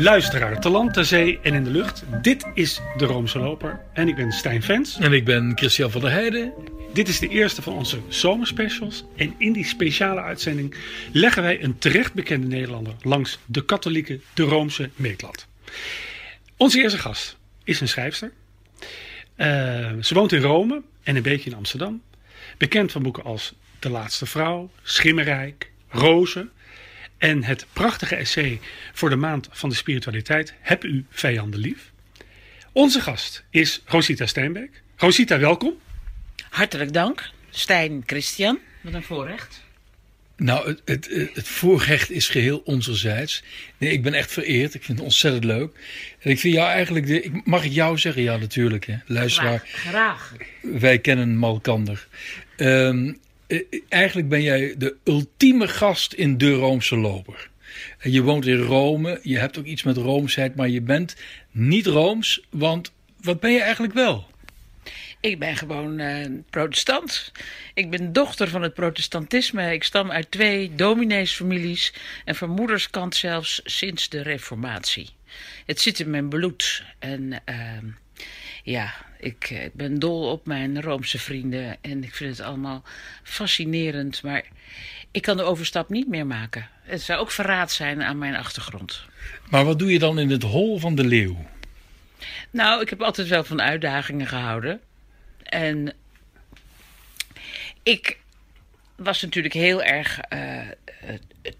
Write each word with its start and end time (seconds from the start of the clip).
Luisteraar, 0.00 0.60
te 0.60 0.68
land, 0.68 0.98
zee 1.00 1.38
en 1.42 1.54
in 1.54 1.64
de 1.64 1.70
lucht. 1.70 2.04
Dit 2.22 2.46
is 2.54 2.80
de 2.96 3.04
Roomse 3.04 3.38
Loper 3.38 3.80
en 3.92 4.08
ik 4.08 4.16
ben 4.16 4.32
Stijn 4.32 4.62
Vens. 4.62 4.98
En 4.98 5.12
ik 5.12 5.24
ben 5.24 5.52
Christian 5.54 5.90
van 5.90 6.00
der 6.00 6.10
Heijden. 6.10 6.52
Dit 6.92 7.08
is 7.08 7.18
de 7.18 7.28
eerste 7.28 7.62
van 7.62 7.72
onze 7.72 7.98
zomerspecials. 8.08 9.04
En 9.16 9.34
in 9.38 9.52
die 9.52 9.64
speciale 9.64 10.20
uitzending 10.20 10.74
leggen 11.12 11.42
wij 11.42 11.62
een 11.62 11.78
terecht 11.78 12.12
bekende 12.12 12.46
Nederlander 12.46 12.94
langs 13.02 13.38
de 13.46 13.64
katholieke, 13.64 14.20
de 14.34 14.42
Roomse 14.42 14.90
meetlat. 14.96 15.46
Onze 16.56 16.82
eerste 16.82 16.98
gast 16.98 17.36
is 17.64 17.80
een 17.80 17.88
schrijfster. 17.88 18.32
Uh, 19.36 19.46
ze 20.00 20.14
woont 20.14 20.32
in 20.32 20.42
Rome 20.42 20.82
en 21.02 21.16
een 21.16 21.22
beetje 21.22 21.50
in 21.50 21.56
Amsterdam. 21.56 22.02
Bekend 22.58 22.92
van 22.92 23.02
boeken 23.02 23.24
als 23.24 23.54
De 23.78 23.90
Laatste 23.90 24.26
Vrouw, 24.26 24.70
Schimmerrijk, 24.82 25.70
Rozen. 25.88 26.50
En 27.18 27.44
het 27.44 27.66
prachtige 27.72 28.16
essay 28.16 28.60
voor 28.92 29.10
de 29.10 29.16
maand 29.16 29.48
van 29.50 29.68
de 29.68 29.74
spiritualiteit 29.74 30.54
Heb 30.60 30.84
u 30.84 31.04
vijanden 31.10 31.60
lief? 31.60 31.92
Onze 32.72 33.00
gast 33.00 33.44
is 33.50 33.82
Rosita 33.84 34.26
Steenbeek. 34.26 34.82
Rosita, 34.96 35.38
welkom. 35.38 35.74
Hartelijk 36.50 36.92
dank. 36.92 37.30
Stijn 37.50 38.02
Christian, 38.06 38.58
wat 38.80 38.94
een 38.94 39.02
voorrecht. 39.02 39.66
Nou, 40.36 40.68
het, 40.68 40.82
het, 40.84 41.30
het, 41.34 41.48
voorrecht 41.48 42.10
is 42.10 42.28
geheel 42.28 42.62
onzerzijds. 42.64 43.42
Nee, 43.78 43.92
ik 43.92 44.02
ben 44.02 44.14
echt 44.14 44.32
vereerd. 44.32 44.74
Ik 44.74 44.84
vind 44.84 44.98
het 44.98 45.06
ontzettend 45.06 45.44
leuk. 45.44 45.76
En 46.20 46.30
ik 46.30 46.38
vind 46.38 46.54
jou 46.54 46.68
eigenlijk... 46.68 47.06
De, 47.06 47.22
ik, 47.22 47.46
mag 47.46 47.64
ik 47.64 47.72
jou 47.72 47.98
zeggen? 47.98 48.22
Ja, 48.22 48.36
natuurlijk. 48.36 48.86
Hè. 48.86 48.96
Luisteraar. 49.06 49.58
Graag. 49.64 49.82
graag. 49.82 50.34
Wij 50.62 50.98
kennen 50.98 51.36
Malkander. 51.36 52.08
Um, 52.56 53.18
eigenlijk 53.88 54.28
ben 54.28 54.42
jij 54.42 54.74
de 54.78 54.96
ultieme 55.04 55.68
gast 55.68 56.12
in 56.12 56.38
de 56.38 56.52
Roomse 56.52 56.96
loper. 56.96 57.50
Je 58.02 58.22
woont 58.22 58.46
in 58.46 58.60
Rome. 58.60 59.20
Je 59.22 59.38
hebt 59.38 59.58
ook 59.58 59.64
iets 59.64 59.82
met 59.82 59.96
Roomsheid. 59.96 60.54
Maar 60.54 60.68
je 60.68 60.80
bent 60.80 61.16
niet 61.50 61.86
Rooms. 61.86 62.42
Want 62.50 62.92
wat 63.20 63.40
ben 63.40 63.52
je 63.52 63.60
eigenlijk 63.60 63.94
wel? 63.94 64.26
Ik 65.20 65.38
ben 65.38 65.56
gewoon 65.56 66.00
uh, 66.00 66.26
protestant. 66.50 67.32
Ik 67.74 67.90
ben 67.90 68.12
dochter 68.12 68.48
van 68.48 68.62
het 68.62 68.74
protestantisme. 68.74 69.72
Ik 69.72 69.84
stam 69.84 70.10
uit 70.10 70.30
twee 70.30 70.74
domineesfamilies 70.74 71.92
en 72.24 72.34
van 72.34 72.50
moederskant 72.50 73.16
zelfs 73.16 73.60
sinds 73.64 74.08
de 74.08 74.22
reformatie. 74.22 75.08
Het 75.66 75.80
zit 75.80 76.00
in 76.00 76.10
mijn 76.10 76.28
bloed. 76.28 76.82
En 76.98 77.42
uh, 77.48 77.56
ja, 78.68 78.94
ik, 79.18 79.50
ik, 79.50 79.74
ben 79.74 79.98
dol 79.98 80.30
op 80.30 80.46
mijn 80.46 80.82
Roomse 80.82 81.18
vrienden 81.18 81.76
en 81.80 82.04
ik 82.04 82.14
vind 82.14 82.36
het 82.36 82.46
allemaal 82.46 82.82
fascinerend. 83.22 84.22
Maar 84.22 84.44
ik 85.10 85.22
kan 85.22 85.36
de 85.36 85.42
overstap 85.42 85.88
niet 85.88 86.08
meer 86.08 86.26
maken. 86.26 86.68
Het 86.82 87.02
zou 87.02 87.20
ook 87.20 87.30
verraad 87.30 87.72
zijn 87.72 88.02
aan 88.02 88.18
mijn 88.18 88.36
achtergrond. 88.36 89.04
Maar 89.50 89.64
wat 89.64 89.78
doe 89.78 89.92
je 89.92 89.98
dan 89.98 90.18
in 90.18 90.30
het 90.30 90.42
hol 90.42 90.78
van 90.78 90.94
de 90.94 91.04
leeuw? 91.04 91.46
Nou, 92.50 92.80
ik 92.80 92.90
heb 92.90 93.02
altijd 93.02 93.28
wel 93.28 93.44
van 93.44 93.60
uitdagingen 93.60 94.26
gehouden. 94.26 94.80
En 95.42 95.92
ik 97.82 98.18
was 98.96 99.22
natuurlijk 99.22 99.54
heel 99.54 99.82
erg 99.82 100.20
uh, 100.32 100.60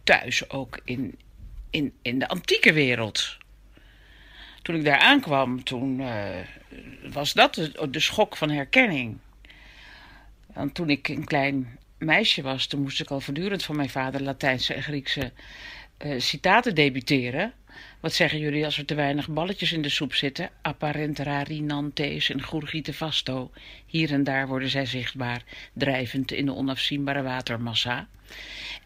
thuis 0.05 0.51
ook 0.51 0.81
in, 0.85 1.19
in, 1.71 1.93
in 2.03 2.19
de 2.19 2.29
antieke 2.29 2.73
wereld. 2.73 3.37
Toen 4.63 4.77
ik 4.77 4.85
daar 4.85 4.99
aankwam, 4.99 5.65
toen 5.65 6.01
uh, 6.01 6.27
was 7.13 7.33
dat 7.33 7.55
de, 7.91 8.01
schok 8.01 8.37
van 8.37 8.51
herkenning. 8.51 9.19
Want 10.53 10.75
toen 10.75 10.91
ik 10.91 11.09
een 11.09 11.25
klein 11.25 11.79
meisje 11.99 12.43
was, 12.43 12.67
toen 12.67 12.83
moest 12.83 13.01
ik 13.01 13.11
al 13.11 13.21
voortdurend 13.21 13.65
van 13.65 13.77
mijn 13.77 13.91
vader 13.91 14.23
Latijnse 14.23 14.75
en 14.75 14.83
Griekse 14.83 15.33
citaten 16.19 16.75
debuteren. 16.75 17.53
Wat 18.01 18.13
zeggen 18.13 18.39
jullie 18.39 18.65
als 18.65 18.79
er 18.79 18.85
te 18.85 18.95
weinig 18.95 19.29
balletjes 19.29 19.73
in 19.73 19.83
de 19.83 19.89
soep 19.89 20.15
zitten? 20.15 20.51
Apparent 20.63 21.19
rari 21.19 21.61
nantes 21.61 22.31
en 22.31 22.43
gurgite 22.43 22.95
vasto. 22.95 23.51
Hier 23.87 24.13
en 24.13 24.25
daar 24.25 24.49
worden 24.49 24.69
zij 24.69 24.87
zichtbaar, 24.87 25.43
drijvend 25.73 26.33
in 26.33 26.47
de 26.47 26.55
onafzienbare 26.55 27.23
watermassa. 27.23 28.09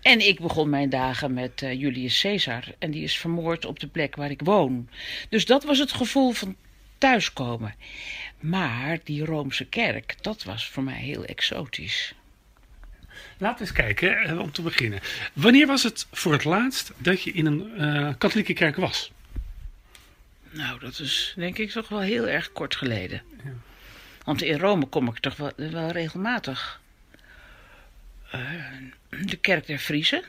En 0.03 0.27
ik 0.27 0.41
begon 0.41 0.71
mijn 0.71 0.91
dagen 0.91 1.35
met 1.35 1.63
uh, 1.63 1.73
Julius 1.73 2.21
Caesar. 2.21 2.65
En 2.79 2.91
die 2.91 3.03
is 3.03 3.19
vermoord 3.19 3.65
op 3.65 3.81
de 3.81 3.87
plek 3.87 4.17
waar 4.17 4.31
ik 4.31 4.41
woon. 4.45 4.89
Dus 5.29 5.45
dat 5.45 5.65
was 5.65 5.79
het 5.79 5.93
gevoel 5.93 6.31
van 6.31 6.57
thuiskomen. 6.99 7.75
Maar 8.41 8.99
die 9.05 9.25
Roomse 9.25 9.65
kerk, 9.65 10.15
dat 10.21 10.45
was 10.45 10.69
voor 10.69 10.83
mij 10.83 11.01
heel 11.01 11.25
exotisch. 11.25 12.15
Laten 13.39 13.59
we 13.59 13.65
eens 13.65 13.97
kijken, 13.97 14.39
om 14.39 14.53
te 14.53 14.63
beginnen. 14.63 15.01
Wanneer 15.33 15.67
was 15.67 15.83
het 15.83 16.07
voor 16.13 16.33
het 16.33 16.45
laatst 16.45 16.93
dat 16.97 17.23
je 17.23 17.33
in 17.33 17.47
een 17.47 17.73
uh, 17.77 18.13
katholieke 18.19 18.53
kerk 18.53 18.77
was? 18.77 19.13
Nou, 20.51 20.81
dat 20.81 20.99
is 20.99 21.35
denk 21.37 21.59
ik 21.59 21.71
toch 21.71 21.89
wel 21.89 22.01
heel 22.01 22.29
erg 22.29 22.53
kort 22.53 22.77
geleden. 22.77 23.23
Ja. 23.45 23.51
Want 24.25 24.43
in 24.43 24.59
Rome 24.59 24.87
kom 24.87 25.09
ik 25.09 25.19
toch 25.19 25.37
wel, 25.37 25.53
wel 25.57 25.91
regelmatig. 25.91 26.81
Uh, 28.35 28.41
de 29.27 29.37
kerk 29.37 29.67
der 29.67 29.79
Friesen. 29.79 30.23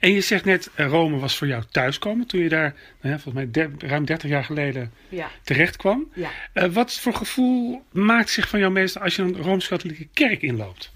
En 0.00 0.12
je 0.12 0.20
zegt 0.20 0.44
net, 0.44 0.70
Rome 0.76 1.18
was 1.18 1.36
voor 1.36 1.46
jou 1.46 1.64
thuiskomen 1.70 2.26
toen 2.26 2.40
je 2.40 2.48
daar 2.48 2.74
nou 3.00 3.14
ja, 3.14 3.20
volgens 3.20 3.34
mij 3.34 3.50
der, 3.50 3.70
ruim 3.78 4.04
30 4.04 4.30
jaar 4.30 4.44
geleden 4.44 4.92
ja. 5.08 5.30
terecht 5.42 5.76
kwam. 5.76 6.10
Ja. 6.14 6.30
Uh, 6.54 6.64
wat 6.64 6.94
voor 6.94 7.14
gevoel 7.14 7.84
maakt 7.90 8.30
zich 8.30 8.48
van 8.48 8.58
jou 8.58 8.72
meestal 8.72 9.02
als 9.02 9.16
je 9.16 9.22
een 9.22 9.36
Rooms-Katholieke 9.36 10.08
kerk 10.12 10.42
inloopt? 10.42 10.92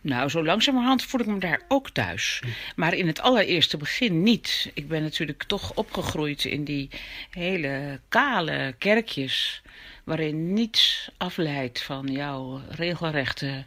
Nou, 0.00 0.28
zo 0.28 0.44
langzamerhand 0.44 1.02
voel 1.02 1.20
ik 1.20 1.26
me 1.26 1.38
daar 1.38 1.60
ook 1.68 1.90
thuis. 1.90 2.42
Maar 2.76 2.94
in 2.94 3.06
het 3.06 3.20
allereerste 3.20 3.76
begin 3.76 4.22
niet. 4.22 4.70
Ik 4.74 4.88
ben 4.88 5.02
natuurlijk 5.02 5.42
toch 5.42 5.74
opgegroeid 5.74 6.44
in 6.44 6.64
die 6.64 6.90
hele 7.30 8.00
kale 8.08 8.74
kerkjes... 8.78 9.62
waarin 10.04 10.52
niets 10.52 11.10
afleidt 11.16 11.82
van 11.82 12.06
jouw 12.06 12.60
regelrechte 12.68 13.64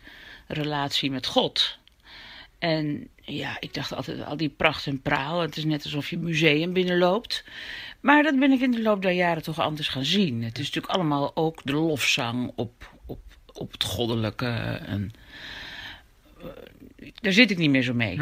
relatie 0.47 1.11
met 1.11 1.25
God. 1.25 1.77
En 2.59 3.07
ja, 3.21 3.57
ik 3.59 3.73
dacht 3.73 3.93
altijd 3.93 4.25
al 4.25 4.37
die 4.37 4.49
pracht 4.49 4.87
en 4.87 5.01
praal. 5.01 5.39
Het 5.39 5.57
is 5.57 5.65
net 5.65 5.83
alsof 5.83 6.09
je 6.09 6.15
een 6.15 6.23
museum 6.23 6.73
binnenloopt. 6.73 7.43
Maar 7.99 8.23
dat 8.23 8.39
ben 8.39 8.51
ik 8.51 8.61
in 8.61 8.71
de 8.71 8.81
loop 8.81 9.01
der 9.01 9.11
jaren 9.11 9.43
toch 9.43 9.59
anders 9.59 9.87
gaan 9.87 10.05
zien. 10.05 10.43
Het 10.43 10.59
is 10.59 10.65
natuurlijk 10.65 10.93
allemaal 10.93 11.35
ook 11.35 11.61
de 11.63 11.73
lofzang 11.73 12.51
op, 12.55 12.93
op, 13.05 13.19
op 13.53 13.71
het 13.71 13.83
goddelijke... 13.83 14.47
En, 14.85 15.11
daar 17.21 17.31
zit 17.31 17.51
ik 17.51 17.57
niet 17.57 17.69
meer 17.69 17.83
zo 17.83 17.93
mee. 17.93 18.19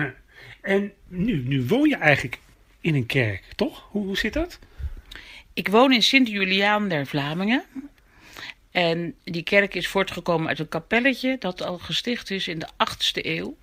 En 0.62 0.94
nu, 1.08 1.44
nu 1.48 1.66
woon 1.66 1.90
je 1.90 1.96
eigenlijk 1.96 2.40
in 2.82 2.96
een 2.96 3.06
kerk, 3.06 3.44
toch? 3.56 3.88
Hoe, 3.92 4.06
hoe 4.06 4.18
zit 4.18 4.34
dat? 4.34 4.60
Ik 5.54 5.68
woon 5.68 5.94
in 5.94 6.04
Sint-Juliaan 6.04 6.90
der 6.90 7.06
Vlamingen. 7.06 7.64
En 8.72 9.16
die 9.24 9.44
kerk 9.44 9.76
is 9.76 9.88
voortgekomen 9.88 10.48
uit 10.48 10.60
een 10.60 10.70
kapelletje 10.70 11.36
dat 11.40 11.64
al 11.64 11.78
gesticht 11.78 12.32
is 12.32 12.48
in 12.48 12.60
de 12.60 12.68
8e 12.68 13.26
eeuw. 13.26 13.58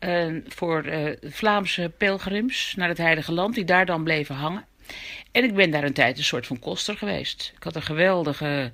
Uh, 0.00 0.36
voor 0.46 0.86
uh, 0.86 1.12
Vlaamse 1.22 1.92
pelgrims 1.96 2.74
naar 2.76 2.88
het 2.88 2.98
Heilige 2.98 3.32
Land, 3.32 3.54
die 3.54 3.64
daar 3.64 3.86
dan 3.86 4.04
bleven 4.04 4.34
hangen. 4.34 4.64
En 5.32 5.44
ik 5.44 5.54
ben 5.54 5.70
daar 5.70 5.84
een 5.84 5.92
tijd 5.92 6.18
een 6.18 6.24
soort 6.24 6.46
van 6.46 6.58
koster 6.58 6.96
geweest. 6.96 7.52
Ik 7.56 7.62
had 7.62 7.76
een 7.76 7.82
geweldige 7.82 8.72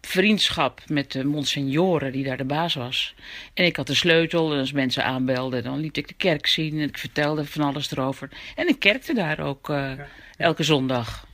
vriendschap 0.00 0.80
met 0.86 1.12
de 1.12 1.24
monsignore 1.24 2.10
die 2.10 2.24
daar 2.24 2.36
de 2.36 2.44
baas 2.44 2.74
was. 2.74 3.14
En 3.54 3.64
ik 3.64 3.76
had 3.76 3.86
de 3.86 3.94
sleutel 3.94 4.52
en 4.52 4.58
als 4.58 4.72
mensen 4.72 5.04
aanbelden, 5.04 5.62
dan 5.62 5.80
liet 5.80 5.96
ik 5.96 6.08
de 6.08 6.14
kerk 6.14 6.46
zien 6.46 6.80
en 6.80 6.88
ik 6.88 6.98
vertelde 6.98 7.44
van 7.44 7.62
alles 7.62 7.90
erover. 7.90 8.28
En 8.54 8.68
ik 8.68 8.78
kerkte 8.78 9.14
daar 9.14 9.40
ook 9.40 9.68
uh, 9.68 9.92
elke 10.36 10.62
zondag. 10.62 11.26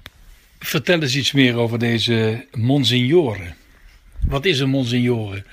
Vertel 0.59 1.03
eens 1.03 1.17
iets 1.17 1.33
meer 1.33 1.57
over 1.57 1.79
deze 1.79 2.47
monsignore. 2.53 3.55
Wat 4.27 4.45
is 4.45 4.61
een 4.61 4.69
monsignore? 4.69 5.45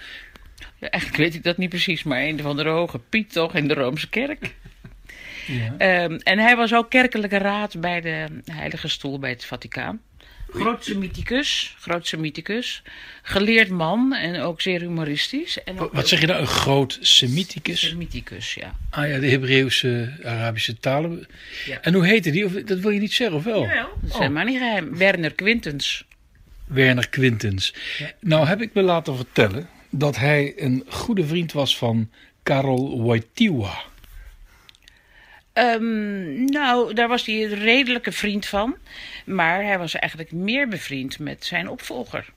Ja, 0.79 0.89
eigenlijk 0.89 1.23
weet 1.23 1.35
ik 1.35 1.43
dat 1.43 1.57
niet 1.57 1.69
precies, 1.69 2.03
maar 2.03 2.21
een 2.21 2.39
van 2.39 2.57
de 2.57 2.63
hoge 2.63 2.99
Piet 2.99 3.31
toch 3.31 3.55
in 3.55 3.67
de 3.67 3.73
Roomse 3.73 4.09
kerk. 4.09 4.53
Ja. 5.47 6.03
Um, 6.03 6.17
en 6.17 6.39
hij 6.39 6.55
was 6.55 6.73
ook 6.73 6.89
kerkelijke 6.89 7.37
raad 7.37 7.81
bij 7.81 8.01
de 8.01 8.25
Heilige 8.45 8.87
Stoel 8.87 9.19
bij 9.19 9.29
het 9.29 9.45
Vaticaan. 9.45 10.01
Groot 10.53 10.85
Semiticus, 10.85 11.75
groot 11.79 12.07
Semiticus, 12.07 12.81
geleerd 13.21 13.69
man 13.69 14.13
en 14.13 14.41
ook 14.41 14.61
zeer 14.61 14.79
humoristisch. 14.79 15.63
En 15.63 15.79
ook 15.79 15.93
Wat 15.93 16.07
zeg 16.07 16.19
je 16.19 16.27
nou, 16.27 16.41
een 16.41 16.47
groot 16.47 16.97
Semiticus? 17.01 17.79
Semiticus, 17.79 18.53
ja. 18.53 18.75
Ah 18.89 19.09
ja, 19.09 19.19
de 19.19 19.29
Hebreeuwse, 19.29 20.19
Arabische 20.23 20.79
talen. 20.79 21.27
Ja. 21.65 21.81
En 21.81 21.93
hoe 21.93 22.05
heette 22.05 22.31
die? 22.31 22.45
Of, 22.45 22.51
dat 22.51 22.79
wil 22.79 22.91
je 22.91 22.99
niet 22.99 23.13
zeggen, 23.13 23.37
of 23.37 23.43
wel? 23.43 23.61
Jawel, 23.61 23.89
dat 24.01 24.09
is 24.09 24.11
oh. 24.11 24.19
helemaal 24.19 24.45
niet 24.45 24.57
geheim. 24.57 24.97
Werner 24.97 25.33
Quintens. 25.33 26.05
Werner 26.65 27.09
Quintens. 27.09 27.73
Ja. 27.97 28.11
Nou 28.19 28.45
heb 28.47 28.61
ik 28.61 28.73
me 28.73 28.81
laten 28.81 29.15
vertellen 29.15 29.69
dat 29.89 30.17
hij 30.17 30.53
een 30.55 30.83
goede 30.87 31.25
vriend 31.25 31.51
was 31.51 31.77
van 31.77 32.09
Karol 32.43 33.01
Wojtyła. 33.01 33.91
Um, 35.53 36.45
nou, 36.45 36.93
daar 36.93 37.07
was 37.07 37.25
hij 37.25 37.43
een 37.43 37.59
redelijke 37.59 38.11
vriend 38.11 38.45
van. 38.45 38.75
Maar 39.25 39.63
hij 39.63 39.77
was 39.77 39.95
eigenlijk 39.95 40.31
meer 40.31 40.67
bevriend 40.67 41.19
met 41.19 41.45
zijn 41.45 41.69
opvolger. 41.69 42.29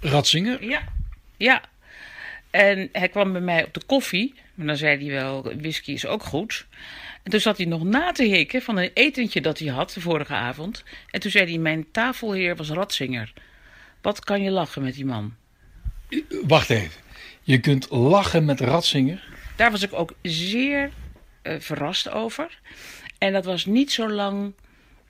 Ratzinger? 0.00 0.64
Ja, 0.64 0.82
ja. 1.36 1.62
En 2.50 2.88
hij 2.92 3.08
kwam 3.08 3.32
bij 3.32 3.40
mij 3.40 3.64
op 3.64 3.74
de 3.74 3.82
koffie. 3.86 4.34
Maar 4.54 4.66
dan 4.66 4.76
zei 4.76 5.04
hij 5.04 5.20
wel, 5.20 5.52
whisky 5.60 5.92
is 5.92 6.06
ook 6.06 6.22
goed. 6.22 6.66
En 7.22 7.30
toen 7.30 7.40
zat 7.40 7.56
hij 7.56 7.66
nog 7.66 7.84
na 7.84 8.12
te 8.12 8.24
hikken 8.24 8.62
van 8.62 8.76
een 8.76 8.90
etentje 8.94 9.40
dat 9.40 9.58
hij 9.58 9.68
had 9.68 9.90
de 9.90 10.00
vorige 10.00 10.34
avond. 10.34 10.84
En 11.10 11.20
toen 11.20 11.30
zei 11.30 11.50
hij, 11.50 11.58
mijn 11.58 11.86
tafelheer 11.90 12.56
was 12.56 12.70
Ratzinger. 12.70 13.32
Wat 14.02 14.24
kan 14.24 14.42
je 14.42 14.50
lachen 14.50 14.82
met 14.82 14.94
die 14.94 15.04
man? 15.04 15.34
Wacht 16.42 16.70
even. 16.70 17.00
Je 17.42 17.60
kunt 17.60 17.90
lachen 17.90 18.44
met 18.44 18.60
Ratzinger. 18.60 19.24
Daar 19.56 19.70
was 19.70 19.82
ik 19.82 19.92
ook 19.92 20.12
zeer 20.22 20.90
verrast 21.58 22.10
over. 22.10 22.58
En 23.18 23.32
dat 23.32 23.44
was 23.44 23.66
niet 23.66 23.92
zo 23.92 24.10
lang 24.10 24.52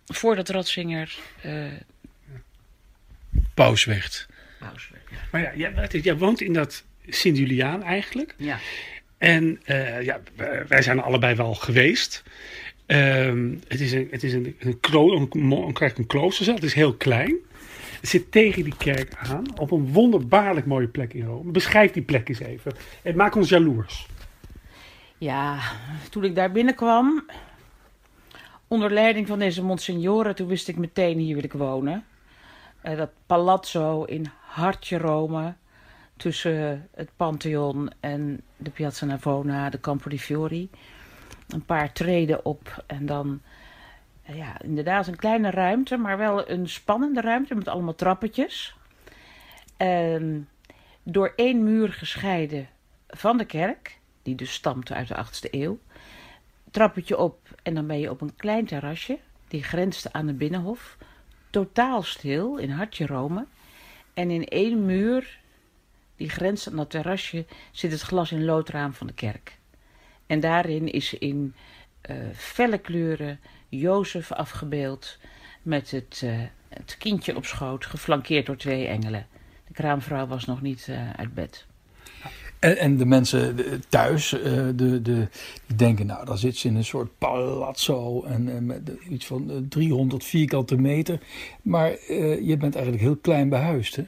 voordat 0.06 0.48
Ratzinger 0.48 1.18
eh 1.42 1.64
Paus 3.54 3.84
werd. 3.84 4.26
paus 4.58 4.88
werd. 4.92 5.04
Maar 5.32 5.40
ja, 5.42 5.52
jij, 5.54 5.74
wat 5.74 5.94
is- 5.94 6.02
jij 6.02 6.16
woont 6.16 6.40
in 6.40 6.52
dat 6.52 6.84
Sint-Juliaan 7.08 7.82
eigenlijk. 7.82 8.34
Ja. 8.36 8.58
En 9.18 9.60
eh, 9.64 10.02
ja, 10.02 10.20
wij- 10.68 10.82
zijn 10.82 10.98
er 10.98 11.02
allebei 11.04 11.34
wel 11.34 11.54
geweest. 11.54 12.22
Ehm, 12.86 13.54
het 13.68 13.80
is 13.80 13.92
een, 13.92 14.08
het 14.10 14.22
is 14.22 14.32
een, 14.32 14.56
een, 14.58 14.80
klo, 14.80 15.16
een, 15.16 15.28
een, 15.50 15.72
krijg 15.72 15.96
een 15.98 16.06
kloosterzaal. 16.06 16.54
Het 16.54 16.64
is 16.64 16.74
heel 16.74 16.94
klein. 16.94 17.34
Het 18.00 18.08
zit 18.08 18.30
tegen 18.32 18.64
die 18.64 18.76
kerk 18.76 19.14
aan. 19.16 19.58
Op 19.58 19.70
een 19.70 19.92
wonderbaarlijk 19.92 20.66
mooie 20.66 20.88
plek 20.88 21.14
in 21.14 21.24
Rome. 21.24 21.50
Beschrijf 21.50 21.92
die 21.92 22.02
plek 22.02 22.28
eens 22.28 22.38
even. 22.40 22.72
En 23.02 23.16
maak 23.16 23.34
ons 23.34 23.48
jaloers. 23.48 24.06
Ja, 25.18 25.58
toen 26.10 26.24
ik 26.24 26.34
daar 26.34 26.52
binnenkwam, 26.52 27.26
onder 28.68 28.90
leiding 28.90 29.26
van 29.26 29.38
deze 29.38 29.62
Monsignore, 29.62 30.34
toen 30.34 30.46
wist 30.46 30.68
ik 30.68 30.76
meteen 30.76 31.18
hier 31.18 31.34
wil 31.34 31.44
ik 31.44 31.52
wonen. 31.52 32.04
Eh, 32.80 32.96
dat 32.96 33.10
palazzo 33.26 34.02
in 34.02 34.30
hartje 34.40 34.98
Rome, 34.98 35.54
tussen 36.16 36.88
het 36.94 37.10
Pantheon 37.16 37.90
en 38.00 38.40
de 38.56 38.70
Piazza 38.70 39.06
Navona, 39.06 39.70
de 39.70 39.80
Campo 39.80 40.08
di 40.08 40.18
Fiori. 40.18 40.70
Een 41.48 41.64
paar 41.64 41.92
treden 41.92 42.44
op 42.44 42.84
en 42.86 43.06
dan, 43.06 43.40
eh, 44.22 44.36
ja, 44.36 44.60
inderdaad 44.60 45.06
een 45.06 45.16
kleine 45.16 45.50
ruimte, 45.50 45.96
maar 45.96 46.18
wel 46.18 46.50
een 46.50 46.68
spannende 46.68 47.20
ruimte 47.20 47.54
met 47.54 47.68
allemaal 47.68 47.94
trappetjes. 47.94 48.76
Door 51.02 51.32
één 51.36 51.64
muur 51.64 51.92
gescheiden 51.92 52.68
van 53.08 53.36
de 53.36 53.44
kerk, 53.44 53.95
die 54.26 54.34
dus 54.34 54.52
stamt 54.52 54.92
uit 54.92 55.08
de 55.08 55.14
8e 55.14 55.50
eeuw. 55.50 55.78
Trappetje 56.70 57.18
op 57.18 57.38
en 57.62 57.74
dan 57.74 57.86
ben 57.86 57.98
je 57.98 58.10
op 58.10 58.20
een 58.20 58.36
klein 58.36 58.66
terrasje, 58.66 59.18
die 59.48 59.62
grenst 59.62 60.12
aan 60.12 60.26
de 60.26 60.32
binnenhof. 60.32 60.96
Totaal 61.50 62.02
stil, 62.02 62.56
in 62.56 62.70
hartje 62.70 63.06
Rome. 63.06 63.46
En 64.14 64.30
in 64.30 64.44
één 64.44 64.84
muur, 64.84 65.38
die 66.16 66.28
grenst 66.28 66.68
aan 66.68 66.76
dat 66.76 66.90
terrasje, 66.90 67.46
zit 67.70 67.90
het 67.90 68.00
glas 68.00 68.32
in 68.32 68.44
loodraam 68.44 68.92
van 68.92 69.06
de 69.06 69.12
kerk. 69.12 69.58
En 70.26 70.40
daarin 70.40 70.92
is 70.92 71.14
in 71.14 71.54
eh, 72.00 72.16
felle 72.34 72.78
kleuren 72.78 73.40
Jozef 73.68 74.32
afgebeeld 74.32 75.18
met 75.62 75.90
het, 75.90 76.20
eh, 76.24 76.40
het 76.68 76.96
kindje 76.98 77.36
op 77.36 77.44
schoot, 77.44 77.86
geflankeerd 77.86 78.46
door 78.46 78.56
twee 78.56 78.86
engelen. 78.86 79.26
De 79.66 79.72
kraamvrouw 79.72 80.26
was 80.26 80.44
nog 80.44 80.62
niet 80.62 80.88
eh, 80.88 81.10
uit 81.10 81.34
bed. 81.34 81.66
En, 82.66 82.78
en 82.78 82.96
de 82.96 83.06
mensen 83.06 83.58
eh, 83.58 83.72
thuis, 83.88 84.32
eh, 84.32 84.52
de, 84.74 85.02
de, 85.02 85.28
die 85.66 85.76
denken, 85.76 86.06
nou, 86.06 86.24
dan 86.24 86.38
zit 86.38 86.56
ze 86.56 86.68
in 86.68 86.76
een 86.76 86.84
soort 86.84 87.18
palazzo 87.18 88.22
en, 88.22 88.48
en 88.48 88.66
met 88.66 88.90
iets 89.08 89.26
van 89.26 89.50
eh, 89.50 89.56
300 89.68 90.24
vierkante 90.24 90.76
meter. 90.76 91.20
Maar 91.62 91.90
eh, 91.90 92.46
je 92.46 92.56
bent 92.56 92.74
eigenlijk 92.74 93.04
heel 93.04 93.16
klein 93.16 93.48
behuisd, 93.48 93.96
hè? 93.96 94.02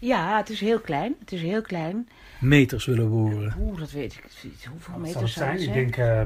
Ja, 0.00 0.36
het 0.36 0.50
is 0.50 0.60
heel 0.60 0.80
klein. 0.80 1.14
Het 1.20 1.32
is 1.32 1.42
heel 1.42 1.62
klein. 1.62 2.08
Meters 2.40 2.84
willen 2.84 3.10
we 3.10 3.16
horen. 3.16 3.54
Oeh, 3.60 3.78
dat 3.78 3.90
weet 3.90 4.12
ik 4.12 4.24
niet. 4.42 4.64
Hoeveel 4.70 4.92
Wat 4.92 5.02
meter 5.02 5.12
zal 5.12 5.22
het 5.22 5.32
zou 5.32 5.58
zijn? 5.58 5.68
het 5.68 5.68
Ik 5.68 5.96
denk 5.96 5.96
eh 5.96 6.22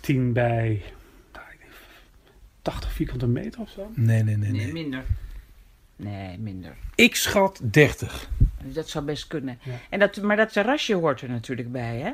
10 0.00 0.32
bij 0.32 0.82
nou, 1.32 1.44
ik 1.52 1.58
denk 1.58 1.72
80 2.62 2.92
vierkante 2.92 3.26
meter 3.26 3.60
of 3.60 3.70
zo. 3.70 3.90
Nee, 3.94 4.22
nee, 4.22 4.36
nee, 4.36 4.50
Nee, 4.50 4.62
nee. 4.62 4.72
minder. 4.72 5.04
Nee, 5.96 6.38
minder. 6.38 6.76
Ik 6.94 7.14
schat 7.14 7.60
30. 7.62 8.30
Dat 8.72 8.88
zou 8.88 9.04
best 9.04 9.26
kunnen. 9.26 9.58
Ja. 9.62 9.72
En 9.90 9.98
dat, 9.98 10.22
maar 10.22 10.36
dat 10.36 10.52
terrasje 10.52 10.94
hoort 10.94 11.20
er 11.20 11.28
natuurlijk 11.28 11.72
bij, 11.72 11.96
hè? 11.96 12.10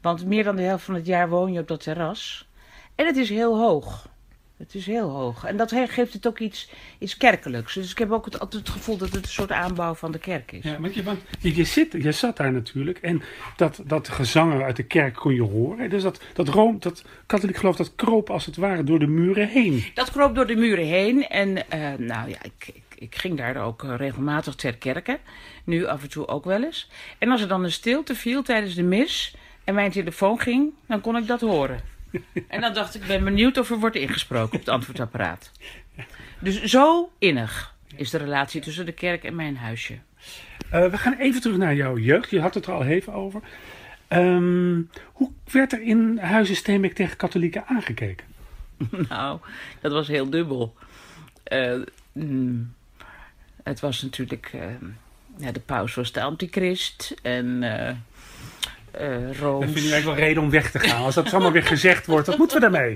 Want 0.00 0.26
meer 0.26 0.44
dan 0.44 0.56
de 0.56 0.62
helft 0.62 0.84
van 0.84 0.94
het 0.94 1.06
jaar 1.06 1.28
woon 1.28 1.52
je 1.52 1.60
op 1.60 1.68
dat 1.68 1.82
terras. 1.82 2.48
En 2.94 3.06
het 3.06 3.16
is 3.16 3.28
heel 3.28 3.58
hoog. 3.58 4.08
Het 4.56 4.74
is 4.74 4.86
heel 4.86 5.08
hoog. 5.08 5.44
En 5.44 5.56
dat 5.56 5.72
geeft 5.72 6.12
het 6.12 6.26
ook 6.26 6.38
iets, 6.38 6.70
iets 6.98 7.16
kerkelijks. 7.16 7.74
Dus 7.74 7.90
ik 7.90 7.98
heb 7.98 8.10
ook 8.10 8.24
het, 8.24 8.40
altijd 8.40 8.66
het 8.66 8.76
gevoel 8.76 8.96
dat 8.96 9.12
het 9.12 9.24
een 9.24 9.30
soort 9.30 9.52
aanbouw 9.52 9.94
van 9.94 10.12
de 10.12 10.18
kerk 10.18 10.52
is. 10.52 10.64
Ja, 10.64 10.80
want 10.80 10.94
je, 10.94 11.02
want 11.02 11.20
je, 11.38 11.56
je, 11.56 11.64
zit, 11.64 11.92
je 11.92 12.12
zat 12.12 12.36
daar 12.36 12.52
natuurlijk 12.52 12.98
en 12.98 13.22
dat, 13.56 13.82
dat 13.86 14.08
gezangen 14.08 14.64
uit 14.64 14.76
de 14.76 14.82
kerk 14.82 15.14
kon 15.14 15.34
je 15.34 15.42
horen. 15.42 15.90
Dus 15.90 16.02
dat, 16.02 16.20
dat, 16.32 16.48
Rome, 16.48 16.78
dat 16.78 17.04
katholiek 17.26 17.56
geloof 17.56 17.76
dat 17.76 17.94
kroop 17.94 18.30
als 18.30 18.46
het 18.46 18.56
ware 18.56 18.84
door 18.84 18.98
de 18.98 19.06
muren 19.06 19.48
heen. 19.48 19.84
Dat 19.94 20.10
kroop 20.10 20.34
door 20.34 20.46
de 20.46 20.56
muren 20.56 20.86
heen. 20.86 21.28
En 21.28 21.70
eh, 21.70 21.80
nou 21.98 22.28
ja, 22.28 22.38
ik, 22.42 22.70
ik, 22.74 22.89
ik 23.00 23.16
ging 23.16 23.36
daar 23.36 23.56
ook 23.56 23.84
eh, 23.84 23.96
regelmatig 23.96 24.54
ter 24.54 24.76
kerke. 24.76 25.18
Nu 25.64 25.86
af 25.86 26.02
en 26.02 26.08
toe 26.08 26.28
ook 26.28 26.44
wel 26.44 26.64
eens. 26.64 26.90
En 27.18 27.30
als 27.30 27.40
er 27.40 27.48
dan 27.48 27.64
een 27.64 27.72
stilte 27.72 28.14
viel 28.14 28.42
tijdens 28.42 28.74
de 28.74 28.82
mis 28.82 29.34
en 29.64 29.74
mijn 29.74 29.90
telefoon 29.90 30.40
ging, 30.40 30.72
dan 30.86 31.00
kon 31.00 31.16
ik 31.16 31.26
dat 31.26 31.40
horen. 31.40 31.80
En 32.48 32.60
dan 32.60 32.74
dacht 32.74 32.94
ik, 32.94 33.06
ben 33.06 33.24
benieuwd 33.24 33.58
of 33.58 33.70
er 33.70 33.78
wordt 33.78 33.96
ingesproken 33.96 34.52
op 34.52 34.58
het 34.58 34.68
antwoordapparaat. 34.68 35.52
Dus 36.38 36.62
zo 36.62 37.12
innig 37.18 37.74
is 37.96 38.10
de 38.10 38.18
relatie 38.18 38.60
tussen 38.60 38.86
de 38.86 38.92
kerk 38.92 39.24
en 39.24 39.34
mijn 39.34 39.56
huisje. 39.56 39.98
Eh, 40.70 40.86
we 40.86 40.98
gaan 40.98 41.14
even 41.18 41.40
terug 41.40 41.56
naar 41.56 41.74
jouw 41.74 41.98
jeugd. 41.98 42.30
Je 42.30 42.40
had 42.40 42.54
het 42.54 42.66
er 42.66 42.72
al 42.72 42.84
even 42.84 43.12
over. 43.12 43.40
Ehm, 44.08 44.80
hoe 45.12 45.30
werd 45.52 45.72
er 45.72 45.82
in 45.82 46.18
Huizen 46.18 46.56
Steenbeek 46.56 46.94
tegen 46.94 47.16
katholieken 47.16 47.66
aangekeken? 47.66 48.26
Nou, 49.08 49.40
dat 49.80 49.92
was 49.92 50.08
heel 50.08 50.30
dubbel. 50.30 50.74
Eh, 51.42 51.74
mm, 52.12 52.74
het 53.64 53.80
was 53.80 54.02
natuurlijk. 54.02 54.50
eh, 54.52 54.60
ja, 55.36 55.52
de 55.52 55.60
paus 55.60 55.94
was 55.94 56.12
de 56.12 56.22
antichrist. 56.22 57.14
En. 57.22 57.62
eh 57.62 57.88
eh, 58.90 59.26
Dat 59.26 59.36
Rooms. 59.36 59.64
vind 59.64 59.76
eigenlijk 59.76 60.04
wel 60.04 60.14
reden 60.26 60.42
om 60.42 60.50
weg 60.50 60.70
te 60.70 60.78
gaan. 60.78 61.04
Als 61.04 61.14
dat 61.14 61.32
allemaal 61.32 61.52
weer 61.52 61.62
gezegd 61.62 62.06
wordt, 62.06 62.26
wat 62.26 62.38
moeten 62.38 62.60
we 62.60 62.70
daarmee? 62.70 62.94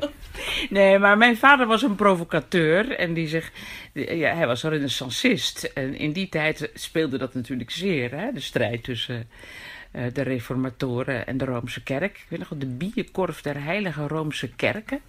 Nee, 0.71 0.99
maar 0.99 1.19
mijn 1.19 1.37
vader 1.37 1.67
was 1.67 1.83
een 1.83 1.95
provocateur. 1.95 2.91
En 2.97 3.15
die 3.15 3.29
zich. 3.29 3.53
Ja, 3.93 4.35
hij 4.35 4.47
was 4.47 4.63
een 4.63 4.71
renaissancist. 4.71 5.63
En 5.65 5.95
in 5.99 6.13
die 6.13 6.29
tijd 6.29 6.71
speelde 6.75 7.19
dat 7.19 7.35
natuurlijk 7.35 7.71
zeer. 7.71 8.11
Hè? 8.11 8.33
De 8.33 8.41
strijd 8.41 8.83
tussen. 8.85 9.29
eh, 9.91 10.03
de 10.13 10.23
reformatoren 10.23 11.27
en 11.27 11.39
de 11.39 11.45
Roomse 11.45 11.83
kerk. 11.83 12.17
Ik 12.17 12.27
weet 12.29 12.39
nog 12.39 12.49
wel, 12.49 12.59
de 12.59 12.67
bijenkorf 12.67 13.41
der 13.43 13.63
heilige 13.63 14.07
Roomse 14.07 14.49
kerken. 14.49 15.01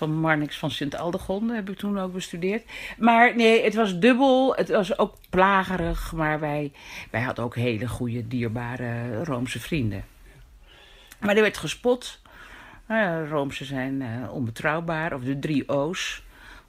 Van 0.00 0.14
Marnix 0.14 0.58
van 0.58 0.70
Sint-Aldegonde 0.70 1.54
heb 1.54 1.70
ik 1.70 1.78
toen 1.78 1.98
ook 1.98 2.12
bestudeerd. 2.12 2.64
Maar 2.98 3.36
nee, 3.36 3.64
het 3.64 3.74
was 3.74 3.98
dubbel. 3.98 4.54
Het 4.54 4.68
was 4.68 4.98
ook 4.98 5.16
plagerig. 5.30 6.12
Maar 6.12 6.40
wij, 6.40 6.72
wij 7.10 7.20
hadden 7.20 7.44
ook 7.44 7.54
hele 7.54 7.88
goede, 7.88 8.28
dierbare 8.28 9.24
Roomse 9.24 9.60
vrienden. 9.60 10.04
Maar 11.18 11.36
er 11.36 11.42
werd 11.42 11.56
gespot. 11.56 12.20
Nou 12.86 13.00
ja, 13.00 13.28
Roomse 13.28 13.64
zijn 13.64 14.02
eh, 14.02 14.32
onbetrouwbaar. 14.32 15.14
Of 15.14 15.22
de 15.22 15.38
drie 15.38 15.68
O's. 15.68 16.22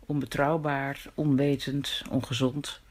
Onbetrouwbaar, 0.05 1.01
onwetend, 1.13 2.01
ongezond. 2.09 2.81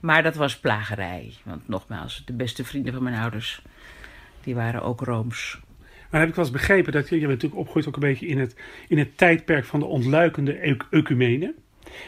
Maar 0.00 0.22
dat 0.22 0.34
was 0.34 0.58
plagerij. 0.58 1.34
Want 1.44 1.68
nogmaals, 1.68 2.22
de 2.26 2.32
beste 2.32 2.64
vrienden 2.64 2.92
van 2.92 3.02
mijn 3.02 3.20
ouders... 3.20 3.62
die 4.40 4.54
waren 4.54 4.82
ook 4.82 5.00
Rooms. 5.00 5.60
Maar 6.12 6.20
heb 6.20 6.30
ik 6.30 6.36
wel 6.36 6.44
eens 6.44 6.54
begrepen 6.54 6.92
dat 6.92 7.08
je, 7.08 7.14
je 7.14 7.20
bent 7.20 7.32
natuurlijk 7.32 7.60
opgegroeid 7.60 7.86
ook 7.88 7.94
een 7.94 8.08
beetje 8.08 8.26
in 8.26 8.38
het, 8.38 8.56
in 8.88 8.98
het 8.98 9.18
tijdperk 9.18 9.64
van 9.64 9.80
de 9.80 9.86
ontluikende 9.86 10.58
ec- 10.58 10.86
ecumene. 10.90 11.54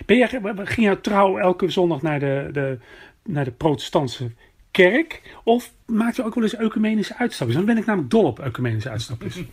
Ben 0.07 0.17
jij, 0.17 0.29
ging 0.55 0.87
jouw 0.87 1.01
trouw 1.01 1.39
elke 1.39 1.71
zondag 1.71 2.03
naar 2.03 2.21
de, 2.21 2.49
de, 2.53 2.79
naar 3.23 3.45
de 3.45 3.51
protestantse 3.51 4.31
kerk? 4.71 5.23
Of 5.45 5.73
maakte 5.87 6.21
je 6.21 6.27
ook 6.27 6.35
wel 6.35 6.45
eens 6.45 6.57
ecumenische 6.57 7.17
uitstapjes? 7.17 7.57
Dan 7.57 7.67
ben 7.67 7.77
ik 7.77 7.87
namelijk 7.87 8.11
dol 8.11 8.25
op 8.25 8.41
ecumenische 8.41 8.91
uitstapjes. 8.91 9.41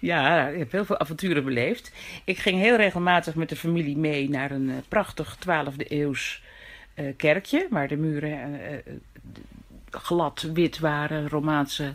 Ja, 0.00 0.48
ik 0.48 0.58
heb 0.58 0.72
heel 0.72 0.84
veel 0.84 0.98
avonturen 0.98 1.44
beleefd. 1.44 1.92
Ik 2.24 2.38
ging 2.38 2.58
heel 2.58 2.76
regelmatig 2.76 3.34
met 3.34 3.48
de 3.48 3.56
familie 3.56 3.96
mee 3.96 4.28
naar 4.30 4.50
een 4.50 4.70
eh, 4.70 4.76
prachtig 4.88 5.36
12e 5.36 5.86
eeuws 5.88 6.42
eh, 6.94 7.04
kerkje. 7.16 7.66
Waar 7.70 7.88
de 7.88 7.96
muren 7.96 8.60
eh, 8.62 8.94
glad 9.90 10.50
wit 10.54 10.78
waren, 10.78 11.28
Romaanse 11.28 11.92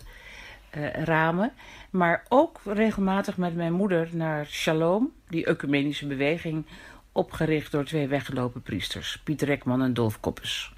eh, 0.76 1.04
ramen. 1.04 1.52
Maar 1.90 2.26
ook 2.30 2.60
regelmatig 2.66 3.38
met 3.38 3.56
mijn 3.56 3.74
moeder 3.74 4.10
naar 4.12 4.46
Shalom, 4.46 5.12
die 5.30 5.46
ecumenische 5.46 6.08
beweging, 6.08 6.66
opgericht 7.12 7.72
door 7.72 7.86
twee 7.86 8.08
weggelopen 8.08 8.62
priesters, 8.62 9.22
Piet 9.24 9.42
Rekman 9.42 9.82
en 9.82 9.94
Dolf 9.94 10.20
Koppes. 10.20 10.74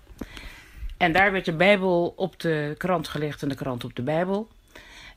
En 0.98 1.12
daar 1.12 1.32
werd 1.32 1.46
de 1.46 1.54
Bijbel 1.54 2.14
op 2.16 2.40
de 2.40 2.76
krant 2.78 3.08
gelegd 3.08 3.42
en 3.42 3.50
de 3.50 3.56
krant 3.56 3.84
op 3.84 3.96
de 3.96 4.02
Bijbel. 4.02 4.48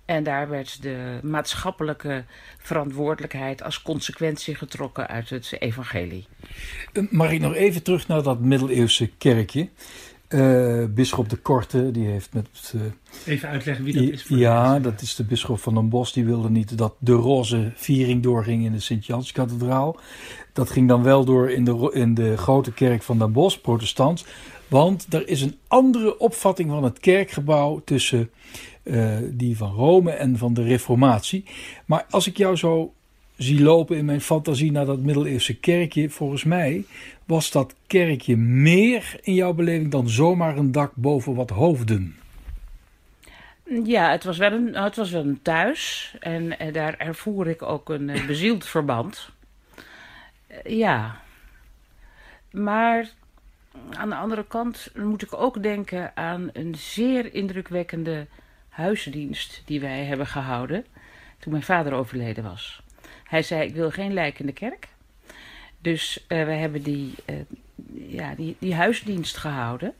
En 0.05 0.23
daar 0.23 0.49
werd 0.49 0.83
de 0.83 1.19
maatschappelijke 1.23 2.25
verantwoordelijkheid 2.59 3.63
als 3.63 3.83
consequentie 3.83 4.55
getrokken 4.55 5.09
uit 5.09 5.31
het 5.31 5.57
evangelie. 5.59 6.27
Eh, 6.93 7.03
Mag 7.11 7.31
ik 7.31 7.41
nog 7.41 7.55
even 7.55 7.83
terug 7.83 8.09
naar 8.09 8.23
dat 8.23 8.41
middeleeuwse 8.41 9.11
kerkje? 9.19 9.69
Uh, 10.35 10.85
bisschop 10.95 11.29
de 11.29 11.37
Korte, 11.37 11.91
die 11.91 12.07
heeft 12.07 12.35
met... 12.35 12.73
Uh, 12.77 12.83
Even 13.27 13.49
uitleggen 13.49 13.85
wie 13.85 13.95
dat 13.95 14.03
is. 14.03 14.23
Voor 14.23 14.37
ja, 14.37 14.79
dat 14.79 15.01
is 15.01 15.15
de 15.15 15.25
bisschop 15.25 15.61
van 15.61 15.75
Den 15.75 15.89
Bosch. 15.89 16.13
Die 16.13 16.25
wilde 16.25 16.51
niet 16.51 16.79
dat 16.79 16.95
de 16.99 17.13
roze 17.13 17.73
viering 17.75 18.23
doorging 18.23 18.65
in 18.65 18.73
de 18.73 18.81
Sint-Janskathedraal. 18.81 19.99
Dat 20.53 20.71
ging 20.71 20.89
dan 20.89 21.03
wel 21.03 21.25
door 21.25 21.51
in 21.51 21.65
de, 21.65 21.91
in 21.93 22.15
de 22.15 22.37
grote 22.37 22.73
kerk 22.73 23.03
van 23.03 23.19
Den 23.19 23.33
Bosch, 23.33 23.61
protestant. 23.61 24.25
Want 24.69 25.07
er 25.15 25.29
is 25.29 25.43
een 25.43 25.59
andere 25.69 26.19
opvatting 26.19 26.71
van 26.71 26.85
het 26.85 26.99
kerkgebouw 26.99 27.83
tussen 27.85 28.31
uh, 28.83 29.17
die 29.31 29.57
van 29.57 29.73
Rome 29.73 30.11
en 30.11 30.39
van 30.39 30.55
de 30.55 30.63
Reformatie. 30.63 31.45
Maar 31.87 32.07
als 32.11 32.27
ik 32.27 32.37
jou 32.37 32.57
zo 32.57 32.95
zie 33.43 33.63
lopen 33.63 33.97
in 33.97 34.05
mijn 34.05 34.21
fantasie 34.21 34.73
naar 34.73 34.85
dat 34.85 34.99
middeleeuwse 34.99 35.57
kerkje, 35.57 36.11
volgens 36.11 36.45
mij 36.45 36.85
was 37.25 37.51
dat 37.51 37.75
kerkje 37.87 38.37
meer 38.37 39.19
in 39.23 39.35
jouw 39.35 39.53
beleving 39.53 39.91
dan 39.91 40.09
zomaar 40.09 40.57
een 40.57 40.73
dak 40.73 40.93
boven 40.95 41.35
wat 41.35 41.51
hoofden. 41.51 42.17
Ja, 43.85 44.11
het 44.11 44.25
was 44.25 44.39
wel 44.39 44.53
een, 44.53 44.75
het 44.75 44.97
was 44.97 45.11
wel 45.11 45.25
een 45.25 45.43
thuis 45.43 46.15
en, 46.21 46.59
en 46.59 46.73
daar 46.73 46.97
ervoer 46.97 47.49
ik 47.49 47.63
ook 47.63 47.89
een 47.89 48.09
uh, 48.09 48.27
bezield 48.27 48.65
verband. 48.67 49.31
Uh, 50.49 50.79
ja, 50.79 51.21
maar 52.51 53.11
aan 53.91 54.09
de 54.09 54.17
andere 54.17 54.45
kant 54.47 54.91
moet 54.95 55.23
ik 55.23 55.35
ook 55.35 55.63
denken 55.63 56.17
aan 56.17 56.51
een 56.53 56.75
zeer 56.75 57.35
indrukwekkende 57.35 58.27
huisdienst 58.69 59.63
die 59.65 59.81
wij 59.81 60.05
hebben 60.05 60.27
gehouden 60.27 60.87
toen 61.39 61.53
mijn 61.53 61.65
vader 61.65 61.93
overleden 61.93 62.45
was. 62.45 62.83
Hij 63.31 63.43
zei: 63.43 63.69
Ik 63.69 63.75
wil 63.75 63.91
geen 63.91 64.13
lijk 64.13 64.39
in 64.39 64.47
de 64.47 64.53
kerk. 64.53 64.89
Dus 65.79 66.25
uh, 66.29 66.45
we 66.45 66.53
hebben 66.53 66.83
die, 66.83 67.15
uh, 67.27 67.37
ja, 68.13 68.35
die, 68.35 68.57
die 68.59 68.75
huisdienst 68.75 69.37
gehouden. 69.37 69.95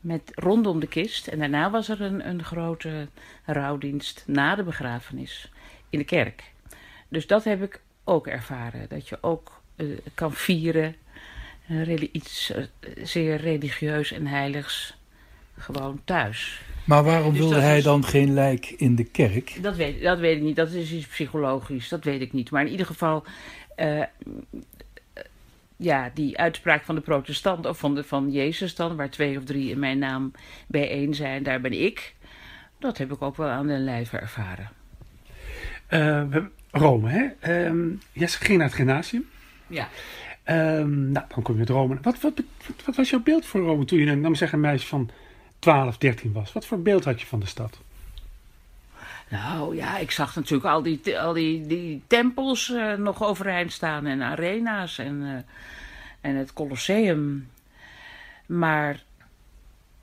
Met 0.00 0.30
rondom 0.34 0.80
de 0.80 0.86
kist. 0.86 1.26
En 1.26 1.38
daarna 1.38 1.70
was 1.70 1.88
er 1.88 2.00
een, 2.00 2.28
een 2.28 2.44
grote 2.44 3.08
rouwdienst 3.44 4.24
na 4.26 4.54
de 4.54 4.62
begrafenis 4.62 5.50
in 5.90 5.98
de 5.98 6.04
kerk. 6.04 6.42
Dus 7.08 7.26
dat 7.26 7.44
heb 7.44 7.62
ik 7.62 7.80
ook 8.04 8.26
ervaren. 8.26 8.88
Dat 8.88 9.08
je 9.08 9.18
ook 9.20 9.62
uh, 9.76 9.98
kan 10.14 10.32
vieren. 10.32 10.96
iets 12.12 12.52
zeer 13.02 13.36
religieus 13.36 14.12
en 14.12 14.26
heiligs. 14.26 14.96
Gewoon 15.56 16.00
thuis. 16.04 16.60
Maar 16.88 17.04
waarom 17.04 17.30
dus 17.30 17.38
wilde 17.38 17.60
hij 17.60 17.78
is... 17.78 17.84
dan 17.84 18.04
geen 18.04 18.34
lijk 18.34 18.66
in 18.66 18.94
de 18.94 19.04
kerk? 19.04 19.58
Dat 19.62 19.76
weet, 19.76 20.02
dat 20.02 20.18
weet 20.18 20.36
ik 20.36 20.42
niet. 20.42 20.56
Dat 20.56 20.70
is 20.70 20.92
iets 20.92 21.06
psychologisch. 21.06 21.88
Dat 21.88 22.04
weet 22.04 22.20
ik 22.20 22.32
niet. 22.32 22.50
Maar 22.50 22.64
in 22.64 22.70
ieder 22.70 22.86
geval. 22.86 23.24
Uh, 23.76 24.02
ja, 25.76 26.10
die 26.14 26.38
uitspraak 26.38 26.84
van 26.84 26.94
de 26.94 27.00
protestant 27.00 27.66
of 27.66 27.78
van, 27.78 27.94
de, 27.94 28.04
van 28.04 28.30
Jezus 28.30 28.74
dan, 28.74 28.96
waar 28.96 29.10
twee 29.10 29.38
of 29.38 29.44
drie 29.44 29.70
in 29.70 29.78
mijn 29.78 29.98
naam 29.98 30.32
bijeen 30.66 31.14
zijn, 31.14 31.42
daar 31.42 31.60
ben 31.60 31.72
ik. 31.72 32.14
Dat 32.78 32.98
heb 32.98 33.12
ik 33.12 33.22
ook 33.22 33.36
wel 33.36 33.48
aan 33.48 33.66
de 33.66 33.78
lijf 33.78 34.12
ervaren. 34.12 34.70
Uh, 35.90 36.36
Rome, 36.70 37.10
hè? 37.10 37.66
Um, 37.66 38.00
Jesse 38.12 38.38
ging 38.38 38.58
naar 38.58 38.66
het 38.66 38.76
gymnasium. 38.76 39.28
Ja. 39.66 39.88
Um, 40.44 41.12
nou, 41.12 41.26
dan 41.34 41.42
kom 41.42 41.54
je 41.54 41.60
met 41.60 41.68
Rome. 41.68 41.98
Wat, 42.02 42.20
wat, 42.20 42.42
wat, 42.66 42.84
wat, 42.84 42.96
was 42.96 43.10
jouw 43.10 43.22
beeld 43.22 43.46
voor 43.46 43.60
Rome 43.60 43.84
toen 43.84 43.98
je, 43.98 44.06
dan 44.06 44.20
nou, 44.20 44.34
zeggen, 44.34 44.58
een 44.58 44.64
meisje 44.64 44.86
van 44.86 45.10
12, 45.58 45.98
13 45.98 46.32
was? 46.32 46.52
Wat 46.52 46.66
voor 46.66 46.82
beeld 46.82 47.04
had 47.04 47.20
je 47.20 47.26
van 47.26 47.40
de 47.40 47.46
stad? 47.46 47.78
Nou 49.28 49.76
ja, 49.76 49.98
ik 49.98 50.10
zag 50.10 50.34
natuurlijk 50.34 50.68
al 50.68 50.82
die, 50.82 51.18
al 51.18 51.32
die, 51.32 51.66
die 51.66 52.02
tempels 52.06 52.68
uh, 52.68 52.94
nog 52.94 53.22
overeind 53.22 53.72
staan 53.72 54.06
en 54.06 54.22
arena's 54.22 54.98
en, 54.98 55.20
uh, 55.20 55.38
en 56.20 56.36
het 56.36 56.52
Colosseum. 56.52 57.48
Maar 58.46 59.02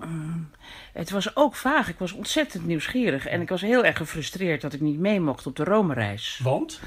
um, 0.02 0.52
het 0.94 1.10
was 1.10 1.36
ook 1.36 1.56
vaag. 1.56 1.90
Ik 1.90 1.98
was 1.98 2.12
ontzettend 2.12 2.66
nieuwsgierig 2.66 3.26
en 3.26 3.42
ik 3.42 3.50
was 3.50 3.62
heel 3.62 3.86
erg 3.86 3.98
gefrustreerd 3.98 4.62
dat 4.62 4.74
ik 4.74 4.82
niet 4.82 5.00
mee 5.00 5.20
mocht 5.20 5.48
op 5.48 5.56
de 5.56 5.64
Rome-reis. 5.64 6.40
Want? 6.44 6.80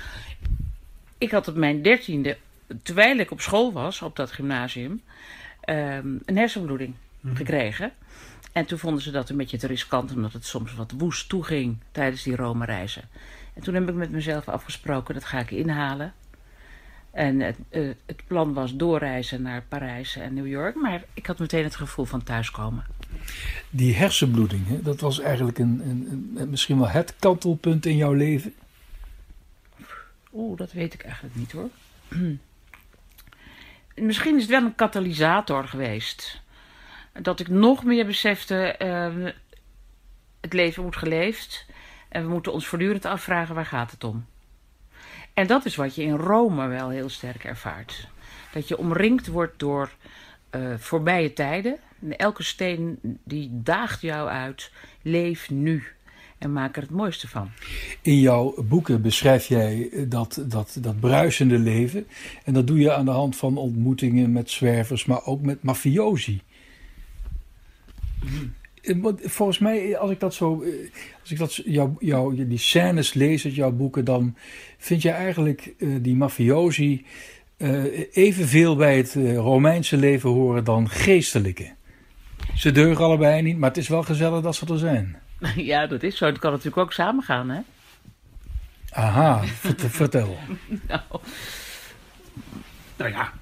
Ik 1.18 1.30
had 1.30 1.48
op 1.48 1.54
mijn 1.54 1.82
dertiende, 1.82 2.36
terwijl 2.82 3.18
ik 3.18 3.30
op 3.30 3.40
school 3.40 3.72
was, 3.72 4.02
op 4.02 4.16
dat 4.16 4.30
gymnasium, 4.30 4.90
um, 4.90 6.20
een 6.24 6.36
hersenbloeding 6.36 6.90
mm 6.90 7.28
-hmm. 7.28 7.36
gekregen. 7.36 7.92
En 8.58 8.66
toen 8.66 8.78
vonden 8.78 9.02
ze 9.02 9.10
dat 9.10 9.28
een 9.28 9.36
beetje 9.36 9.58
te 9.58 9.66
riskant, 9.66 10.12
omdat 10.12 10.32
het 10.32 10.44
soms 10.44 10.74
wat 10.74 10.92
woest 10.96 11.28
toeging 11.28 11.76
tijdens 11.92 12.22
die 12.22 12.36
Rome-reizen. 12.36 13.02
En 13.54 13.62
toen 13.62 13.74
heb 13.74 13.88
ik 13.88 13.94
met 13.94 14.10
mezelf 14.10 14.48
afgesproken, 14.48 15.14
dat 15.14 15.24
ga 15.24 15.38
ik 15.38 15.50
inhalen. 15.50 16.12
En 17.10 17.40
het, 17.40 17.56
uh, 17.70 17.90
het, 18.06 18.22
plan 18.26 18.52
was 18.52 18.76
doorreizen 18.76 19.42
naar 19.42 19.62
Parijs 19.68 20.16
en 20.16 20.34
New 20.34 20.46
York, 20.46 20.74
maar 20.74 21.02
ik 21.14 21.26
had 21.26 21.38
meteen 21.38 21.64
het 21.64 21.76
gevoel 21.76 22.04
van 22.04 22.22
thuiskomen. 22.22 22.84
Die 23.70 23.94
hersenbloeding, 23.94 24.66
hè, 24.66 24.82
dat 24.82 25.00
was 25.00 25.20
eigenlijk 25.20 25.58
een, 25.58 25.80
een, 25.84 26.32
een, 26.36 26.50
misschien 26.50 26.78
wel 26.78 26.88
het 26.88 27.14
kantelpunt 27.18 27.86
in 27.86 27.96
jouw 27.96 28.12
leven? 28.12 28.54
Oeh, 30.32 30.58
dat 30.58 30.72
weet 30.72 30.94
ik 30.94 31.02
eigenlijk 31.02 31.34
niet 31.34 31.52
hoor. 31.52 31.68
misschien 34.10 34.34
is 34.34 34.42
het 34.42 34.50
wel 34.50 34.62
een 34.62 34.74
katalysator 34.74 35.64
geweest 35.64 36.40
dat 37.22 37.40
ik 37.40 37.48
nog 37.48 37.84
meer 37.84 38.06
besefte, 38.06 38.76
uh, 38.82 39.30
het 40.40 40.52
leven 40.52 40.82
moet 40.82 40.96
geleefd. 40.96 41.66
En 42.08 42.22
we 42.22 42.28
moeten 42.28 42.52
ons 42.52 42.66
voortdurend 42.66 43.04
afvragen, 43.04 43.54
waar 43.54 43.66
gaat 43.66 43.90
het 43.90 44.04
om? 44.04 44.26
En 45.34 45.46
dat 45.46 45.64
is 45.64 45.76
wat 45.76 45.94
je 45.94 46.02
in 46.02 46.16
Rome 46.16 46.66
wel 46.66 46.88
heel 46.88 47.08
sterk 47.08 47.44
ervaart. 47.44 48.08
Dat 48.52 48.68
je 48.68 48.78
omringd 48.78 49.26
wordt 49.26 49.58
door 49.58 49.90
uh, 50.50 50.74
voorbije 50.78 51.32
tijden. 51.32 51.76
En 52.02 52.16
elke 52.16 52.42
steen 52.42 52.98
die 53.24 53.50
daagt 53.52 54.00
jou 54.00 54.28
uit, 54.28 54.70
leef 55.02 55.50
nu. 55.50 55.84
En 56.38 56.52
maak 56.52 56.76
er 56.76 56.82
het 56.82 56.90
mooiste 56.90 57.28
van. 57.28 57.50
In 58.02 58.20
jouw 58.20 58.54
boeken 58.62 59.02
beschrijf 59.02 59.46
jij 59.46 59.90
dat, 60.08 60.44
dat, 60.46 60.78
dat 60.80 61.00
bruisende 61.00 61.58
leven. 61.58 62.06
En 62.44 62.52
dat 62.52 62.66
doe 62.66 62.78
je 62.78 62.92
aan 62.92 63.04
de 63.04 63.10
hand 63.10 63.36
van 63.36 63.56
ontmoetingen 63.56 64.32
met 64.32 64.50
zwervers, 64.50 65.04
maar 65.04 65.24
ook 65.24 65.42
met 65.42 65.62
mafiosi. 65.62 66.42
Eh, 68.82 68.96
volgens 69.16 69.58
mij, 69.58 69.98
als 69.98 70.10
ik 70.10 70.20
dat 70.20 70.34
zo, 70.34 70.62
eh, 70.62 70.70
als 71.20 71.30
ik 71.30 71.38
dat, 71.38 71.54
jou, 71.54 71.94
jou, 71.98 72.46
die 72.46 72.58
scènes 72.58 73.14
lees 73.14 73.44
uit 73.44 73.54
jouw 73.54 73.72
boeken, 73.72 74.04
dan 74.04 74.36
vind 74.78 75.02
je 75.02 75.10
eigenlijk 75.10 75.74
uh, 75.78 75.96
die 76.00 76.16
mafiosi 76.16 77.06
uh, 77.58 77.84
evenveel 78.12 78.76
bij 78.76 78.96
het 78.96 79.14
Romeinse 79.34 79.96
leven 79.96 80.30
horen 80.30 80.64
dan 80.64 80.88
geestelijke. 80.88 81.74
Ze 82.54 82.70
deugen 82.70 83.04
allebei 83.04 83.42
niet, 83.42 83.58
maar 83.58 83.68
het 83.68 83.78
is 83.78 83.88
wel 83.88 84.02
gezellig 84.02 84.42
dat 84.42 84.56
ze 84.56 84.66
er 84.66 84.78
zijn. 84.78 85.16
Ja, 85.56 85.86
dat 85.86 86.02
is 86.02 86.16
zo. 86.16 86.26
Het 86.26 86.38
kan 86.38 86.50
natuurlijk 86.50 86.76
ook 86.76 86.92
samengaan, 86.92 87.50
hè? 87.50 87.60
Aha, 88.90 89.42
vertel. 89.88 90.36
nou. 90.88 91.00
nou 92.96 93.10
ja, 93.10 93.32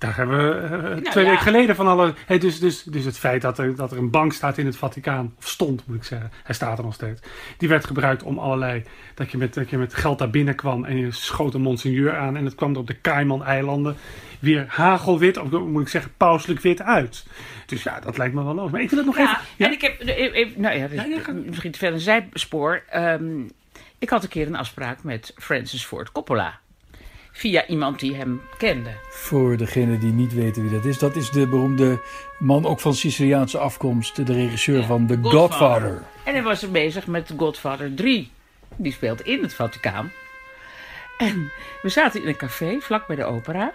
daar 0.00 0.16
hebben 0.16 0.38
we 0.38 0.64
uh, 0.64 0.70
nou, 0.70 1.02
twee 1.02 1.24
ja. 1.24 1.30
weken 1.30 1.44
geleden 1.44 1.76
van 1.76 1.86
alle. 1.86 2.14
Hey, 2.26 2.38
dus, 2.38 2.60
dus, 2.60 2.82
dus 2.82 3.04
het 3.04 3.18
feit 3.18 3.42
dat 3.42 3.58
er, 3.58 3.76
dat 3.76 3.92
er 3.92 3.98
een 3.98 4.10
bank 4.10 4.32
staat 4.32 4.58
in 4.58 4.66
het 4.66 4.76
Vaticaan, 4.76 5.34
of 5.38 5.48
stond 5.48 5.86
moet 5.86 5.96
ik 5.96 6.04
zeggen, 6.04 6.30
hij 6.42 6.54
staat 6.54 6.78
er 6.78 6.84
nog 6.84 6.94
steeds. 6.94 7.20
Die 7.58 7.68
werd 7.68 7.84
gebruikt 7.84 8.22
om 8.22 8.38
allerlei. 8.38 8.84
Dat 9.14 9.30
je 9.30 9.38
met, 9.38 9.54
dat 9.54 9.70
je 9.70 9.78
met 9.78 9.94
geld 9.94 10.18
daar 10.18 10.30
binnenkwam 10.30 10.84
en 10.84 10.96
je 10.96 11.12
schoot 11.12 11.54
een 11.54 11.60
monseigneur 11.60 12.16
aan 12.16 12.36
en 12.36 12.44
het 12.44 12.54
kwam 12.54 12.72
er 12.72 12.78
op 12.78 12.86
de 12.86 13.00
Cayman-eilanden 13.00 13.96
weer 14.38 14.64
hagelwit, 14.68 15.36
of 15.36 15.50
moet 15.50 15.82
ik 15.82 15.88
zeggen, 15.88 16.12
pauselijk 16.16 16.60
wit 16.60 16.82
uit. 16.82 17.26
Dus 17.66 17.82
ja, 17.82 18.00
dat 18.00 18.18
lijkt 18.18 18.34
me 18.34 18.44
wel 18.44 18.54
logisch. 18.54 18.72
Maar 18.72 18.80
ik 18.80 18.90
wil 18.90 18.98
het 18.98 19.06
nog 19.06 19.16
ja, 19.16 19.22
even. 19.22 19.42
Ja, 19.56 19.66
en 19.66 19.72
ik 19.72 19.80
heb. 19.80 20.00
Even, 20.00 20.60
nou 20.60 20.78
ja, 20.78 20.88
misschien 21.44 21.70
te 21.70 21.86
een 21.86 22.00
zijspoor. 22.00 22.82
Um, 22.94 23.50
ik 23.98 24.08
had 24.08 24.22
een 24.22 24.28
keer 24.28 24.46
een 24.46 24.56
afspraak 24.56 25.02
met 25.02 25.32
Francis 25.36 25.84
Ford 25.84 26.12
Coppola 26.12 26.60
via 27.32 27.66
iemand 27.66 27.98
die 27.98 28.16
hem 28.16 28.42
kende. 28.58 28.90
Voor 29.08 29.56
degene 29.56 29.98
die 29.98 30.12
niet 30.12 30.34
weten 30.34 30.62
wie 30.62 30.72
dat 30.72 30.84
is, 30.84 30.98
dat 30.98 31.16
is 31.16 31.30
de 31.30 31.46
beroemde 31.46 32.00
man 32.38 32.66
ook 32.66 32.80
van 32.80 32.94
Siciliaanse 32.94 33.58
afkomst, 33.58 34.26
de 34.26 34.32
regisseur 34.32 34.80
ja, 34.80 34.86
van 34.86 35.06
The 35.06 35.18
Godfather. 35.22 35.40
Godfather. 35.40 36.02
En 36.24 36.34
hij 36.34 36.42
was 36.42 36.62
er 36.62 36.70
bezig 36.70 37.06
met 37.06 37.32
Godfather 37.36 37.94
3. 37.94 38.30
Die 38.76 38.92
speelt 38.92 39.20
in 39.20 39.42
het 39.42 39.54
Vaticaan. 39.54 40.12
En 41.18 41.50
we 41.82 41.88
zaten 41.88 42.22
in 42.22 42.28
een 42.28 42.36
café 42.36 42.80
vlak 42.80 43.06
bij 43.06 43.16
de 43.16 43.24
opera. 43.24 43.72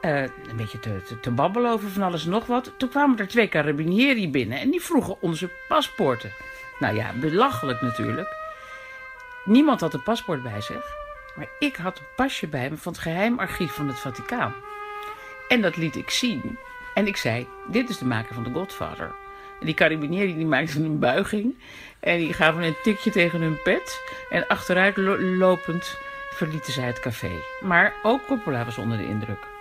Uh, 0.00 0.20
een 0.22 0.56
beetje 0.56 0.78
te, 0.78 1.02
te, 1.06 1.20
te, 1.20 1.30
babbelen 1.30 1.72
over 1.72 1.90
van 1.90 2.02
alles 2.02 2.24
en 2.24 2.30
nog 2.30 2.46
wat. 2.46 2.72
Toen 2.78 2.88
kwamen 2.88 3.18
er 3.18 3.28
twee 3.28 3.48
carabinieri 3.48 4.30
binnen 4.30 4.60
en 4.60 4.70
die 4.70 4.82
vroegen 4.82 5.20
onze 5.20 5.50
paspoorten. 5.68 6.30
Nou 6.78 6.96
ja, 6.96 7.12
belachelijk 7.20 7.80
natuurlijk. 7.80 8.28
Niemand 9.44 9.80
had 9.80 9.94
een 9.94 10.02
paspoort 10.02 10.42
bij 10.42 10.60
zich. 10.60 11.05
Maar 11.36 11.48
ik 11.58 11.76
had 11.76 11.98
een 11.98 12.04
pasje 12.16 12.46
bij 12.46 12.70
me 12.70 12.76
van 12.76 12.92
het 12.92 13.02
geheim 13.02 13.38
archief 13.38 13.72
van 13.72 13.88
het 13.88 13.98
Vaticaan. 13.98 14.54
En 15.48 15.60
dat 15.60 15.76
liet 15.76 15.96
ik 15.96 16.10
zien. 16.10 16.58
En 16.94 17.06
ik 17.06 17.16
zei, 17.16 17.46
dit 17.66 17.88
is 17.88 17.98
de 17.98 18.04
maker 18.04 18.34
van 18.34 18.44
The 18.44 18.52
Godfather. 18.52 19.14
En 19.60 19.66
die 19.66 19.74
carabinieri 19.74 20.34
die 20.34 20.46
maakten 20.46 20.84
een 20.84 20.98
buiging. 20.98 21.54
En 22.00 22.18
die 22.18 22.32
gaven 22.32 22.62
een 22.62 22.76
tikje 22.82 23.10
tegen 23.10 23.40
hun 23.40 23.62
pet. 23.62 24.00
En 24.30 24.46
achteruit 24.46 24.96
lopend 24.96 25.98
verlieten 26.30 26.72
zij 26.72 26.86
het 26.86 27.00
café. 27.00 27.30
Maar 27.60 27.94
ook 28.02 28.26
Coppola 28.26 28.64
was 28.64 28.78
onder 28.78 28.98
de 28.98 29.06
indruk. 29.06 29.55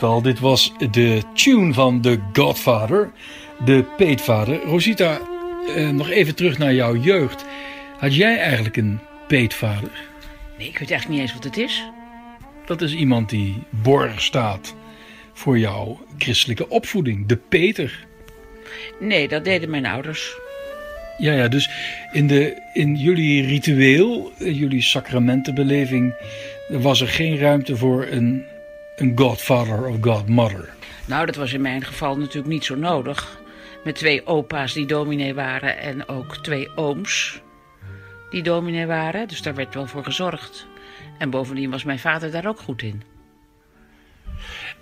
Het 0.00 0.10
al, 0.10 0.22
dit 0.22 0.38
was 0.38 0.72
de 0.90 1.22
tune 1.34 1.72
van 1.72 2.00
The 2.00 2.18
Godfather, 2.32 3.10
de 3.64 3.84
peetvader. 3.96 4.62
Rosita, 4.62 5.18
eh, 5.76 5.88
nog 5.88 6.10
even 6.10 6.34
terug 6.34 6.58
naar 6.58 6.74
jouw 6.74 6.96
jeugd. 6.96 7.44
Had 7.98 8.14
jij 8.14 8.38
eigenlijk 8.38 8.76
een 8.76 9.00
peetvader? 9.28 9.90
Nee, 10.58 10.68
ik 10.68 10.78
weet 10.78 10.90
eigenlijk 10.90 11.08
niet 11.08 11.20
eens 11.20 11.34
wat 11.34 11.44
het 11.44 11.56
is. 11.56 11.84
Dat 12.66 12.80
is 12.80 12.94
iemand 12.94 13.28
die 13.28 13.62
borg 13.70 14.22
staat 14.22 14.74
voor 15.32 15.58
jouw 15.58 15.98
christelijke 16.18 16.68
opvoeding, 16.68 17.26
de 17.26 17.36
Peter. 17.36 18.06
Nee, 19.00 19.28
dat 19.28 19.44
deden 19.44 19.70
mijn 19.70 19.86
ouders. 19.86 20.36
Ja, 21.18 21.32
ja, 21.32 21.48
dus 21.48 21.70
in, 22.12 22.26
de, 22.26 22.62
in 22.72 22.96
jullie 22.96 23.46
ritueel, 23.46 24.32
in 24.38 24.54
jullie 24.54 24.82
sacramentenbeleving, 24.82 26.14
was 26.68 27.00
er 27.00 27.08
geen 27.08 27.38
ruimte 27.38 27.76
voor 27.76 28.06
een, 28.10 28.44
een 28.98 29.12
godfather 29.18 29.86
of 29.86 29.96
godmother. 30.00 30.74
Nou, 31.06 31.26
dat 31.26 31.34
was 31.34 31.52
in 31.52 31.60
mijn 31.60 31.84
geval 31.84 32.18
natuurlijk 32.18 32.52
niet 32.52 32.64
zo 32.64 32.74
nodig. 32.74 33.40
Met 33.84 33.94
twee 33.94 34.26
opa's 34.26 34.72
die 34.72 34.86
dominee 34.86 35.34
waren 35.34 35.78
en 35.78 36.08
ook 36.08 36.36
twee 36.36 36.68
ooms 36.76 37.40
die 38.30 38.42
dominee 38.42 38.86
waren. 38.86 39.28
Dus 39.28 39.42
daar 39.42 39.54
werd 39.54 39.74
wel 39.74 39.86
voor 39.86 40.04
gezorgd. 40.04 40.66
En 41.18 41.30
bovendien 41.30 41.70
was 41.70 41.84
mijn 41.84 41.98
vader 41.98 42.30
daar 42.30 42.46
ook 42.46 42.60
goed 42.60 42.82
in. 42.82 43.02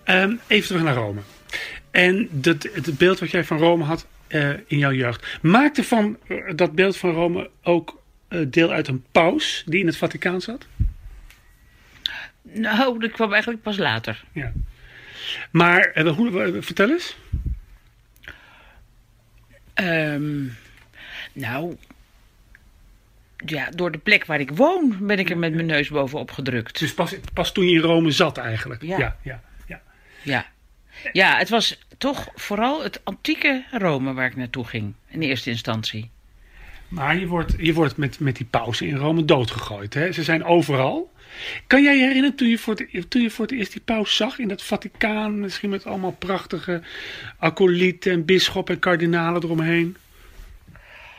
Ehm, 0.04 0.34
even 0.46 0.66
terug 0.66 0.82
naar 0.82 0.94
Rome. 0.94 1.20
En 1.90 2.28
dat, 2.30 2.62
het 2.72 2.98
beeld 2.98 3.18
wat 3.18 3.30
jij 3.30 3.44
van 3.44 3.58
Rome 3.58 3.84
had 3.84 4.06
eh, 4.26 4.50
in 4.66 4.78
jouw 4.78 4.92
jeugd. 4.92 5.38
Maakte 5.42 5.84
van 5.84 6.16
eh, 6.26 6.36
dat 6.54 6.72
beeld 6.72 6.96
van 6.96 7.10
Rome 7.10 7.50
ook 7.62 8.02
eh, 8.28 8.40
deel 8.48 8.70
uit 8.70 8.88
een 8.88 9.04
paus 9.12 9.62
die 9.66 9.80
in 9.80 9.86
het 9.86 9.96
Vaticaan 9.96 10.40
zat? 10.40 10.66
Nou, 12.52 12.98
dat 12.98 13.10
kwam 13.10 13.32
eigenlijk 13.32 13.62
pas 13.62 13.76
later. 13.76 14.24
Ja. 14.32 14.52
Maar 15.50 15.80
eh, 15.80 16.14
hoe, 16.16 16.56
vertel 16.62 16.90
eens. 16.90 17.16
Ehm, 19.74 20.44
nou, 21.32 21.76
ja, 23.36 23.70
door 23.70 23.90
de 23.90 23.98
plek 23.98 24.24
waar 24.24 24.40
ik 24.40 24.50
woon 24.50 24.96
ben 25.00 25.18
ik 25.18 25.30
er 25.30 25.38
met 25.38 25.54
mijn 25.54 25.66
neus 25.66 25.88
bovenop 25.88 26.30
gedrukt. 26.30 26.78
Dus 26.78 26.94
pas, 26.94 27.14
pas 27.32 27.52
toen 27.52 27.68
je 27.68 27.74
in 27.74 27.80
Rome 27.80 28.10
zat 28.10 28.38
eigenlijk. 28.38 28.82
Ja. 28.82 28.98
ja, 28.98 29.16
ja, 29.22 29.42
ja. 29.66 29.82
Ja. 30.22 30.46
ja, 31.12 31.36
het 31.38 31.48
was 31.48 31.84
toch 31.98 32.28
vooral 32.34 32.82
het 32.82 33.00
antieke 33.04 33.64
Rome 33.70 34.12
waar 34.12 34.26
ik 34.26 34.36
naartoe 34.36 34.64
ging 34.64 34.94
in 35.08 35.22
eerste 35.22 35.50
instantie. 35.50 36.10
Maar 36.88 37.16
je 37.16 37.26
wordt, 37.26 37.54
je 37.58 37.74
wordt 37.74 37.96
met, 37.96 38.20
met 38.20 38.36
die 38.36 38.46
pausen 38.46 38.86
in 38.86 38.96
Rome 38.96 39.24
doodgegooid. 39.24 39.94
Hè? 39.94 40.12
Ze 40.12 40.22
zijn 40.22 40.44
overal. 40.44 41.12
Kan 41.66 41.82
jij 41.82 41.96
je 41.96 42.02
herinneren 42.02 42.36
toen 42.36 42.48
je, 42.48 42.58
voor 42.58 42.74
het, 42.74 43.10
toen 43.10 43.22
je 43.22 43.30
voor 43.30 43.46
het 43.46 43.54
eerst 43.54 43.72
die 43.72 43.80
paus 43.84 44.16
zag 44.16 44.38
in 44.38 44.48
dat 44.48 44.62
Vaticaan? 44.62 45.40
Misschien 45.40 45.70
met 45.70 45.86
allemaal 45.86 46.16
prachtige 46.18 46.82
acolyten 47.38 48.12
en 48.12 48.24
bisschoppen 48.24 48.74
en 48.74 48.80
kardinalen 48.80 49.42
eromheen. 49.42 49.96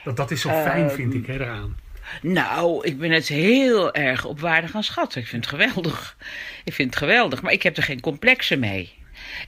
Dat, 0.04 0.18
dat 0.18 0.32
is 0.32 0.42
zo 0.42 0.50
fijn, 0.50 0.92
vind 0.92 1.14
ik, 1.14 1.28
eraan. 1.28 1.76
Nou, 2.22 2.86
ik 2.86 2.98
ben 2.98 3.12
het 3.12 3.28
heel 3.28 3.94
erg 3.94 4.26
op 4.26 4.40
waarde 4.40 4.68
gaan 4.68 4.84
schatten. 4.84 5.22
Ik 5.22 5.28
vind 5.28 5.46
het 5.46 5.54
geweldig. 5.54 6.18
Ik 6.64 6.74
vind 6.74 6.90
het 6.90 7.00
geweldig, 7.00 7.42
maar 7.42 7.52
ik 7.52 7.64
heb 7.64 7.78
er 7.78 7.84
geen 7.84 8.00
complexen 8.00 8.60
mee. 8.60 8.94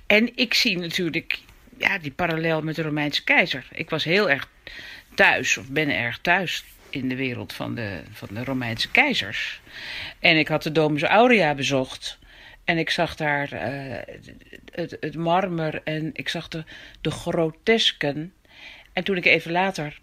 En 0.08 0.38
ik 0.38 0.54
zie 0.54 0.78
natuurlijk 0.78 1.40
ja, 1.78 1.98
die 1.98 2.12
parallel 2.12 2.62
met 2.62 2.76
de 2.76 2.82
Romeinse 2.82 3.24
keizer. 3.24 3.68
Ik 3.72 3.90
was 3.90 4.04
heel 4.04 4.30
erg 4.30 4.48
thuis, 5.16 5.58
of 5.58 5.70
ben 5.70 5.90
erg 5.90 6.20
thuis 6.22 6.64
in 6.90 7.10
de 7.10 7.16
wereld 7.16 7.54
van 7.54 7.76
de, 7.76 8.02
van 8.12 8.28
de 8.32 8.44
Romeinse 8.44 8.92
keizers. 8.92 9.62
En 10.20 10.38
ik 10.38 10.48
had 10.48 10.64
de 10.64 10.72
Domus 10.72 11.04
Aurea 11.04 11.56
bezocht. 11.56 12.20
En 12.64 12.78
ik 12.78 12.90
zag 12.90 13.16
daar 13.16 13.52
eh, 13.52 14.16
het, 14.72 14.98
het 15.00 15.16
marmer 15.16 15.82
en 15.84 16.10
ik 16.14 16.30
zag 16.30 16.48
de, 16.48 16.64
de 17.02 17.12
grotesken. 17.12 18.34
En 18.94 19.04
toen 19.04 19.18
ik 19.18 19.26
even 19.26 19.52
later 19.52 20.00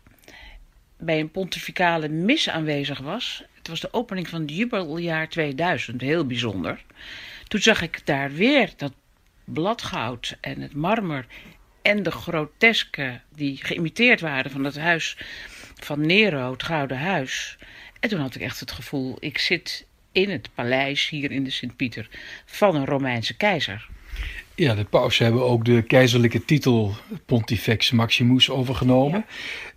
bij 0.99 1.21
een 1.21 1.31
pontificale 1.31 2.09
mis 2.09 2.49
aanwezig 2.49 2.99
was. 2.99 3.45
Het 3.55 3.69
was 3.69 3.81
de 3.81 3.93
opening 3.93 4.29
van 4.29 4.41
het 4.41 4.51
jubeljaar 4.51 5.29
2000, 5.29 6.01
heel 6.01 6.27
bijzonder. 6.27 6.85
Toen 7.49 7.61
zag 7.61 7.83
ik 7.83 8.01
daar 8.05 8.33
weer 8.33 8.71
dat 8.77 8.93
bladgoud 9.45 10.37
en 10.41 10.61
het 10.61 10.75
marmer 10.75 11.27
en 11.83 12.03
de 12.03 12.11
groteske 12.11 13.21
die 13.35 13.57
geïmiteerd 13.63 14.21
waren 14.21 14.51
van 14.51 14.65
het 14.65 14.79
huis 14.79 15.17
van 15.83 16.07
Nero, 16.07 16.53
het 16.53 16.63
Gouden 16.63 16.99
Huis. 16.99 17.59
En 18.01 18.09
toen 18.09 18.21
had 18.21 18.35
ik 18.35 18.41
echt 18.41 18.61
het 18.61 18.71
gevoel, 18.71 19.17
ik 19.21 19.39
zit 19.39 19.87
in 20.13 20.31
het 20.31 20.49
paleis 20.55 21.09
hier 21.09 21.31
in 21.31 21.45
de 21.45 21.51
Sint-Pieter 21.51 22.09
van 22.45 22.77
een 22.77 22.87
Romeinse 22.87 23.37
keizer. 23.37 23.89
Ja, 24.55 24.75
de 24.75 24.85
pausen 24.85 25.25
hebben 25.25 25.45
ook 25.45 25.65
de 25.65 25.83
keizerlijke 25.83 26.45
titel 26.45 26.95
Pontifex 27.27 27.91
Maximus 27.91 28.51
overgenomen. 28.51 29.25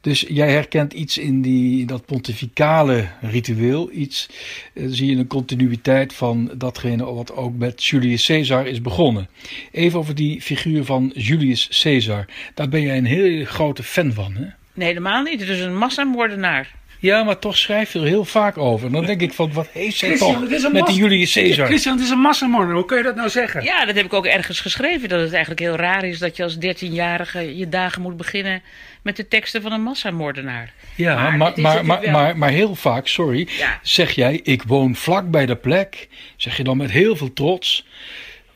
Dus 0.02 0.26
jij 0.28 0.52
herkent 0.52 0.94
iets 0.94 1.18
in, 1.18 1.42
die, 1.42 1.80
in 1.80 1.88
dat 1.88 2.06
pontificale 2.06 3.08
ritueel, 3.22 3.92
iets, 3.92 4.30
eh, 4.74 4.84
zie 4.88 5.10
je 5.10 5.16
een 5.16 5.28
continuïteit 5.28 6.14
van 6.14 6.52
datgene 6.56 7.14
wat 7.14 7.32
ook 7.32 7.56
met 7.56 7.84
Julius 7.84 8.26
Caesar 8.26 8.68
is 8.68 8.82
begonnen. 8.82 9.30
Even 9.72 10.00
over 10.00 10.16
die 10.16 10.42
figuur 10.42 10.86
van 10.86 11.12
Julius 11.16 11.82
Caesar. 11.82 12.26
Daar 12.54 12.70
ben 12.70 12.82
jij 12.82 12.98
een 12.98 13.06
hele 13.06 13.46
grote 13.46 13.84
fan 13.84 14.14
van, 14.14 14.36
hè? 14.36 14.46
Nee, 14.80 14.88
helemaal 14.88 15.22
niet. 15.24 15.40
Het 15.40 15.50
is 15.50 15.60
een 15.60 15.78
massamoordenaar. 15.78 16.68
Ja, 17.02 17.24
maar 17.24 17.40
toch 17.40 17.58
schrijf 17.58 17.94
je 17.94 18.00
er 18.00 18.06
heel 18.06 18.26
vaak 18.26 18.58
over. 18.58 18.92
Dan 18.92 19.06
denk 19.06 19.22
ik 19.22 19.34
van, 19.34 19.54
wat 19.54 19.68
heeft 19.72 19.98
zij 19.98 20.08
Christian, 20.08 20.34
toch 20.34 20.42
het 20.42 20.52
is 20.52 20.64
een 20.64 20.72
met 20.72 20.86
die 20.86 20.96
Julius 20.96 21.34
Caesar? 21.34 21.66
Christian, 21.66 21.96
het 21.96 22.04
is 22.04 22.10
een 22.10 22.20
massamoordenaar. 22.20 22.76
Hoe 22.76 22.86
kun 22.86 22.98
je 22.98 23.04
dat 23.04 23.16
nou 23.16 23.30
zeggen? 23.30 23.64
Ja, 23.64 23.86
dat 23.86 23.96
heb 23.96 24.06
ik 24.06 24.14
ook 24.14 24.26
ergens 24.26 24.60
geschreven. 24.60 25.10
Dat 25.10 25.20
het 25.22 25.32
eigenlijk 25.32 25.62
heel 25.62 25.76
raar 25.76 26.04
is 26.04 26.20
dat 26.20 26.36
je 26.36 26.44
als 26.44 26.56
13-jarige 26.56 27.58
je 27.58 27.70
dagen 27.70 28.02
moet 28.02 28.18
beginnen 28.18 28.62
met 29.02 29.16
de 29.16 29.28
teksten 29.28 29.62
van 29.62 29.72
een 29.72 29.82
massamoordenaar. 29.84 30.74
Ja, 30.96 31.14
Maar 31.16 31.38
maar, 31.38 31.52
maar, 31.56 31.86
maar, 31.86 32.02
wel- 32.02 32.12
maar, 32.12 32.38
maar 32.38 32.50
heel 32.50 32.76
vaak, 32.76 33.08
sorry, 33.08 33.48
Ja. 33.58 33.80
zeg 33.82 34.12
jij, 34.12 34.40
ik 34.44 34.64
woon 34.64 34.96
vlak 34.96 35.30
bij 35.32 35.46
de 35.46 35.56
plek, 35.56 36.08
zeg 36.36 36.58
je 36.58 36.64
dan 36.64 36.78
met 36.78 36.92
heel 36.92 37.16
veel 37.16 37.34
trots, 37.34 37.86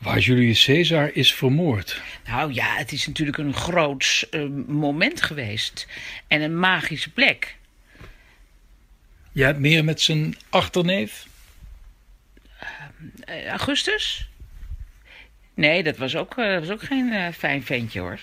waar 0.04 0.20
Julius 0.20 0.66
Caesar 0.66 1.10
is 1.14 1.34
vermoord. 1.34 2.02
Nou 2.26 2.54
ja, 2.54 2.76
het 2.76 2.92
is 2.92 3.08
natuurlijk 3.08 3.38
een 3.38 3.54
groots 3.54 4.30
eh, 4.30 4.46
moment 4.68 5.22
geweest. 5.22 5.88
En 6.28 6.42
een 6.42 6.60
magische 6.60 7.12
plek. 7.12 7.56
Jij 9.32 9.48
hebt 9.48 9.60
meer 9.60 9.84
met 9.84 10.02
zijn 10.02 10.36
achterneef? 10.50 11.28
Eh, 13.20 13.48
Augustus? 13.48 14.30
Nee, 15.54 15.84
dat 15.84 15.98
was 15.98 16.16
ook, 16.16 16.38
eh, 16.38 16.54
dat 16.54 16.60
was 16.60 16.70
ook 16.70 16.84
geen 16.84 17.14
eh, 17.14 17.32
fijn 17.32 17.64
ventje 17.64 18.00
hoor. 18.00 18.20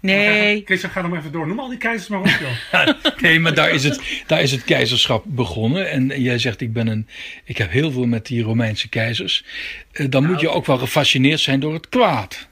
Nee, 0.00 0.64
ga 0.66 1.00
nog 1.00 1.10
maar 1.10 1.18
even 1.18 1.32
door. 1.32 1.46
Noem 1.46 1.58
al 1.58 1.68
die 1.68 1.78
keizers 1.78 2.08
maar 2.08 2.20
op, 2.20 2.26
joh. 2.26 2.88
Nee, 3.20 3.40
maar 3.40 3.54
daar 3.54 3.70
is, 3.70 3.84
het, 3.84 4.22
daar 4.26 4.42
is 4.42 4.50
het 4.50 4.64
keizerschap 4.64 5.24
begonnen. 5.26 5.90
En 5.90 6.22
jij 6.22 6.38
zegt, 6.38 6.60
ik, 6.60 6.72
ben 6.72 6.86
een, 6.86 7.08
ik 7.44 7.58
heb 7.58 7.70
heel 7.70 7.90
veel 7.90 8.06
met 8.06 8.26
die 8.26 8.42
Romeinse 8.42 8.88
keizers. 8.88 9.44
Eh, 9.92 10.06
Dan 10.10 10.26
moet 10.26 10.40
je 10.40 10.48
ook 10.48 10.66
wel 10.66 10.78
gefascineerd 10.78 11.40
zijn 11.40 11.60
door 11.60 11.74
het 11.74 11.88
kwaad. 11.88 12.48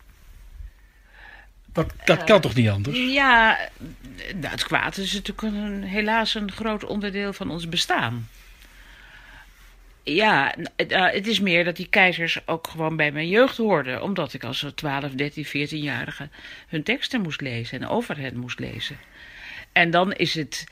Dat, 1.72 1.92
dat 2.04 2.24
kan 2.24 2.40
toch 2.40 2.54
niet 2.54 2.68
anders? 2.68 2.98
ja, 2.98 3.58
nou, 4.34 4.52
het 4.52 4.64
kwaad 4.64 4.96
is 4.96 5.12
natuurlijk 5.12 5.42
een, 5.42 5.82
helaas 5.82 6.34
een 6.34 6.52
groot 6.52 6.84
onderdeel 6.84 7.32
van 7.32 7.50
ons 7.50 7.68
bestaan. 7.68 8.28
Ja, 10.04 10.54
eh, 10.76 11.12
het 11.12 11.26
is 11.26 11.40
meer 11.40 11.64
dat 11.64 11.76
die 11.76 11.88
keizers 11.88 12.46
ook 12.46 12.66
gewoon 12.66 12.96
bij 12.96 13.12
mijn 13.12 13.28
jeugd 13.28 13.56
hoorden. 13.56 14.02
Omdat 14.02 14.32
ik 14.32 14.44
als 14.44 14.66
12, 14.74 15.12
13, 15.12 15.44
14-jarige 15.44 16.28
hun 16.68 16.82
teksten 16.82 17.20
moest 17.20 17.40
lezen 17.40 17.80
en 17.80 17.88
over 17.88 18.18
hen 18.18 18.36
moest 18.36 18.58
lezen. 18.58 18.98
En 19.72 19.90
dan 19.90 20.12
is 20.12 20.34
het 20.34 20.66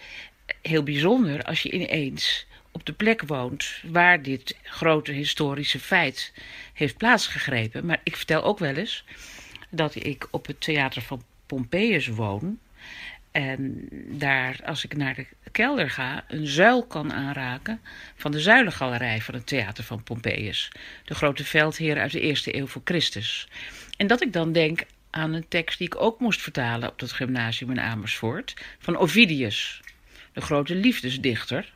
heel 0.63 0.83
bijzonder 0.83 1.43
als 1.43 1.63
je 1.63 1.71
ineens 1.71 2.47
op 2.71 2.87
de 2.87 2.93
plek 2.93 3.23
woont 3.27 3.81
waar 3.83 4.23
dit 4.23 4.57
grote 4.63 5.13
historische 5.13 5.79
feit 5.79 6.33
heeft 6.73 6.97
plaatsgegrepen. 6.97 7.87
Maar 7.87 8.01
ik 8.03 8.17
vertel 8.17 8.43
ook 8.43 8.59
wel 8.59 8.75
eens 8.75 9.05
dat 9.71 9.95
ik 9.95 10.29
op 10.31 10.47
het 10.47 10.61
theater 10.61 11.03
van 11.03 11.23
Pompeius 11.47 12.07
woon. 12.07 12.59
En 13.33 13.89
daar, 14.19 14.61
als 14.65 14.85
ik 14.85 14.97
naar 14.97 15.15
de 15.15 15.27
kelder 15.53 15.91
ga, 15.91 16.25
een 16.29 16.47
zuil 16.47 16.87
kan 16.87 17.13
aanraken 17.13 17.81
van 18.17 18.31
de 18.31 18.41
zuilengalerij 18.41 19.21
van 19.21 19.35
het 19.35 19.47
theater 19.47 19.85
van 19.85 20.03
Pompeius. 20.03 20.73
De 21.05 21.15
grote 21.15 21.45
veldheer 21.45 21.99
uit 21.99 22.13
de 22.13 22.21
eerste 22.21 22.57
eeuw 22.57 22.67
voor 22.67 22.83
Christus. 22.85 23.49
En 23.97 24.07
dat 24.07 24.23
ik 24.23 24.33
dan 24.33 24.53
denk 24.53 24.85
aan 25.11 25.33
een 25.33 25.49
tekst 25.49 25.79
die 25.79 25.87
ik 25.87 26.01
ook 26.01 26.21
moest 26.21 26.41
vertalen 26.41 26.89
op 26.89 26.99
dat 26.99 27.13
gymnasium 27.13 27.71
in 27.71 27.81
Amersfoort, 27.81 28.55
van 28.79 28.97
Ovidius, 28.97 29.81
de 30.33 30.41
grote 30.41 30.75
liefdesdichter. 30.75 31.73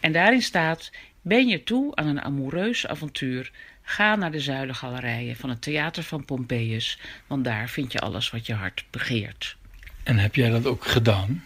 En 0.00 0.12
daarin 0.12 0.42
staat: 0.42 0.90
Ben 1.22 1.48
je 1.48 1.62
toe 1.62 1.96
aan 1.96 2.06
een 2.06 2.22
amoureus 2.22 2.86
avontuur? 2.86 3.50
Ga 3.82 4.16
naar 4.16 4.32
de 4.32 4.40
zuilengalerijen 4.40 5.36
van 5.36 5.50
het 5.50 5.62
theater 5.62 6.02
van 6.02 6.24
Pompeius, 6.24 6.98
want 7.26 7.44
daar 7.44 7.68
vind 7.68 7.92
je 7.92 7.98
alles 7.98 8.30
wat 8.30 8.46
je 8.46 8.54
hart 8.54 8.84
begeert. 8.90 9.57
En 10.08 10.18
heb 10.18 10.34
jij 10.34 10.50
dat 10.50 10.66
ook 10.66 10.84
gedaan? 10.84 11.44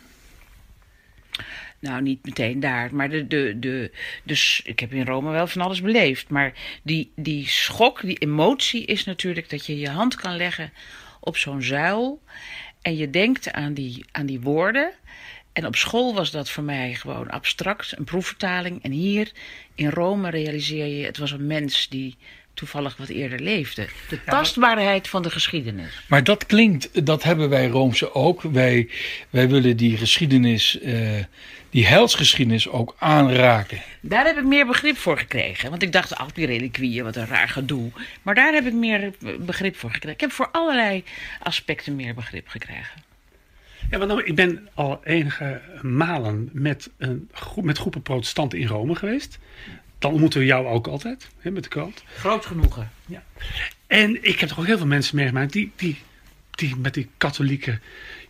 Nou, 1.78 2.02
niet 2.02 2.24
meteen 2.24 2.60
daar. 2.60 2.94
Maar 2.94 3.10
de, 3.10 3.26
de, 3.26 3.58
de, 3.58 3.90
dus 4.22 4.60
ik 4.64 4.80
heb 4.80 4.92
in 4.92 5.06
Rome 5.06 5.30
wel 5.30 5.46
van 5.46 5.62
alles 5.62 5.80
beleefd. 5.80 6.28
Maar 6.28 6.52
die, 6.82 7.12
die 7.16 7.48
schok, 7.48 8.00
die 8.00 8.18
emotie 8.18 8.84
is 8.84 9.04
natuurlijk 9.04 9.50
dat 9.50 9.66
je 9.66 9.78
je 9.78 9.88
hand 9.88 10.14
kan 10.14 10.36
leggen 10.36 10.72
op 11.20 11.36
zo'n 11.36 11.62
zuil. 11.62 12.22
En 12.82 12.96
je 12.96 13.10
denkt 13.10 13.52
aan 13.52 13.74
die, 13.74 14.04
aan 14.12 14.26
die 14.26 14.40
woorden. 14.40 14.92
En 15.52 15.66
op 15.66 15.76
school 15.76 16.14
was 16.14 16.30
dat 16.30 16.50
voor 16.50 16.64
mij 16.64 16.94
gewoon 16.94 17.30
abstract, 17.30 17.98
een 17.98 18.04
proefvertaling. 18.04 18.82
En 18.82 18.90
hier 18.90 19.32
in 19.74 19.88
Rome 19.88 20.30
realiseer 20.30 20.86
je, 20.86 21.04
het 21.04 21.18
was 21.18 21.30
een 21.30 21.46
mens 21.46 21.88
die 21.88 22.16
toevallig 22.54 22.96
wat 22.96 23.08
eerder 23.08 23.40
leefde. 23.40 23.86
De 24.08 24.24
tastbaarheid 24.24 25.08
van 25.08 25.22
de 25.22 25.30
geschiedenis. 25.30 26.02
Maar 26.06 26.24
dat 26.24 26.46
klinkt, 26.46 27.06
dat 27.06 27.22
hebben 27.22 27.48
wij 27.48 27.66
Roomse 27.68 28.14
ook. 28.14 28.42
Wij, 28.42 28.88
wij 29.30 29.48
willen 29.48 29.76
die 29.76 29.96
geschiedenis, 29.96 30.78
uh, 30.82 31.10
die 31.70 31.86
helsgeschiedenis 31.86 32.68
ook 32.68 32.96
aanraken. 32.98 33.82
Daar 34.00 34.24
heb 34.24 34.36
ik 34.36 34.44
meer 34.44 34.66
begrip 34.66 34.96
voor 34.96 35.18
gekregen. 35.18 35.70
Want 35.70 35.82
ik 35.82 35.92
dacht, 35.92 36.14
ach, 36.14 36.32
die 36.32 36.46
reliquieën, 36.46 37.04
wat 37.04 37.16
een 37.16 37.26
raar 37.26 37.48
gedoe. 37.48 37.90
Maar 38.22 38.34
daar 38.34 38.52
heb 38.52 38.66
ik 38.66 38.72
meer 38.72 39.12
begrip 39.38 39.76
voor 39.76 39.90
gekregen. 39.90 40.14
Ik 40.14 40.20
heb 40.20 40.32
voor 40.32 40.48
allerlei 40.52 41.04
aspecten 41.42 41.96
meer 41.96 42.14
begrip 42.14 42.48
gekregen. 42.48 43.02
Ja, 43.90 43.98
want 43.98 44.10
nou, 44.10 44.22
ik 44.22 44.34
ben 44.34 44.68
al 44.74 45.00
enige 45.04 45.60
malen 45.82 46.48
met, 46.52 46.90
een, 46.98 47.30
met 47.54 47.78
groepen 47.78 48.02
protestanten 48.02 48.58
in 48.58 48.66
Rome 48.66 48.94
geweest. 48.94 49.38
Dan 50.02 50.10
ontmoeten 50.10 50.40
we 50.40 50.46
jou 50.46 50.66
ook 50.66 50.86
altijd, 50.86 51.28
hè, 51.38 51.50
met 51.50 51.62
de 51.62 51.68
krant. 51.68 52.02
Groot 52.16 52.46
genoegen. 52.46 52.90
Ja. 53.06 53.22
En 53.86 54.24
ik 54.24 54.40
heb 54.40 54.48
toch 54.48 54.58
ook 54.58 54.66
heel 54.66 54.76
veel 54.76 54.86
mensen 54.86 55.16
meegemaakt 55.16 55.52
die, 55.52 55.72
die, 55.76 55.98
die 56.56 56.76
met 56.76 56.94
die 56.94 57.08
katholieke 57.16 57.78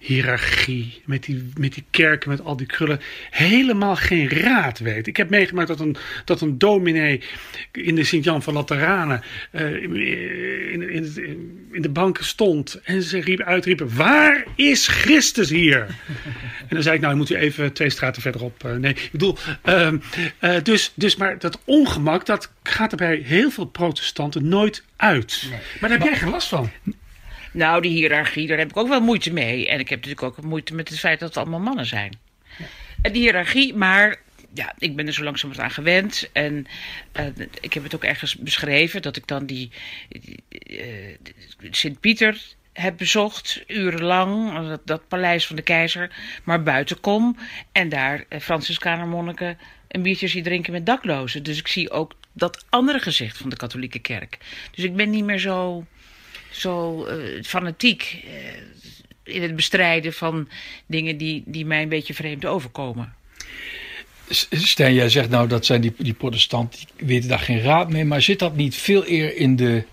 hiërarchie, 0.03 1.03
met 1.05 1.25
die, 1.25 1.51
met 1.57 1.75
die 1.75 1.85
kerken, 1.91 2.31
met 2.31 2.45
al 2.45 2.57
die 2.57 2.67
krullen, 2.67 3.01
helemaal 3.31 3.97
geen 3.97 4.29
raad 4.29 4.79
weet. 4.79 5.07
Ik 5.07 5.17
heb 5.17 5.31
meegemaakt 5.31 5.69
dat 5.69 5.81
een, 5.81 5.97
dat 6.25 6.41
een 6.41 6.59
dominee 6.59 7.21
in 7.73 7.95
de 7.95 8.05
Sint-Jan 8.05 8.43
van 8.43 8.55
Lateranen 8.55 9.23
uh, 9.53 9.83
in, 9.83 10.91
in, 10.91 11.15
in, 11.73 11.83
de 11.83 11.89
banken 11.89 12.25
stond 12.25 12.81
en 12.85 13.03
ze 13.03 13.21
riep, 13.21 13.41
uitriepen, 13.41 13.97
waar 13.97 14.45
is 14.55 14.89
Christus 14.89 15.51
hier? 15.51 15.81
en 16.69 16.69
dan 16.69 16.83
zei 16.83 16.97
ik, 16.97 17.01
nou, 17.01 17.17
moet 17.17 17.31
u 17.31 17.35
even 17.35 17.73
twee 17.73 17.91
straten 17.91 18.23
verderop. 18.23 18.65
Uh, 18.67 18.73
nee, 18.73 18.93
ik 18.93 19.09
bedoel, 19.13 19.37
uh, 19.65 19.91
dus, 20.63 20.93
dus 20.95 21.17
maar 21.17 21.39
dat 21.39 21.61
ongemak, 21.65 22.27
dat 22.27 22.53
gaat 22.63 22.91
er 22.93 22.99
bij 22.99 23.23
heel 23.25 23.51
veel 23.51 23.67
protestanten 23.67 24.49
nooit 24.49 24.85
uit. 24.97 25.47
Nee. 25.51 25.59
Maar 25.81 25.91
daar 25.91 25.99
heb 25.99 26.09
jij 26.09 26.17
geen 26.17 26.31
last 26.31 26.49
van. 26.49 26.71
Nou, 27.53 27.83
die 27.83 27.91
hiërarchie, 27.91 28.47
daar 28.47 28.59
heb 28.59 28.71
ik 28.71 28.77
ook 28.77 28.89
wel 28.89 29.01
moeite 29.01 29.33
mee. 29.33 29.69
En 29.69 29.79
ik 29.79 29.89
heb 29.89 29.99
natuurlijk 30.05 30.39
ook 30.39 30.45
moeite 30.45 30.75
met 30.75 30.89
het 30.89 30.99
feit 30.99 31.21
dat 31.21 31.29
het 31.29 31.39
allemaal 31.39 31.61
mannen 31.61 31.87
zijn. 31.87 32.19
Ja. 32.59 32.65
En 33.03 33.13
die 33.13 33.23
hiërarchie, 33.23 33.75
maar 33.75 34.21
ja, 34.55 34.75
ik 34.79 34.97
ben 34.97 35.07
er 35.07 35.13
zo 35.13 35.23
langzamerhand 35.23 35.69
aan 35.69 35.75
gewend. 35.75 36.31
En 36.33 36.67
uh, 37.21 37.27
ik 37.61 37.73
heb 37.73 37.83
het 37.83 37.95
ook 37.95 38.05
ergens 38.05 38.37
beschreven 38.37 39.03
dat 39.03 39.17
ik 39.17 39.27
dan 39.27 39.47
die, 39.47 39.71
uh, 40.69 41.17
Sint-Pieter 41.71 42.41
heb 42.73 42.97
bezocht, 42.97 43.63
urenlang, 43.67 44.69
dat, 44.69 44.81
dat, 44.85 45.09
paleis 45.09 45.47
van 45.47 45.57
de 45.57 45.63
keizer, 45.63 46.11
maar 46.45 46.63
buiten 46.63 47.01
kom 47.01 47.37
en 47.73 47.89
daar 47.89 48.25
uh, 48.29 48.41
Franciscaner 48.41 49.57
een 49.89 50.03
biertje 50.03 50.29
zie 50.29 50.43
drinken 50.43 50.73
met 50.73 50.87
daklozen. 50.87 51.43
Dus 51.43 51.59
ik 51.59 51.69
zie 51.69 51.91
ook 51.91 52.15
dat 52.33 52.65
andere 52.69 52.99
gezicht 52.99 53.37
van 53.37 53.51
de 53.51 53.57
katholieke 53.57 53.99
kerk. 53.99 54.39
Dus 54.71 54.85
ik 54.85 54.97
ben 54.97 55.11
niet 55.11 55.25
meer 55.25 55.39
zo 55.39 55.87
zo 56.53 57.07
uh, 57.07 57.43
fanatiek 57.43 58.25
uh, 58.25 59.35
in 59.35 59.43
het 59.43 59.57
bestrijden 59.57 60.13
van 60.13 60.49
dingen 60.87 61.17
die, 61.17 61.43
die 61.47 61.67
mij 61.67 61.83
een 61.83 61.89
beetje 61.89 62.15
vreemd 62.15 62.45
overkomen. 62.45 63.15
Stijn, 64.51 64.95
jij 64.95 65.09
zegt 65.09 65.31
nou 65.31 65.49
dat 65.49 65.67
zijn 65.67 65.81
die, 65.81 65.93
die 65.97 66.13
protestanten, 66.13 66.81
die 66.97 67.07
weten 67.07 67.29
daar 67.29 67.39
geen 67.39 67.61
raad 67.61 67.91
mee, 67.91 68.05
maar 68.05 68.23
zit 68.23 68.39
dat 68.39 68.57
niet 68.57 68.75
veel 68.75 69.09
eer 69.09 69.37
in 69.37 69.57
de, 69.57 69.85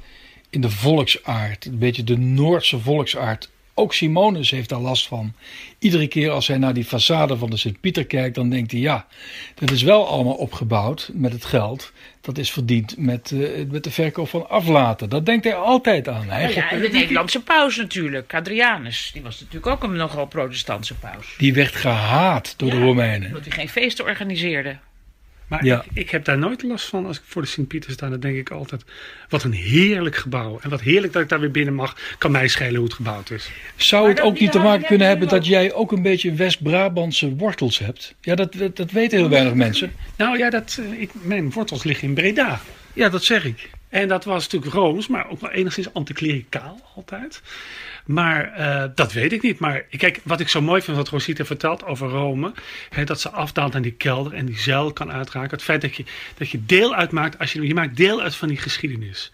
in 0.50 0.62
de 0.62 0.70
volksaard, 0.70 1.66
een 1.66 1.78
beetje 1.78 2.04
de 2.04 2.18
Noordse 2.18 2.80
volksaard 2.80 3.50
ook 3.80 3.94
Simonus 3.94 4.52
heeft 4.52 4.70
daar 4.70 4.80
last 4.80 5.08
van. 5.08 5.34
Iedere 5.80 6.08
keer 6.08 6.30
als 6.30 6.48
hij 6.48 6.58
naar 6.58 6.74
die 6.74 6.86
façade 6.86 7.38
van 7.38 7.50
de 7.50 7.58
Sint-Pieter 7.58 8.06
kijkt, 8.06 8.36
dan 8.36 8.50
denkt 8.50 8.72
hij: 8.72 8.80
ja, 8.80 9.08
dat 9.56 9.72
is 9.72 9.82
wel 9.82 10.08
allemaal 10.08 10.34
opgebouwd 10.34 11.10
met 11.14 11.32
het 11.32 11.46
geld. 11.46 11.92
Dat 12.22 12.38
is 12.38 12.52
verdiend 12.52 12.98
met, 12.98 13.32
uh, 13.32 13.66
met 13.72 13.84
de 13.84 13.92
verkoop 13.92 14.30
van 14.30 14.50
aflaten. 14.50 15.10
Dat 15.10 15.26
denkt 15.26 15.44
hij 15.44 15.56
altijd 15.56 16.08
aan. 16.08 16.30
Hij 16.30 16.54
ja, 16.54 16.72
en 16.72 16.82
de 16.82 16.90
Nederlandse 16.90 17.44
paus 17.44 17.76
natuurlijk, 17.78 18.34
Adrianus. 18.34 19.10
Die 19.14 19.22
was 19.22 19.40
natuurlijk 19.40 19.68
ook 19.68 19.84
een 19.84 19.96
nogal 19.96 20.26
protestantse 20.26 20.96
paus. 20.96 21.36
Die 21.38 21.54
werd 21.54 21.76
gehaat 21.76 22.54
door 22.58 22.70
de 22.70 22.80
Romeinen. 22.80 23.28
Omdat 23.28 23.46
hij 23.46 23.52
geen 23.52 23.70
feesten 23.70 24.06
organiseerde. 24.06 24.78
Maar 25.50 25.66
ja. 25.66 25.84
ik, 25.84 25.90
ik, 25.94 26.10
heb 26.10 26.26
daar 26.26 26.38
nooit 26.38 26.64
last 26.64 26.86
van 26.86 27.06
als 27.06 27.18
ik 27.18 27.24
voor 27.26 27.42
de 27.42 27.48
Sint-Pieter 27.48 27.92
sta. 27.92 28.10
Dan 28.10 28.20
denk 28.20 28.38
ik 28.38 28.50
altijd, 28.50 28.84
wat 29.30 29.44
een 29.44 29.54
heerlijk 29.54 30.16
gebouw. 30.16 30.60
En 30.62 30.70
wat 30.70 30.82
heerlijk 30.82 31.14
dat 31.14 31.22
ik 31.22 31.30
daar 31.30 31.40
weer 31.40 31.52
binnen 31.52 31.74
mag. 31.74 31.98
Kan 32.18 32.32
mij 32.32 32.48
schelen 32.48 32.76
hoe 32.76 32.84
het 32.84 32.94
gebouwd 32.94 33.30
is. 33.30 33.52
Zou 33.76 34.10
het 34.10 34.22
ook 34.22 34.40
niet 34.40 34.52
te 34.52 34.60
maken 34.60 34.88
kunnen 34.88 35.08
hebben 35.08 35.28
dat 35.28 35.46
jij 35.46 35.74
ook 35.74 35.92
een 35.92 36.02
beetje 36.02 36.34
West-Brabantse 36.34 37.36
wortels 37.36 37.80
hebt? 37.80 38.16
Ja, 38.22 38.36
dat, 38.36 38.54
dat, 38.54 38.76
dat 38.76 38.92
weten 38.92 39.18
heel 39.18 39.30
weinig 39.30 39.54
mensen. 39.54 39.92
Nou 40.16 40.38
ja, 40.38 40.50
dat, 40.50 40.80
eh, 40.82 41.02
ik, 41.02 41.10
mijn 41.14 41.52
wortels 41.52 41.84
liggen 41.84 42.08
in 42.08 42.14
Breda. 42.14 42.62
Ja, 42.94 43.10
dat 43.10 43.24
zeg 43.24 43.46
ik. 43.46 43.70
En 43.90 44.08
dat 44.08 44.24
was 44.24 44.44
natuurlijk 44.44 44.74
Rooms, 44.74 45.08
maar 45.08 45.30
ook 45.30 45.42
wel 45.42 45.52
enigszins 45.52 45.94
anticlericaal 45.94 46.82
altijd. 46.96 47.42
Maar 48.10 48.60
uh, 48.60 48.84
dat 48.96 49.14
weet 49.14 49.32
ik 49.32 49.42
niet. 49.42 49.60
Maar 49.60 49.82
kijk, 49.82 50.20
wat 50.24 50.40
ik 50.40 50.48
zo 50.48 50.62
mooi 50.62 50.82
vind 50.82 50.98
wat 50.98 51.10
Rosita 51.10 51.46
vertelt 51.46 51.86
over 51.86 52.10
Rome. 52.10 52.54
Hè, 52.90 53.04
dat 53.04 53.22
ze 53.22 53.30
afdaalt 53.30 53.74
naar 53.74 53.82
die 53.82 53.92
kelder 53.92 54.34
en 54.34 54.46
die 54.46 54.60
zeil 54.60 54.94
kan 54.94 55.12
uitraken. 55.12 55.52
Het 55.52 55.64
feit 55.64 55.82
dat 55.82 55.96
je, 55.96 56.04
dat 56.38 56.50
je 56.50 56.66
deel 56.66 56.96
uitmaakt, 56.96 57.40
als 57.40 57.54
je, 57.54 57.68
je 57.68 57.74
maakt 57.74 57.98
deel 57.98 58.22
uit 58.22 58.36
van 58.36 58.48
die 58.48 58.58
geschiedenis. 58.58 59.32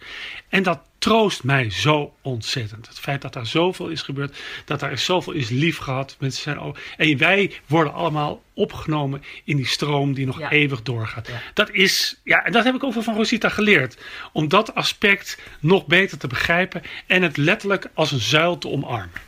En 0.56 0.64
dat 0.64 0.80
troost 0.98 1.44
mij 1.44 1.70
zo 1.70 2.14
ontzettend. 2.22 2.88
Het 2.88 3.00
feit 3.00 3.22
dat 3.22 3.34
daar 3.34 3.46
zoveel 3.46 3.88
is 3.88 4.02
gebeurd, 4.02 4.38
dat 4.66 4.80
daar 4.80 4.98
zoveel 4.98 5.34
is 5.34 5.50
lief 5.50 5.78
gehad. 5.78 6.16
Mensen 6.20 6.42
zijn 6.42 6.76
en 6.98 7.18
wij 7.18 7.52
worden 7.66 7.94
allemaal 7.94 8.42
opgenomen 8.54 9.24
in 9.44 9.56
die 9.56 9.68
stroom 9.68 10.14
die 10.14 10.26
nog 10.26 10.52
eeuwig 10.52 10.82
doorgaat. 10.82 11.30
Dat 11.54 11.70
is, 11.70 12.20
ja, 12.24 12.46
en 12.46 12.52
dat 12.52 12.64
heb 12.64 12.76
ik 12.76 12.84
over 12.84 13.04
van 13.04 13.16
Rosita 13.16 13.50
geleerd. 13.50 13.98
Om 14.34 14.48
dat 14.48 14.76
aspect 14.76 15.40
nog 15.60 15.86
beter 15.86 16.18
te 16.18 16.28
begrijpen 16.28 16.82
en 17.08 17.22
het 17.22 17.38
letterlijk 17.38 17.90
als 17.94 18.12
een 18.12 18.20
zuil 18.20 18.58
te 18.58 18.68
omarmen. 18.68 19.22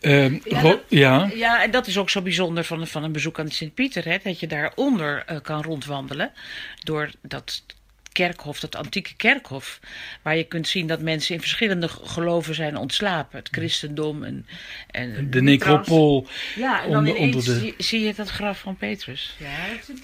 Uh, 0.00 0.42
ja, 0.42 0.62
dat, 0.62 0.80
ja. 0.88 1.30
ja, 1.34 1.62
en 1.62 1.70
dat 1.70 1.86
is 1.86 1.98
ook 1.98 2.10
zo 2.10 2.22
bijzonder 2.22 2.64
van, 2.64 2.86
van 2.86 3.04
een 3.04 3.12
bezoek 3.12 3.38
aan 3.38 3.46
de 3.46 3.52
Sint-Pieter. 3.52 4.20
Dat 4.22 4.40
je 4.40 4.46
daaronder 4.46 5.24
uh, 5.30 5.36
kan 5.42 5.62
rondwandelen. 5.62 6.32
Door 6.84 7.10
dat 7.22 7.62
kerkhof, 8.16 8.60
dat 8.60 8.76
antieke 8.76 9.14
kerkhof. 9.16 9.80
Waar 10.22 10.36
je 10.36 10.44
kunt 10.44 10.68
zien 10.68 10.86
dat 10.86 11.00
mensen 11.00 11.34
in 11.34 11.40
verschillende 11.40 11.88
geloven 11.88 12.54
zijn 12.54 12.76
ontslapen. 12.76 13.38
Het 13.38 13.48
christendom 13.50 14.22
en... 14.22 14.46
en 14.90 15.30
de 15.30 15.42
necropool. 15.42 16.26
Ja, 16.56 16.84
en 16.84 16.90
dan 16.90 17.16
onder, 17.16 17.44
de... 17.44 17.58
zie, 17.58 17.74
zie, 17.78 18.00
je 18.00 18.14
dat 18.14 18.28
graf 18.28 18.58
van 18.58 18.76
Petrus. 18.76 19.36
Ja, 19.38 19.56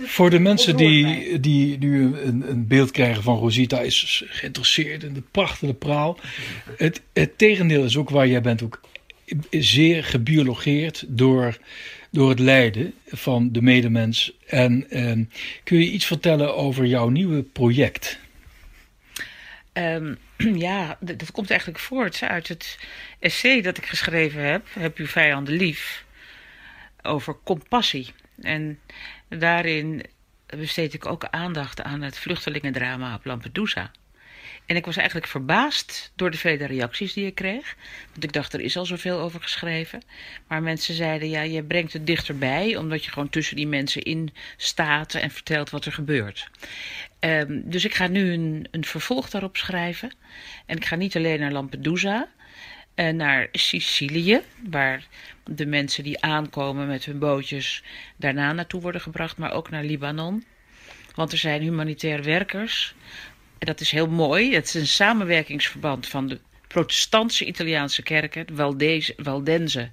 Voor 0.06 0.30
de 0.30 0.38
mensen 0.38 0.76
die, 0.76 1.40
die 1.40 1.78
nu 1.78 2.16
een, 2.18 2.50
een 2.50 2.66
beeld 2.66 2.90
krijgen 2.90 3.22
van 3.22 3.38
Rosita 3.38 3.80
is 3.80 4.24
geïnteresseerd 4.26 5.02
in 5.02 5.14
de 5.14 5.22
prachtige 5.30 5.74
praal. 5.74 6.18
Het, 6.76 7.00
het 7.12 7.38
tegendeel 7.38 7.84
is 7.84 7.96
ook 7.96 8.10
waar 8.10 8.28
jij 8.28 8.40
bent 8.40 8.62
ook 8.62 8.80
zeer 9.50 10.04
gebiologeerd 10.04 11.04
door 11.08 11.58
door 12.12 12.28
het 12.28 12.38
lijden 12.38 12.94
van 13.06 13.52
de 13.52 13.62
medemens. 13.62 14.32
En 14.46 14.90
ehm, 14.90 15.24
kun 15.64 15.78
je 15.78 15.90
iets 15.90 16.04
vertellen 16.04 16.56
over 16.56 16.86
jouw 16.86 17.08
nieuwe 17.08 17.42
project? 17.42 18.18
Um, 19.72 20.18
ja, 20.68 20.98
dat 21.00 21.30
komt 21.30 21.50
eigenlijk 21.50 21.80
voort 21.80 22.22
uit 22.22 22.48
het 22.48 22.78
essay 23.18 23.60
dat 23.60 23.78
ik 23.78 23.86
geschreven 23.86 24.44
heb, 24.44 24.66
Heb 24.72 24.96
uw 24.96 25.06
vijanden 25.06 25.54
lief, 25.54 26.04
over 27.02 27.36
compassie. 27.44 28.12
En 28.40 28.78
daarin 29.28 30.02
besteed 30.46 30.94
ik 30.94 31.06
ook 31.06 31.24
aandacht 31.24 31.82
aan 31.82 32.02
het 32.02 32.18
vluchtelingendrama 32.18 33.14
op 33.14 33.24
Lampedusa. 33.24 33.90
En 34.72 34.78
ik 34.78 34.86
was 34.86 34.96
eigenlijk 34.96 35.26
verbaasd 35.26 36.12
door 36.16 36.30
de 36.30 36.36
vele 36.36 36.66
reacties 36.66 37.12
die 37.12 37.26
ik 37.26 37.34
kreeg. 37.34 37.76
Want 38.10 38.24
ik 38.24 38.32
dacht, 38.32 38.52
er 38.52 38.60
is 38.60 38.76
al 38.76 38.86
zoveel 38.86 39.18
over 39.18 39.42
geschreven. 39.42 40.02
Maar 40.46 40.62
mensen 40.62 40.94
zeiden, 40.94 41.28
ja, 41.28 41.42
je 41.42 41.62
brengt 41.62 41.92
het 41.92 42.06
dichterbij... 42.06 42.76
omdat 42.76 43.04
je 43.04 43.10
gewoon 43.10 43.30
tussen 43.30 43.56
die 43.56 43.66
mensen 43.66 44.02
in 44.02 44.32
staat 44.56 45.14
en 45.14 45.30
vertelt 45.30 45.70
wat 45.70 45.84
er 45.84 45.92
gebeurt. 45.92 46.50
Um, 47.20 47.62
dus 47.70 47.84
ik 47.84 47.94
ga 47.94 48.06
nu 48.06 48.32
een, 48.32 48.66
een 48.70 48.84
vervolg 48.84 49.30
daarop 49.30 49.56
schrijven. 49.56 50.12
En 50.66 50.76
ik 50.76 50.84
ga 50.84 50.96
niet 50.96 51.16
alleen 51.16 51.40
naar 51.40 51.52
Lampedusa... 51.52 52.28
Uh, 52.96 53.08
naar 53.08 53.48
Sicilië, 53.52 54.40
waar 54.70 55.06
de 55.44 55.66
mensen 55.66 56.04
die 56.04 56.22
aankomen 56.22 56.86
met 56.86 57.04
hun 57.04 57.18
bootjes 57.18 57.82
daarna 58.16 58.52
naartoe 58.52 58.80
worden 58.80 59.00
gebracht, 59.00 59.36
maar 59.36 59.52
ook 59.52 59.70
naar 59.70 59.84
Libanon. 59.84 60.44
Want 61.14 61.32
er 61.32 61.38
zijn 61.38 61.62
humanitair 61.62 62.22
werkers 62.22 62.94
en 63.62 63.68
dat 63.68 63.80
is 63.80 63.90
heel 63.90 64.08
mooi. 64.08 64.54
Het 64.54 64.66
is 64.66 64.74
een 64.74 64.86
samenwerkingsverband 64.86 66.08
van 66.08 66.28
de 66.28 66.40
protestantse 66.68 67.44
Italiaanse 67.44 68.02
kerken, 68.02 68.46
Valdese, 68.52 69.14
Valdense 69.16 69.90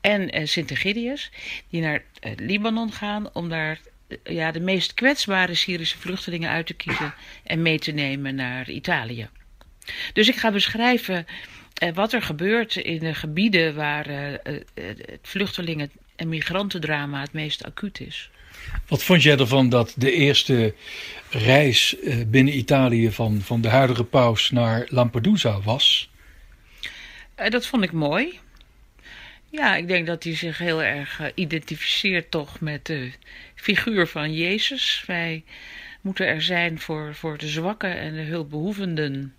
en 0.00 0.36
uh, 0.36 0.46
Sint-Egidius, 0.46 1.30
die 1.70 1.80
naar 1.80 2.02
uh, 2.20 2.32
Libanon 2.36 2.92
gaan 2.92 3.32
om 3.32 3.48
daar 3.48 3.80
uh, 4.08 4.18
ja, 4.24 4.50
de 4.50 4.60
meest 4.60 4.94
kwetsbare 4.94 5.54
Syrische 5.54 5.98
vluchtelingen 5.98 6.50
uit 6.50 6.66
te 6.66 6.74
kiezen 6.74 7.14
en 7.44 7.62
mee 7.62 7.78
te 7.78 7.92
nemen 7.92 8.34
naar 8.34 8.70
Italië. 8.70 9.28
Dus 10.12 10.28
ik 10.28 10.36
ga 10.36 10.50
beschrijven 10.50 11.26
wat 11.94 12.12
er 12.12 12.22
gebeurt 12.22 12.76
in 12.76 12.98
de 12.98 13.14
gebieden 13.14 13.74
waar 13.74 14.08
het 14.74 15.18
vluchtelingen- 15.22 15.90
en 16.16 16.28
migrantendrama 16.28 17.20
het 17.20 17.32
meest 17.32 17.64
acuut 17.64 18.00
is. 18.00 18.30
Wat 18.88 19.02
vond 19.02 19.22
jij 19.22 19.38
ervan 19.38 19.68
dat 19.68 19.94
de 19.96 20.12
eerste 20.12 20.74
reis 21.30 21.96
binnen 22.26 22.56
Italië 22.56 23.12
van, 23.12 23.40
van 23.40 23.60
de 23.60 23.68
huidige 23.68 24.04
paus 24.04 24.50
naar 24.50 24.86
Lampedusa 24.88 25.60
was? 25.60 26.10
dat 27.48 27.66
vond 27.66 27.82
ik 27.82 27.92
mooi. 27.92 28.38
Ja, 29.50 29.76
ik 29.76 29.88
denk 29.88 30.06
dat 30.06 30.24
hij 30.24 30.36
zich 30.36 30.58
heel 30.58 30.82
erg 30.82 31.20
uh, 31.20 31.26
identificeert 31.34 32.30
toch 32.30 32.60
met 32.60 32.86
de 32.86 33.12
figuur 33.54 34.06
van 34.06 34.34
Jezus. 34.34 35.04
Wij 35.06 35.44
moeten 36.00 36.26
er 36.26 36.42
zijn 36.42 36.78
voor, 36.78 37.14
voor 37.14 37.38
de 37.38 37.48
zwakken 37.48 37.98
en 37.98 38.14
de 38.14 38.22
hulpbehoevenden. 38.22 39.34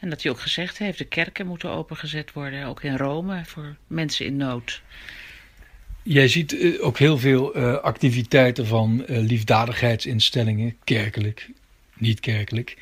En 0.00 0.10
dat 0.10 0.22
hij 0.22 0.32
ook 0.32 0.40
gezegd 0.40 0.78
heeft, 0.78 0.98
de 0.98 1.04
kerken 1.04 1.46
moeten 1.46 1.70
opengezet 1.70 2.32
worden, 2.32 2.66
ook 2.66 2.82
in 2.82 2.96
Rome, 2.96 3.44
voor 3.44 3.76
mensen 3.86 4.26
in 4.26 4.36
nood. 4.36 4.82
Jij 6.04 6.28
ziet 6.28 6.52
uh, 6.52 6.84
ook 6.84 6.98
heel 6.98 7.18
veel 7.18 7.56
uh, 7.56 7.74
activiteiten 7.74 8.66
van 8.66 9.04
liefdadigheidsinstellingen, 9.06 10.76
kerkelijk, 10.84 11.50
niet 11.94 12.20
kerkelijk. 12.20 12.76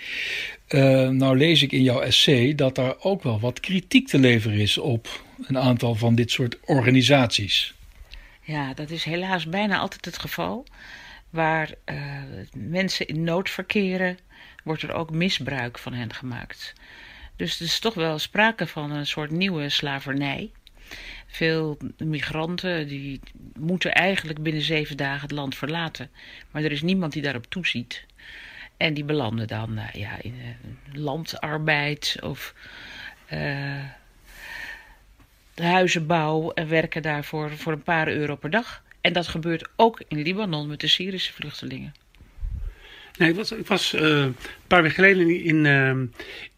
Nou 1.11 1.37
lees 1.37 1.63
ik 1.63 1.73
in 1.73 1.83
jouw 1.83 2.01
essay 2.01 2.55
dat 2.55 2.75
daar 2.75 2.95
ook 2.99 3.23
wel 3.23 3.41
wat 3.41 3.61
kritiek 3.61 4.09
te 4.09 4.19
leveren 4.19 4.59
is 4.59 4.79
op 4.79 5.25
een 5.47 5.59
aantal 5.59 5.95
van 5.95 6.15
dit 6.15 6.31
soort 6.31 6.59
organisaties. 6.65 7.75
Ja, 8.43 8.75
dat 8.75 8.91
is 8.91 9.05
helaas 9.05 9.49
bijna 9.49 9.79
altijd 9.79 10.05
het 10.05 10.19
geval. 10.19 10.65
Waar 11.31 11.75
mensen 12.57 13.07
in 13.07 13.25
nood 13.25 13.51
verkeren, 13.51 14.19
wordt 14.65 14.83
er 14.83 14.93
ook 14.93 15.11
misbruik 15.11 15.79
van 15.79 15.93
hen 15.93 16.15
gemaakt. 16.15 16.73
Dus 17.37 17.61
er 17.61 17.67
is 17.67 17.79
toch 17.79 17.95
wel 17.95 18.19
sprake 18.19 18.67
van 18.67 18.91
een 18.91 19.07
soort 19.07 19.31
nieuwe 19.31 19.69
slavernij. 19.69 20.51
Veel 21.27 21.79
migranten 21.97 22.89
die 22.89 23.21
moeten 23.59 23.95
eigenlijk 23.95 24.43
binnen 24.43 24.63
zeven 24.63 24.97
dagen 24.97 25.21
het 25.21 25.31
land 25.31 25.57
verlaten. 25.57 26.11
Maar 26.51 26.63
er 26.63 26.73
is 26.73 26.83
niemand 26.83 27.13
die 27.13 27.23
daarop 27.23 27.47
toeziet. 27.49 28.05
En 28.77 28.95
die 28.95 29.05
belanden 29.05 29.47
dan 29.47 29.79
uh, 29.79 29.89
ja, 29.93 30.17
in 30.21 30.35
uh, 30.35 31.03
landarbeid 31.03 32.17
of 32.23 32.55
uh, 33.33 33.85
huizenbouw 35.55 36.53
en 36.53 36.69
werken 36.69 37.03
daarvoor 37.03 37.51
voor 37.57 37.73
een 37.73 37.83
paar 37.83 38.09
euro 38.09 38.37
per 38.37 38.51
dag. 38.51 38.83
En 39.01 39.13
dat 39.13 39.29
gebeurt 39.29 39.69
ook 39.77 40.03
in 40.09 40.23
Libanon 40.23 40.69
met 40.69 40.81
de 40.81 40.89
Syrische 40.89 41.33
vluchtelingen. 41.33 41.95
Nee, 43.19 43.29
ik 43.29 43.37
was, 43.37 43.53
ik 43.53 43.67
was 43.67 43.93
een 43.93 44.37
paar 44.67 44.83
weken 44.83 44.95
geleden 44.95 45.45
in, 45.45 45.67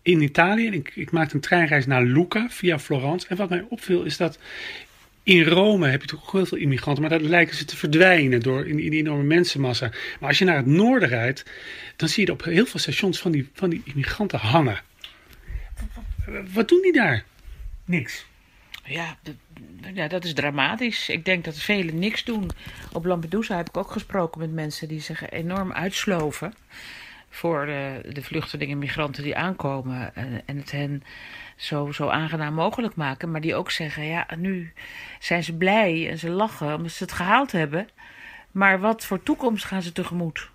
in 0.05 0.21
Italië. 0.21 0.67
Ik, 0.67 0.93
ik 0.95 1.11
maakte 1.11 1.35
een 1.35 1.41
treinreis 1.41 1.87
naar 1.87 2.03
Lucca 2.03 2.47
via 2.51 2.79
Florence. 2.79 3.27
En 3.29 3.37
wat 3.37 3.49
mij 3.49 3.67
opviel 3.69 4.03
is 4.03 4.17
dat 4.17 4.39
in 5.23 5.45
Rome 5.45 5.89
heb 5.89 6.01
je 6.01 6.07
toch 6.07 6.33
heel 6.33 6.47
veel 6.47 6.59
immigranten, 6.59 7.03
maar 7.03 7.19
daar 7.19 7.29
lijken 7.29 7.57
ze 7.57 7.65
te 7.65 7.77
verdwijnen 7.77 8.41
door 8.41 8.67
in, 8.67 8.79
in 8.79 8.91
die 8.91 9.01
enorme 9.01 9.23
mensenmassa. 9.23 9.91
Maar 10.21 10.29
als 10.29 10.39
je 10.39 10.45
naar 10.45 10.57
het 10.57 10.67
noorden 10.67 11.09
rijdt, 11.09 11.45
dan 11.97 12.09
zie 12.09 12.27
je 12.27 12.33
op 12.33 12.45
heel 12.45 12.67
veel 12.67 12.81
stations 12.81 13.21
van 13.21 13.33
die, 13.33 13.49
van 13.53 13.71
die 13.71 13.83
immigranten 13.85 14.39
hangen. 14.39 14.81
Wat 16.53 16.69
doen 16.69 16.83
die 16.83 16.93
daar? 16.93 17.25
Niks. 17.85 18.27
Ja, 18.85 19.19
ja, 19.95 20.09
dat 20.09 20.25
is 20.25 20.35
dramatisch. 20.35 21.09
Ik 21.09 21.25
denk 21.25 21.45
dat 21.45 21.59
velen 21.59 21.99
niks 21.99 22.25
doen. 22.25 22.51
Op 22.93 23.05
Lampedusa 23.05 23.57
heb 23.57 23.69
ik 23.69 23.77
ook 23.77 23.91
gesproken 23.91 24.41
met 24.41 24.53
mensen 24.53 24.89
die 24.89 25.01
zich 25.01 25.31
enorm 25.31 25.73
uitsloven 25.73 26.55
voor 27.35 27.67
de, 27.67 28.13
de 28.13 28.23
vluchtelingen 28.23 28.73
en 28.73 28.79
migranten 28.79 29.23
die 29.23 29.37
aankomen 29.37 30.15
en, 30.15 30.43
en 30.47 30.57
het 30.57 30.71
hen 30.71 31.03
zo, 31.57 31.93
zo 31.93 32.09
aangenaam 32.09 32.55
mogelijk 32.55 32.95
maken. 32.95 33.31
Maar 33.31 33.41
die 33.41 33.55
ook 33.55 33.71
zeggen, 33.71 34.05
ja, 34.05 34.27
nu 34.37 34.73
zijn 35.19 35.45
ze 35.45 35.57
blij 35.57 36.11
en 36.11 36.19
ze 36.19 36.31
lachen 36.31 36.75
omdat 36.75 36.93
ze 36.93 37.03
het 37.03 37.13
gehaald 37.13 37.53
hebben. 37.53 37.89
Maar 38.51 38.81
wat 38.81 39.05
voor 39.05 39.23
toekomst 39.23 39.65
gaan 39.65 39.83
ze 39.83 39.93
tegemoet? 39.93 40.51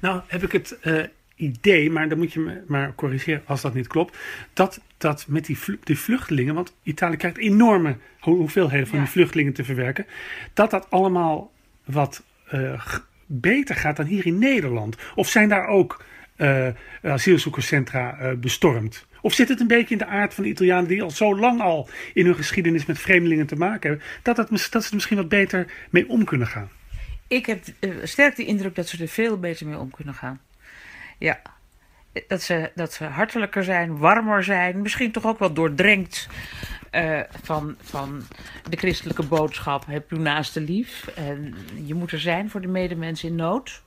Nou, 0.00 0.20
heb 0.26 0.42
ik 0.42 0.52
het 0.52 0.78
uh, 0.82 1.04
idee, 1.34 1.90
maar 1.90 2.08
dan 2.08 2.18
moet 2.18 2.32
je 2.32 2.40
me 2.40 2.62
maar 2.66 2.94
corrigeren 2.94 3.42
als 3.46 3.60
dat 3.60 3.74
niet 3.74 3.86
klopt. 3.86 4.18
Dat, 4.52 4.80
dat 4.98 5.24
met 5.28 5.46
die, 5.46 5.58
die 5.84 5.98
vluchtelingen, 5.98 6.54
want 6.54 6.74
Italië 6.82 7.16
krijgt 7.16 7.38
enorme 7.38 7.96
ho 8.20 8.34
hoeveelheden 8.34 8.86
van 8.86 8.98
ja. 8.98 9.04
die 9.04 9.12
vluchtelingen 9.12 9.52
te 9.52 9.64
verwerken. 9.64 10.06
Dat 10.54 10.70
dat 10.70 10.90
allemaal 10.90 11.52
wat 11.84 12.22
uh, 12.52 12.84
beter 13.26 13.74
gaat 13.74 13.96
dan 13.96 14.06
hier 14.06 14.26
in 14.26 14.38
Nederland. 14.38 14.96
Of 15.14 15.28
zijn 15.28 15.48
daar 15.48 15.66
ook 15.66 16.04
asielzoekerscentra 17.02 18.18
uh, 18.20 18.38
bestormd? 18.38 19.06
Of 19.20 19.34
zit 19.34 19.48
het 19.48 19.60
een 19.60 19.66
beetje 19.66 19.94
in 19.94 19.98
de 19.98 20.06
aard 20.06 20.34
van 20.34 20.44
de 20.44 20.50
Italianen 20.50 20.88
die 20.88 21.02
al 21.02 21.10
zo 21.10 21.36
lang 21.36 21.60
al 21.60 21.88
in 22.14 22.24
hun 22.24 22.34
geschiedenis 22.34 22.86
met 22.86 22.98
vreemdelingen 22.98 23.46
te 23.46 23.56
maken 23.56 23.90
hebben, 23.90 24.06
dat, 24.22 24.36
dat, 24.36 24.48
dat 24.50 24.82
ze 24.82 24.88
er 24.88 24.94
misschien 24.94 25.16
wat 25.16 25.28
beter 25.28 25.72
mee 25.90 26.08
om 26.08 26.24
kunnen 26.24 26.46
gaan? 26.46 26.70
Ik 27.28 27.46
heb 27.46 27.64
uh, 27.80 27.94
sterk 28.02 28.36
de 28.36 28.44
indruk 28.44 28.74
dat 28.74 28.88
ze 28.88 29.02
er 29.02 29.08
veel 29.08 29.38
beter 29.38 29.66
mee 29.66 29.78
om 29.78 29.90
kunnen 29.90 30.14
gaan. 30.14 30.40
Ja, 31.18 31.40
dat 32.26 32.42
ze, 32.42 32.70
dat 32.74 32.92
ze 32.92 33.04
hartelijker 33.04 33.64
zijn, 33.64 33.98
warmer 33.98 34.44
zijn, 34.44 34.82
misschien 34.82 35.12
toch 35.12 35.26
ook 35.26 35.38
wel 35.38 35.52
doordrenkt 35.52 36.28
van, 37.42 37.76
van 37.80 38.22
de 38.68 38.76
christelijke 38.76 39.26
boodschap. 39.26 39.86
Heb 39.86 40.10
uw 40.10 40.18
naaste 40.18 40.60
lief 40.60 41.06
en 41.06 41.54
je 41.84 41.94
moet 41.94 42.12
er 42.12 42.20
zijn 42.20 42.50
voor 42.50 42.60
de 42.60 42.68
medemens 42.68 43.24
in 43.24 43.34
nood. 43.34 43.82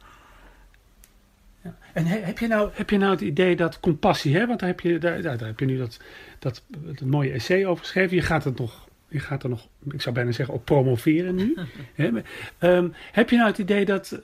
Ja. 1.64 1.78
En 1.94 2.06
heb 2.06 2.40
je, 2.40 2.48
nou, 2.48 2.70
heb 2.74 2.90
je 2.90 2.98
nou 2.98 3.12
het 3.12 3.22
idee 3.22 3.56
dat 3.56 3.80
compassie, 3.80 4.36
hè? 4.36 4.48
want 4.48 4.60
daar 4.60 4.70
heb 4.70 4.80
je, 4.80 4.98
daar, 4.98 5.22
daar 5.22 5.40
heb 5.40 5.60
je 5.60 5.66
nu 5.66 5.78
dat, 5.78 6.00
dat, 6.40 6.64
dat 6.68 7.02
mooie 7.02 7.32
essay 7.32 7.66
over 7.66 7.84
geschreven. 7.84 8.16
Je 8.16 8.22
gaat 8.22 8.44
het 8.44 8.60
nog, 8.60 8.88
je 9.08 9.20
gaat 9.20 9.44
er 9.44 9.50
nog, 9.50 9.68
ik 9.92 10.02
zou 10.02 10.16
bijna 10.16 10.32
zeggen, 10.32 10.56
op 10.56 10.66
promoveren 10.66 11.36
nu. 11.36 11.58
um, 12.60 12.94
heb 13.12 13.30
je 13.30 13.36
nou 13.36 13.50
het 13.50 13.58
idee 13.58 13.86
dat, 13.86 14.12
uh, 14.12 14.24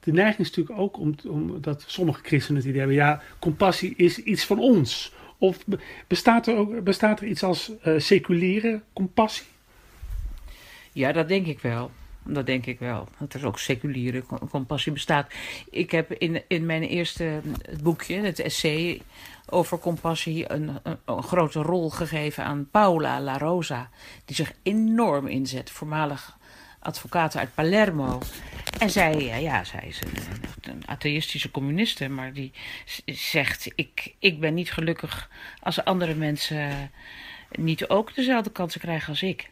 de 0.00 0.12
neiging 0.12 0.38
is 0.38 0.48
natuurlijk 0.48 0.78
ook 0.78 0.98
om, 0.98 1.14
om 1.28 1.60
dat 1.60 1.84
sommige 1.86 2.22
christenen 2.22 2.60
het 2.60 2.68
idee 2.68 2.78
hebben, 2.78 2.96
ja, 2.96 3.22
compassie 3.38 3.94
is 3.96 4.18
iets 4.18 4.44
van 4.44 4.58
ons. 4.58 5.12
Of 5.38 5.64
bestaat 6.06 6.46
er, 6.46 6.56
ook, 6.56 6.84
bestaat 6.84 7.20
er 7.20 7.26
iets 7.26 7.42
als 7.42 7.72
uh, 7.86 7.98
seculiere 7.98 8.80
compassie? 8.92 9.46
Ja, 10.92 11.12
dat 11.12 11.28
denk 11.28 11.46
ik 11.46 11.60
wel. 11.60 11.90
Dat 12.24 12.46
denk 12.46 12.66
ik 12.66 12.78
wel. 12.78 13.08
Dat 13.18 13.34
er 13.34 13.46
ook 13.46 13.58
seculiere 13.58 14.24
compassie 14.50 14.92
bestaat. 14.92 15.32
Ik 15.70 15.90
heb 15.90 16.12
in, 16.12 16.42
in 16.48 16.66
mijn 16.66 16.82
eerste 16.82 17.40
boekje, 17.82 18.16
het 18.20 18.38
essay 18.38 19.02
over 19.46 19.78
compassie, 19.78 20.52
een, 20.52 20.78
een, 20.82 20.98
een, 21.04 21.22
grote 21.22 21.62
rol 21.62 21.90
gegeven 21.90 22.44
aan 22.44 22.68
Paula 22.70 23.20
La 23.20 23.38
Rosa. 23.38 23.90
Die 24.24 24.36
zich 24.36 24.52
enorm 24.62 25.26
inzet, 25.26 25.70
voormalig 25.70 26.38
advocaat 26.78 27.36
uit 27.36 27.54
Palermo. 27.54 28.20
En 28.78 28.90
zij, 28.90 29.40
ja, 29.40 29.64
zij 29.64 29.84
is 29.86 30.00
een, 30.00 30.72
een 30.72 30.82
atheïstische 30.86 31.50
communiste, 31.50 32.08
maar 32.08 32.32
die 32.32 32.52
zegt: 33.04 33.72
ik, 33.74 34.14
ik 34.18 34.40
ben 34.40 34.54
niet 34.54 34.72
gelukkig 34.72 35.30
als 35.60 35.84
andere 35.84 36.14
mensen 36.14 36.90
niet 37.50 37.88
ook 37.88 38.14
dezelfde 38.14 38.50
kansen 38.50 38.80
krijgen 38.80 39.08
als 39.08 39.22
ik. 39.22 39.50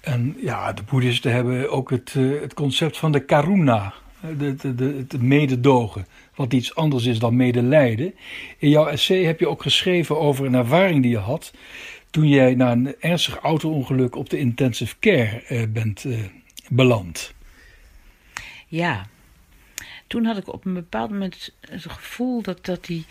En 0.00 0.36
ja, 0.40 0.72
de 0.72 0.82
boeddhisten 0.82 1.32
hebben 1.32 1.70
ook 1.70 1.90
het, 1.90 2.14
uh, 2.16 2.40
het 2.40 2.54
concept 2.54 2.98
van 2.98 3.12
de 3.12 3.24
karuna, 3.24 3.94
de, 4.38 4.54
de, 4.54 4.74
de, 4.74 5.04
het 5.08 5.22
mededogen, 5.22 6.06
wat 6.34 6.52
iets 6.52 6.74
anders 6.74 7.04
is 7.06 7.18
dan 7.18 7.36
medelijden. 7.36 8.14
In 8.58 8.68
jouw 8.68 8.86
essay 8.86 9.22
heb 9.22 9.40
je 9.40 9.48
ook 9.48 9.62
geschreven 9.62 10.18
over 10.18 10.46
een 10.46 10.54
ervaring 10.54 11.02
die 11.02 11.10
je 11.10 11.18
had 11.18 11.52
toen 12.10 12.28
jij 12.28 12.54
na 12.54 12.72
een 12.72 12.94
ernstig 13.00 13.36
auto-ongeluk 13.36 14.16
op 14.16 14.30
de 14.30 14.38
intensive 14.38 14.94
care 15.00 15.44
uh, 15.48 15.62
bent 15.68 16.06
beland. 16.68 17.34
Ja, 18.66 19.06
toen 20.06 20.24
had 20.24 20.36
ik 20.36 20.52
op 20.52 20.64
een 20.64 20.74
bepaald 20.74 21.10
moment 21.10 21.52
het 21.60 21.84
gevoel 21.90 22.42
dat, 22.42 22.64
dat 22.64 22.84
die, 22.84 23.04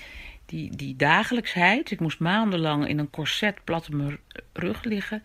die, 0.46 0.76
die 0.76 0.96
dagelijksheid, 0.96 1.92
ik 1.92 2.00
moest 2.00 2.20
maandenlang 2.20 2.88
in 2.88 3.00
een 3.00 3.10
corset 3.10 3.64
plat 3.64 3.88
op 3.88 3.94
mijn 3.94 4.18
rug 4.54 4.84
liggen, 4.84 5.24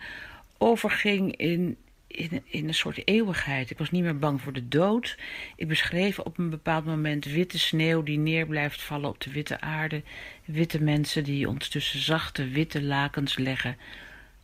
overging 0.63 1.37
in, 1.37 1.77
in, 2.07 2.43
in 2.45 2.69
een 2.69 2.75
soort 2.75 3.07
eeuwigheid. 3.09 3.71
Ik 3.71 3.79
was 3.79 3.91
niet 3.91 4.03
meer 4.03 4.19
bang 4.19 4.41
voor 4.41 4.53
de 4.53 4.69
dood. 4.69 5.17
Ik 5.57 5.69
beschreef 5.69 6.19
op 6.19 6.39
een 6.39 6.51
bepaald 6.51 6.85
moment 6.85 7.25
witte 7.25 7.59
sneeuw 7.59 8.03
die 8.03 8.19
neer 8.19 8.47
blijft 8.47 8.83
vallen 8.83 9.09
op 9.09 9.21
de 9.21 9.31
witte 9.31 9.61
aarde. 9.61 10.03
Witte 10.45 10.83
mensen 10.83 11.25
die 11.25 11.49
ons 11.49 11.69
tussen 11.69 12.01
zachte 12.01 12.49
witte 12.49 12.83
lakens 12.83 13.39
leggen. 13.39 13.77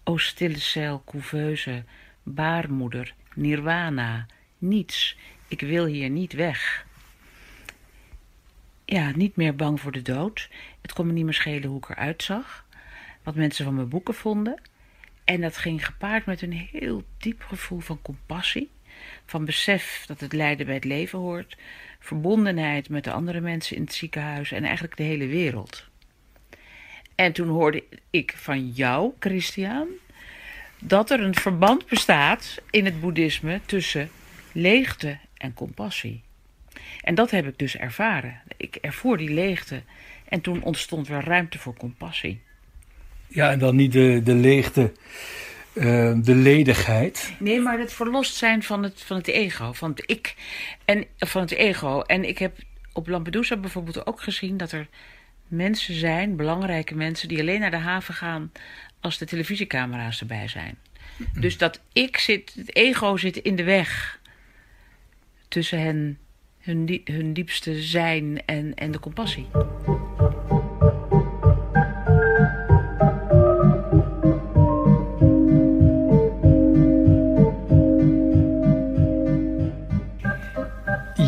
O 0.04 0.16
stille 0.16 0.58
cel, 0.58 1.02
couveuse, 1.06 1.84
baarmoeder, 2.22 3.14
nirwana, 3.34 4.26
niets. 4.58 5.16
Ik 5.48 5.60
wil 5.60 5.86
hier 5.86 6.10
niet 6.10 6.32
weg. 6.32 6.86
Ja, 8.84 9.10
niet 9.14 9.36
meer 9.36 9.56
bang 9.56 9.80
voor 9.80 9.92
de 9.92 10.02
dood. 10.02 10.48
Het 10.80 10.92
kon 10.92 11.06
me 11.06 11.12
niet 11.12 11.24
meer 11.24 11.34
schelen 11.34 11.68
hoe 11.68 11.78
ik 11.78 11.88
eruit 11.88 12.22
zag. 12.22 12.66
Wat 13.22 13.34
mensen 13.34 13.64
van 13.64 13.74
mijn 13.74 13.88
boeken 13.88 14.14
vonden. 14.14 14.60
En 15.28 15.40
dat 15.40 15.56
ging 15.56 15.86
gepaard 15.86 16.26
met 16.26 16.42
een 16.42 16.52
heel 16.52 17.02
diep 17.18 17.42
gevoel 17.42 17.80
van 17.80 18.02
compassie. 18.02 18.70
Van 19.26 19.44
besef 19.44 20.04
dat 20.06 20.20
het 20.20 20.32
lijden 20.32 20.66
bij 20.66 20.74
het 20.74 20.84
leven 20.84 21.18
hoort. 21.18 21.56
Verbondenheid 21.98 22.88
met 22.88 23.04
de 23.04 23.12
andere 23.12 23.40
mensen 23.40 23.76
in 23.76 23.82
het 23.82 23.92
ziekenhuis 23.92 24.52
en 24.52 24.64
eigenlijk 24.64 24.96
de 24.96 25.02
hele 25.02 25.26
wereld. 25.26 25.86
En 27.14 27.32
toen 27.32 27.48
hoorde 27.48 27.84
ik 28.10 28.32
van 28.36 28.68
jou, 28.68 29.12
Christian, 29.18 29.88
dat 30.78 31.10
er 31.10 31.20
een 31.20 31.34
verband 31.34 31.86
bestaat 31.86 32.62
in 32.70 32.84
het 32.84 33.00
boeddhisme 33.00 33.60
tussen 33.66 34.10
leegte 34.52 35.18
en 35.36 35.54
compassie. 35.54 36.22
En 37.00 37.14
dat 37.14 37.30
heb 37.30 37.46
ik 37.46 37.58
dus 37.58 37.76
ervaren. 37.76 38.42
Ik 38.56 38.76
ervoer 38.76 39.16
die 39.16 39.30
leegte 39.30 39.82
en 40.28 40.40
toen 40.40 40.62
ontstond 40.62 41.08
er 41.08 41.24
ruimte 41.24 41.58
voor 41.58 41.74
compassie. 41.76 42.46
Ja, 43.28 43.50
en 43.50 43.58
dan 43.58 43.76
niet 43.76 43.92
de, 43.92 44.20
de 44.24 44.34
leegte, 44.34 44.92
uh, 45.74 46.12
de 46.16 46.34
ledigheid. 46.34 47.32
Nee, 47.38 47.60
maar 47.60 47.78
het 47.78 47.92
verlost 47.92 48.34
zijn 48.34 48.62
van 48.62 48.82
het, 48.82 49.02
van 49.02 49.16
het 49.16 49.28
ego, 49.28 49.72
van 49.72 49.90
het 49.90 50.02
ik 50.06 50.34
en 50.84 51.04
van 51.18 51.40
het 51.40 51.52
ego. 51.52 52.00
En 52.00 52.28
ik 52.28 52.38
heb 52.38 52.56
op 52.92 53.08
Lampedusa 53.08 53.56
bijvoorbeeld 53.56 54.06
ook 54.06 54.22
gezien 54.22 54.56
dat 54.56 54.72
er 54.72 54.88
mensen 55.48 55.94
zijn, 55.94 56.36
belangrijke 56.36 56.94
mensen, 56.94 57.28
die 57.28 57.40
alleen 57.40 57.60
naar 57.60 57.70
de 57.70 57.76
haven 57.76 58.14
gaan 58.14 58.52
als 59.00 59.18
de 59.18 59.24
televisiecamera's 59.24 60.20
erbij 60.20 60.48
zijn. 60.48 60.78
Dus 61.32 61.58
dat 61.58 61.80
ik 61.92 62.18
zit, 62.18 62.54
het 62.54 62.76
ego 62.76 63.16
zit 63.16 63.36
in 63.36 63.56
de 63.56 63.64
weg 63.64 64.20
tussen 65.48 65.80
hen, 65.80 66.18
hun, 66.58 67.00
hun 67.04 67.32
diepste 67.32 67.82
zijn 67.82 68.42
en, 68.46 68.74
en 68.74 68.90
de 68.90 69.00
compassie. 69.00 69.46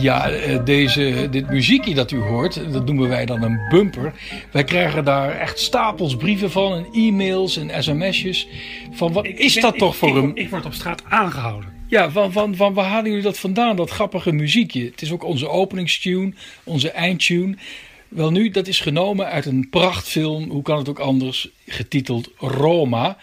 Ja, 0.01 0.31
eh, 0.31 0.65
deze, 0.65 1.29
dit 1.31 1.51
muziekje 1.51 1.95
dat 1.95 2.11
u 2.11 2.19
hoort, 2.19 2.73
dat 2.73 2.87
noemen 2.87 3.09
wij 3.09 3.27
dan 3.27 3.43
een 3.43 3.61
bumper. 3.69 4.13
Wij 4.53 4.65
krijgen 4.65 5.05
daar 5.05 5.31
echt 5.31 5.59
stapels 5.59 6.17
brieven 6.17 6.51
van 6.51 6.73
en 6.73 6.87
e-mails 6.93 7.57
en 7.57 7.83
sms'jes. 7.83 8.49
Van 8.93 9.13
wat 9.13 9.27
is 9.27 9.55
dat 9.55 9.79
toch 9.79 9.97
voor 9.97 10.17
een... 10.17 10.37
Ik 10.37 10.51
word 10.51 10.65
op 10.65 10.73
straat 10.73 11.03
aangehouden. 11.09 11.73
Ja, 11.89 12.11
van, 12.11 12.33
van, 12.33 12.57
van 12.57 12.75
waar 12.75 12.85
halen 12.85 13.09
jullie 13.09 13.25
dat 13.25 13.39
vandaan, 13.39 13.77
dat 13.77 13.91
grappige 13.91 14.33
muziekje? 14.33 14.85
Het 14.85 15.03
is 15.03 15.13
ook 15.13 15.25
onze 15.25 15.49
openingstune, 15.49 16.33
onze 16.65 16.91
eindtune. 16.91 17.57
Wel 18.09 18.31
nu, 18.31 18.51
dat 18.51 18.67
is 18.67 18.81
genomen 18.81 19.27
uit 19.27 19.47
een 19.47 19.69
prachtfilm, 19.71 20.51
hoe 20.51 20.63
kan 20.63 20.79
het 20.79 20.89
ook 20.89 20.99
anders, 20.99 21.49
getiteld 21.67 22.31
Roma. 22.37 23.17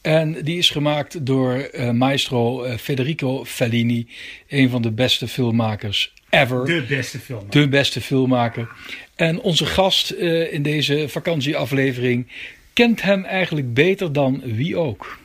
En 0.00 0.42
die 0.42 0.58
is 0.58 0.70
gemaakt 0.70 1.26
door 1.26 1.68
uh, 1.72 1.90
maestro 1.90 2.64
uh, 2.64 2.76
Federico 2.76 3.44
Fellini, 3.44 4.06
een 4.48 4.70
van 4.70 4.82
de 4.82 4.90
beste 4.90 5.28
filmmakers 5.28 6.14
ever. 6.40 6.64
De 6.64 6.82
beste 6.88 7.18
filmmaker. 7.18 7.60
De 7.60 7.68
beste 7.68 8.00
filmmaker. 8.00 8.68
En 9.14 9.40
onze 9.40 9.66
gast 9.66 10.12
uh, 10.12 10.52
in 10.52 10.62
deze 10.62 11.08
vakantieaflevering 11.08 12.32
kent 12.72 13.02
hem 13.02 13.24
eigenlijk 13.24 13.74
beter 13.74 14.12
dan 14.12 14.42
wie 14.44 14.76
ook. 14.76 15.18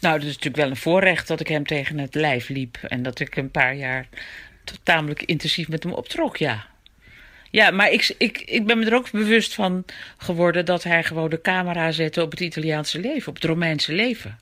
Nou, 0.00 0.18
dat 0.18 0.28
is 0.28 0.34
natuurlijk 0.34 0.56
wel 0.56 0.70
een 0.70 0.76
voorrecht 0.76 1.28
dat 1.28 1.40
ik 1.40 1.48
hem 1.48 1.66
tegen 1.66 1.98
het 1.98 2.14
lijf 2.14 2.48
liep. 2.48 2.78
En 2.82 3.02
dat 3.02 3.20
ik 3.20 3.36
een 3.36 3.50
paar 3.50 3.74
jaar 3.74 4.08
tamelijk 4.82 5.22
intensief 5.22 5.68
met 5.68 5.82
hem 5.82 5.92
optrok, 5.92 6.36
ja. 6.36 6.66
Ja, 7.50 7.70
maar 7.70 7.90
ik, 7.90 8.14
ik, 8.18 8.40
ik 8.40 8.66
ben 8.66 8.78
me 8.78 8.86
er 8.86 8.94
ook 8.94 9.10
bewust 9.10 9.54
van 9.54 9.84
geworden 10.16 10.64
dat 10.64 10.82
hij 10.82 11.04
gewoon 11.04 11.30
de 11.30 11.40
camera 11.40 11.92
zette 11.92 12.22
op 12.22 12.30
het 12.30 12.40
Italiaanse 12.40 13.00
leven, 13.00 13.28
op 13.28 13.34
het 13.34 13.44
Romeinse 13.44 13.92
leven. 13.92 14.38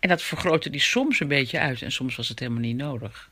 En 0.00 0.08
dat 0.08 0.22
vergrootte 0.22 0.68
hij 0.68 0.78
soms 0.78 1.20
een 1.20 1.28
beetje 1.28 1.58
uit 1.58 1.82
en 1.82 1.92
soms 1.92 2.16
was 2.16 2.28
het 2.28 2.38
helemaal 2.38 2.60
niet 2.60 2.76
nodig. 2.76 3.30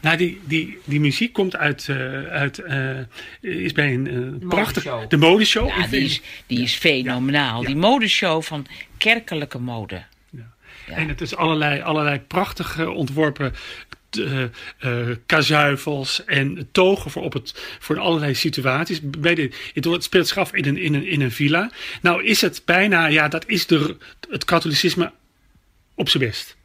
Nou, 0.00 0.16
die, 0.16 0.40
die, 0.44 0.78
die 0.84 1.00
muziek 1.00 1.32
komt 1.32 1.56
uit, 1.56 1.86
uh, 1.90 2.24
uit 2.26 2.58
uh, 2.58 2.98
is 3.40 3.72
bij 3.72 3.94
een 3.94 4.40
uh, 4.42 4.48
prachtig... 4.48 5.06
De 5.08 5.16
modeshow. 5.16 5.68
Ja, 5.68 5.86
die 5.86 6.04
is, 6.04 6.20
die 6.46 6.62
is 6.62 6.74
fenomenaal. 6.74 7.62
Die 7.62 7.76
modeshow 7.76 8.42
van 8.42 8.66
kerkelijke 8.96 9.58
mode. 9.58 10.02
Ja. 10.30 10.94
En 10.94 11.08
het 11.08 11.20
is 11.20 11.36
allerlei, 11.36 11.80
allerlei 11.80 12.18
prachtig 12.18 12.86
ontworpen 12.86 13.54
uh, 14.18 14.42
uh, 14.80 15.16
kazuivels 15.26 16.24
en 16.24 16.68
togen 16.72 17.10
voor, 17.10 17.22
op 17.22 17.32
het, 17.32 17.76
voor 17.78 17.98
allerlei 17.98 18.34
situaties. 18.34 19.00
Bij 19.02 19.34
de, 19.34 19.50
het 19.74 20.04
speelt 20.04 20.28
zich 20.28 20.38
af 20.38 20.54
in 20.54 20.66
een, 20.66 20.76
in, 20.76 20.94
een, 20.94 21.06
in 21.06 21.20
een 21.20 21.32
villa. 21.32 21.70
Nou 22.02 22.24
is 22.24 22.40
het 22.40 22.62
bijna, 22.64 23.06
ja, 23.06 23.28
dat 23.28 23.48
is 23.48 23.66
de, 23.66 23.96
het 24.28 24.44
katholicisme 24.44 25.12
op 25.94 26.08
zijn 26.08 26.24
best. 26.24 26.56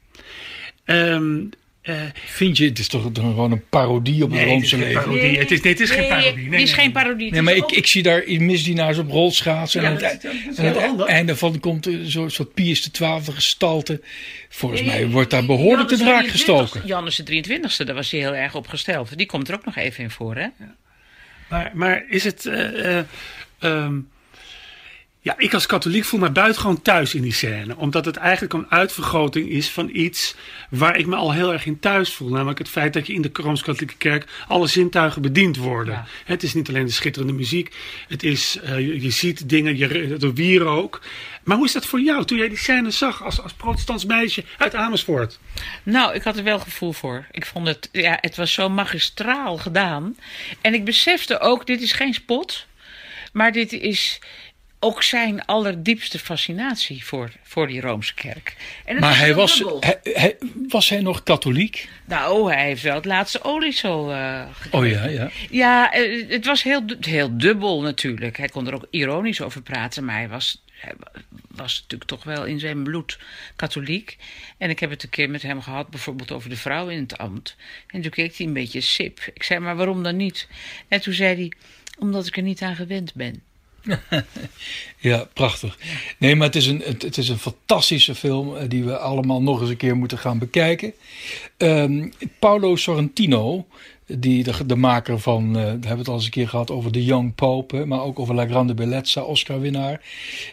Um, 0.86 1.50
uh, 1.84 2.02
Vind 2.26 2.58
je, 2.58 2.66
het 2.66 2.80
is 2.80 2.88
toch 2.88 3.10
gewoon 3.14 3.52
een 3.52 3.64
parodie 3.70 4.24
op 4.24 4.30
het 4.30 4.40
nee, 4.40 4.50
Roomse 4.50 4.76
het 4.76 4.86
leven? 4.86 5.40
Het 5.40 5.52
is, 5.52 5.62
nee, 5.62 5.72
het 5.72 5.82
is 5.82 5.90
geen 5.92 6.08
parodie. 6.08 6.50
Nee, 6.50 6.60
het 6.60 6.70
is 6.70 6.74
geen 6.74 6.92
parodie. 6.92 7.32
Nee, 7.32 7.42
maar 7.42 7.56
ik, 7.56 7.72
ik 7.72 7.88
zie 7.88 8.04
daar 8.04 8.24
misdienaars 8.28 8.98
op 8.98 9.10
rolschaatsen. 9.10 9.82
Ja, 9.82 9.88
en 9.88 9.96
aan 9.96 10.04
het, 10.04 10.58
en 10.58 10.98
het 10.98 11.08
einde 11.08 11.36
van 11.36 11.60
komt 11.60 11.86
er 11.86 12.12
zo'n 12.12 12.30
soort 12.30 12.54
Pius 12.54 12.84
de 12.84 12.92
Twaalfde 12.92 13.32
gestalte. 13.32 14.02
Volgens 14.50 14.84
mij 14.84 15.08
wordt 15.08 15.30
daar 15.30 15.46
behoorlijk 15.46 15.90
de 15.90 15.98
draak 15.98 16.28
gestoken. 16.28 16.82
Jannes 16.86 17.16
de 17.16 17.44
23e, 17.44 17.86
daar 17.86 17.96
was 17.96 18.12
hij 18.12 18.20
heel 18.20 18.36
erg 18.36 18.56
op 18.56 18.68
gesteld. 18.68 19.18
Die 19.18 19.26
komt 19.26 19.48
er 19.48 19.56
ook 19.56 19.66
nog 19.66 19.76
even 19.76 20.04
in 20.04 20.12
voor, 20.12 20.36
hè? 20.36 20.48
Maar, 21.50 21.72
maar 21.74 22.06
is 22.10 22.24
het. 22.24 22.46
eh, 22.46 22.98
eh, 22.98 23.06
ehm, 23.60 24.00
ja, 25.24 25.36
ik 25.38 25.54
als 25.54 25.66
katholiek 25.66 26.04
voel 26.04 26.20
me 26.20 26.30
buitengewoon 26.30 26.82
thuis 26.82 27.16
in 27.16 27.22
die 27.22 27.34
scène. 27.34 27.78
Omdat 27.78 28.06
het 28.06 28.16
eigenlijk 28.16 28.54
een 28.54 28.66
uitvergroting 28.70 29.50
is 29.50 29.70
van 29.70 29.90
iets 29.94 30.36
waar 30.70 30.98
ik 30.98 31.06
me 31.06 31.16
al 31.16 31.34
heel 31.34 31.54
erg 31.54 31.66
in 31.66 31.80
thuis 31.80 32.14
voel. 32.14 32.30
Namelijk 32.30 32.58
het 32.58 32.70
feit 32.70 32.94
dat 32.94 33.08
je 33.08 33.14
in 33.14 33.22
de 33.22 33.30
Rooms-Katholieke 33.34 33.98
Kerk 33.98 34.26
alle 34.48 34.68
zintuigen 34.68 35.22
bediend 35.22 35.58
worden. 35.58 35.94
Ja. 35.94 36.06
Het 36.26 36.44
is 36.44 36.54
niet 36.54 36.70
alleen 36.70 36.86
de 36.86 36.92
schitterende 36.92 37.34
muziek. 37.34 37.76
Het 38.08 38.24
is, 38.24 38.60
eh, 38.64 38.78
je, 38.78 39.02
je 39.02 39.10
ziet 39.10 39.50
dingen, 39.50 39.78
je, 39.78 40.18
de 40.18 40.34
wierook. 40.34 41.02
Maar 41.44 41.58
hoe 41.58 41.66
is 41.66 41.72
dat 41.72 41.86
voor 41.86 42.02
jou 42.02 42.26
toen 42.26 42.38
jij 42.38 42.50
die 42.50 42.58
scène 42.58 42.92
zag 42.92 43.24
als, 43.24 43.42
als 43.42 43.54
protestants 43.54 44.06
meisje 44.06 44.44
uit 44.58 44.76
Amersfoort? 44.76 45.40
Nou, 45.84 46.14
ik 46.14 46.24
had 46.24 46.38
er 46.38 46.44
wel 46.44 46.60
gevoel 46.60 46.94
voor. 46.94 47.28
Ik 47.32 47.46
vond 47.46 47.68
het, 47.68 47.90
ja, 47.92 48.18
het 48.22 48.36
was 48.36 48.54
zo 48.54 48.70
magistraal 48.70 49.58
gedaan. 49.58 50.18
En 50.62 50.74
ik 50.74 50.86
besefte 50.86 51.40
ook, 51.40 51.66
dit 51.66 51.82
is 51.82 51.92
geen 51.92 52.14
spot. 52.14 52.66
Maar 53.34 53.52
dit 53.52 53.74
is 53.74 54.20
ook 54.84 55.04
zijn 55.04 55.46
allerdiepste 55.46 56.20
fascinatie 56.20 57.06
voor, 57.06 57.32
voor 57.44 57.68
die 57.68 57.82
Roomse 57.82 58.14
kerk. 58.14 58.56
En 58.86 59.00
Maar 59.00 59.18
hij 59.18 59.34
was, 59.34 59.64
hij, 59.80 60.00
hij- 60.04 60.38
was 60.68 60.90
hij 60.90 61.02
nog 61.02 61.24
katholiek? 61.24 61.90
Nou, 62.06 62.54
hij 62.54 62.66
heeft 62.66 62.82
wel 62.84 62.96
het 62.96 63.06
laatste 63.06 63.44
oliesel 63.44 64.12
eh 64.12 64.46
gekregen. 64.54 64.80
Oh 64.80 64.88
ja, 64.88 65.06
ja. 65.06 65.30
Ja, 65.50 65.94
eh, 65.94 66.30
het 66.30 66.46
was 66.46 66.64
heel, 66.64 66.84
heel 67.00 67.38
dubbel 67.38 67.82
natuurlijk. 67.82 68.38
Hij 68.38 68.48
kon 68.50 68.68
er 68.68 68.74
ook 68.74 68.88
ironisch 68.90 69.42
over 69.42 69.62
praten, 69.62 70.06
maar 70.06 70.16
hij 70.16 70.30
was, 70.30 70.64
hij 70.72 70.94
wa- 71.00 71.12
was 71.48 71.80
natuurlijk 71.82 72.10
toch 72.10 72.24
wel 72.24 72.46
in 72.46 72.60
zijn 72.60 72.84
bloed 72.84 73.20
katholiek. 73.56 74.18
En 74.58 74.70
ik 74.70 74.80
heb 74.80 74.90
het 74.90 75.04
een 75.04 75.10
keer 75.10 75.30
met 75.30 75.42
hem 75.42 75.62
gehad, 75.62 75.90
bijvoorbeeld 75.90 76.32
over 76.32 76.50
de 76.50 76.58
vrouw 76.58 76.88
in 76.90 77.00
het 77.00 77.18
ambt. 77.18 77.56
En 77.88 78.02
toen 78.02 78.12
keek 78.12 78.38
hij 78.38 78.48
een 78.48 78.54
beetje 78.54 78.82
sip. 78.82 79.20
Ik 79.34 79.44
zei, 79.44 79.60
maar 79.60 79.76
waarom 79.76 80.04
dan 80.04 80.16
niet? 80.16 80.48
En 80.88 81.02
toen 81.02 81.14
zei 81.14 81.36
hij, 81.36 81.52
omdat 82.00 82.28
ik 82.28 82.38
er 82.38 82.44
niet 82.44 82.62
aan 82.62 82.76
gewend 82.76 83.14
ben. 83.14 83.42
Ja, 85.04 85.28
prachtig. 85.34 85.78
Nee, 86.18 86.36
maar 86.36 86.48
het 86.48 86.56
is 86.56 86.68
een, 86.68 86.82
het, 86.86 87.02
het 87.02 87.18
is 87.18 87.30
een 87.30 87.38
fantastische 87.38 88.16
film 88.16 88.56
eh, 88.56 88.70
die 88.70 88.84
we 88.84 88.98
allemaal 88.98 89.42
nog 89.42 89.62
eens 89.62 89.70
een 89.70 89.78
keer 89.78 89.98
moeten 89.98 90.18
gaan 90.18 90.40
bekijken. 90.40 90.94
Ehm, 91.58 92.10
Paolo 92.40 92.76
Sorrentino, 92.76 93.68
die, 94.08 94.44
de, 94.44 94.66
de 94.66 94.76
maker 94.76 95.20
van, 95.20 95.54
daar 95.54 95.64
hebben 95.64 95.90
we 95.90 95.98
het 95.98 96.08
al 96.08 96.14
eens 96.14 96.26
een 96.26 96.32
keer 96.32 96.50
gehad 96.50 96.72
over 96.72 96.92
The 96.92 97.04
Young 97.04 97.36
Pope, 97.36 97.76
hè, 97.76 97.86
maar 97.86 98.02
ook 98.02 98.20
over 98.20 98.36
La 98.36 98.46
Grande 98.46 98.74
Bellezza, 98.74 99.22
Oscar-winnaar, 99.22 100.02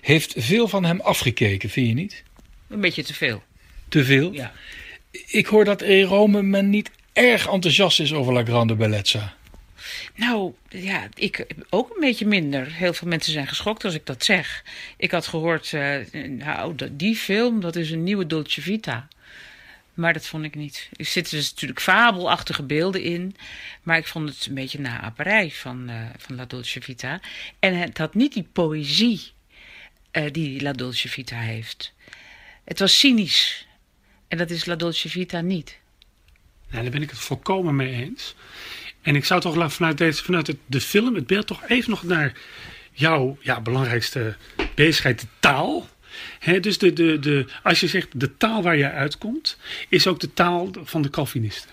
heeft 0.00 0.34
veel 0.36 0.68
van 0.68 0.84
hem 0.84 1.00
afgekeken, 1.00 1.70
vind 1.70 1.88
je 1.88 1.94
niet? 1.94 2.22
Een 2.68 2.80
beetje 2.80 3.04
te 3.04 3.14
veel. 3.14 3.42
Te 3.88 4.04
veel? 4.04 4.32
Ja. 4.32 4.52
Ik 5.26 5.46
hoor 5.46 5.64
dat 5.64 5.82
in 5.82 6.02
Rome 6.02 6.42
men 6.42 6.70
niet 6.70 6.90
erg 7.12 7.48
enthousiast 7.48 8.00
is 8.00 8.12
over 8.12 8.32
La 8.32 8.44
Grande 8.44 8.74
Bellezza. 8.74 9.34
Nou, 10.20 10.52
ja, 10.68 11.08
ik 11.14 11.46
ook 11.70 11.90
een 11.90 12.00
beetje 12.00 12.26
minder. 12.26 12.72
Heel 12.72 12.92
veel 12.92 13.08
mensen 13.08 13.32
zijn 13.32 13.46
geschokt 13.46 13.84
als 13.84 13.94
ik 13.94 14.06
dat 14.06 14.24
zeg. 14.24 14.64
Ik 14.96 15.10
had 15.10 15.26
gehoord, 15.26 15.72
eh, 15.72 15.96
nou, 16.28 16.74
die 16.92 17.16
film, 17.16 17.60
dat 17.60 17.76
is 17.76 17.90
een 17.90 18.02
nieuwe 18.02 18.26
Dolce 18.26 18.60
Vita. 18.60 19.08
Maar 19.94 20.12
dat 20.12 20.26
vond 20.26 20.44
ik 20.44 20.54
niet. 20.54 20.88
Er 20.96 21.04
zitten 21.04 21.36
dus 21.36 21.50
natuurlijk 21.50 21.80
fabelachtige 21.80 22.62
beelden 22.62 23.02
in. 23.02 23.36
Maar 23.82 23.96
ik 23.96 24.06
vond 24.06 24.28
het 24.28 24.46
een 24.46 24.54
beetje 24.54 24.80
naaperij 24.80 25.50
van, 25.50 25.88
eh, 25.88 26.04
van 26.16 26.36
La 26.36 26.44
Dolce 26.44 26.80
Vita. 26.80 27.20
En 27.58 27.78
het 27.78 27.98
had 27.98 28.14
niet 28.14 28.32
die 28.32 28.48
poëzie 28.52 29.20
eh, 30.10 30.32
die 30.32 30.62
La 30.62 30.72
Dolce 30.72 31.08
Vita 31.08 31.38
heeft. 31.38 31.92
Het 32.64 32.78
was 32.78 32.98
cynisch. 32.98 33.66
En 34.28 34.38
dat 34.38 34.50
is 34.50 34.64
La 34.64 34.76
Dolce 34.76 35.08
Vita 35.08 35.40
niet. 35.40 35.78
Nou, 36.70 36.82
daar 36.82 36.92
ben 36.92 37.02
ik 37.02 37.10
het 37.10 37.18
volkomen 37.18 37.76
mee 37.76 37.92
eens. 37.92 38.34
En 39.02 39.16
ik 39.16 39.24
zou 39.24 39.40
toch 39.40 39.72
vanuit, 39.72 39.98
deze, 39.98 40.24
vanuit 40.24 40.46
het, 40.46 40.56
de 40.66 40.80
film, 40.80 41.14
het 41.14 41.26
beeld, 41.26 41.46
toch 41.46 41.62
even 41.66 41.90
nog 41.90 42.02
naar 42.02 42.32
jouw 42.92 43.38
ja, 43.40 43.60
belangrijkste 43.60 44.36
bezigheid, 44.74 45.20
de 45.20 45.26
taal. 45.40 45.88
Dus 46.60 46.78
de, 46.78 46.92
de, 46.92 47.18
de, 47.18 47.46
als 47.62 47.80
je 47.80 47.86
zegt 47.86 48.20
de 48.20 48.36
taal 48.36 48.62
waar 48.62 48.76
je 48.76 48.90
uitkomt, 48.90 49.56
is 49.88 50.06
ook 50.06 50.20
de 50.20 50.32
taal 50.32 50.70
van 50.84 51.02
de 51.02 51.10
Calvinisten. 51.10 51.70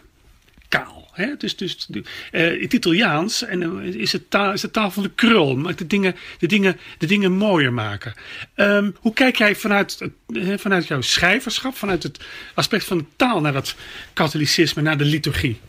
Kaal. 0.67 1.07
Dus, 1.38 1.55
dus 1.55 1.86
de, 1.86 2.03
uh, 2.32 2.61
het 2.61 2.73
Italiaans 2.73 3.43
en, 3.43 3.61
uh, 3.61 3.93
is, 3.93 4.11
het 4.11 4.30
taal, 4.30 4.53
is 4.53 4.61
de 4.61 4.71
taal 4.71 4.91
van 4.91 5.03
de 5.03 5.11
krul. 5.15 5.55
Maakt 5.55 5.78
de 5.78 5.88
dingen, 5.88 6.15
de 6.39 6.47
dingen, 6.47 6.80
de 6.97 7.05
dingen 7.05 7.32
mooier 7.32 7.73
maken. 7.73 8.13
Um, 8.55 8.95
hoe 8.99 9.13
kijk 9.13 9.36
jij 9.36 9.55
vanuit, 9.55 10.09
uh, 10.28 10.57
vanuit 10.57 10.88
jouw 10.88 11.01
schrijverschap, 11.01 11.75
vanuit 11.75 12.03
het 12.03 12.19
aspect 12.53 12.84
van 12.84 12.97
de 12.97 13.05
taal 13.15 13.41
naar 13.41 13.53
dat 13.53 13.75
katholicisme, 14.13 14.82
naar 14.82 14.97
de 14.97 15.05
liturgie? 15.05 15.59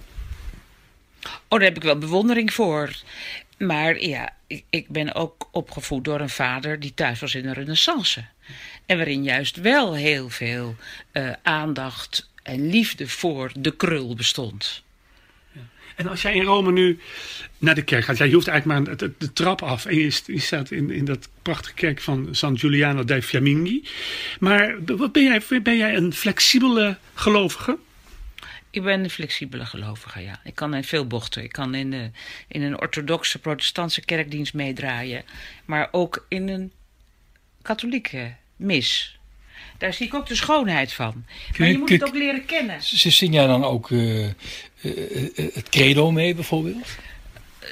Oh, 1.22 1.58
daar 1.58 1.68
heb 1.68 1.76
ik 1.76 1.82
wel 1.82 1.98
bewondering 1.98 2.52
voor. 2.52 2.90
Maar 3.58 4.00
ja, 4.00 4.32
ik, 4.46 4.64
ik 4.70 4.88
ben 4.88 5.14
ook 5.14 5.48
opgevoed 5.52 6.04
door 6.04 6.20
een 6.20 6.30
vader 6.30 6.80
die 6.80 6.94
thuis 6.94 7.20
was 7.20 7.34
in 7.34 7.42
de 7.42 7.52
renaissance. 7.52 8.24
En 8.86 8.96
waarin 8.96 9.22
juist 9.22 9.56
wel 9.56 9.94
heel 9.94 10.28
veel 10.28 10.76
uh, 11.12 11.30
aandacht 11.42 12.30
en 12.42 12.70
liefde 12.70 13.08
voor 13.08 13.52
de 13.58 13.76
krul 13.76 14.14
bestond. 14.14 14.82
En 15.96 16.06
als 16.06 16.22
jij 16.22 16.34
in 16.34 16.44
Rome 16.44 16.72
nu 16.72 16.98
naar 17.58 17.74
de 17.74 17.82
kerk 17.82 18.04
gaat, 18.04 18.18
ja, 18.18 18.24
je 18.24 18.34
hoeft 18.34 18.48
eigenlijk 18.48 18.86
maar 18.86 18.96
de, 18.96 19.32
trap 19.32 19.62
af 19.62 19.84
en 19.86 19.96
je, 19.96 20.20
je 20.26 20.40
staat 20.40 20.70
in, 20.70 20.90
in 20.90 21.04
dat 21.04 21.28
prachtige 21.42 21.74
kerk 21.74 22.00
van 22.00 22.28
San 22.30 22.58
Giuliano 22.58 23.04
dei 23.04 23.22
Fiamminghi. 23.22 23.82
Maar 24.40 24.76
wat 24.84 25.12
ben, 25.12 25.22
jij, 25.22 25.62
ben 25.62 25.76
jij 25.76 25.96
een 25.96 26.12
flexibele 26.12 26.96
gelovige? 27.14 27.78
Ik 28.70 28.82
ben 28.82 29.04
een 29.04 29.10
flexibele 29.10 29.66
gelovige, 29.66 30.20
ja. 30.22 30.40
Ik 30.44 30.54
kan 30.54 30.74
in 30.74 30.84
veel 30.84 31.06
bochten. 31.06 31.42
Ik 31.42 31.52
kan 31.52 31.74
in, 31.74 31.90
de, 31.90 32.10
in 32.48 32.62
een 32.62 32.80
orthodoxe 32.80 33.38
protestantse 33.38 34.00
kerkdienst 34.00 34.54
meedraaien. 34.54 35.24
Maar 35.64 35.88
ook 35.90 36.26
in 36.28 36.48
een 36.48 36.72
katholieke 37.62 38.34
mis. 38.56 39.18
Daar 39.78 39.92
zie 39.92 40.06
ik 40.06 40.14
ook 40.14 40.26
de 40.26 40.34
schoonheid 40.34 40.92
van. 40.92 41.24
Maar 41.58 41.68
je 41.68 41.78
moet 41.78 41.88
het 41.88 42.04
ook 42.04 42.14
leren 42.14 42.44
kennen. 42.44 42.82
Zing 42.82 43.34
jij 43.34 43.46
dan 43.46 43.64
ook 43.64 43.90
uh, 43.90 44.24
uh, 44.24 44.32
het 45.34 45.68
credo 45.68 46.10
mee 46.10 46.34
bijvoorbeeld? 46.34 46.88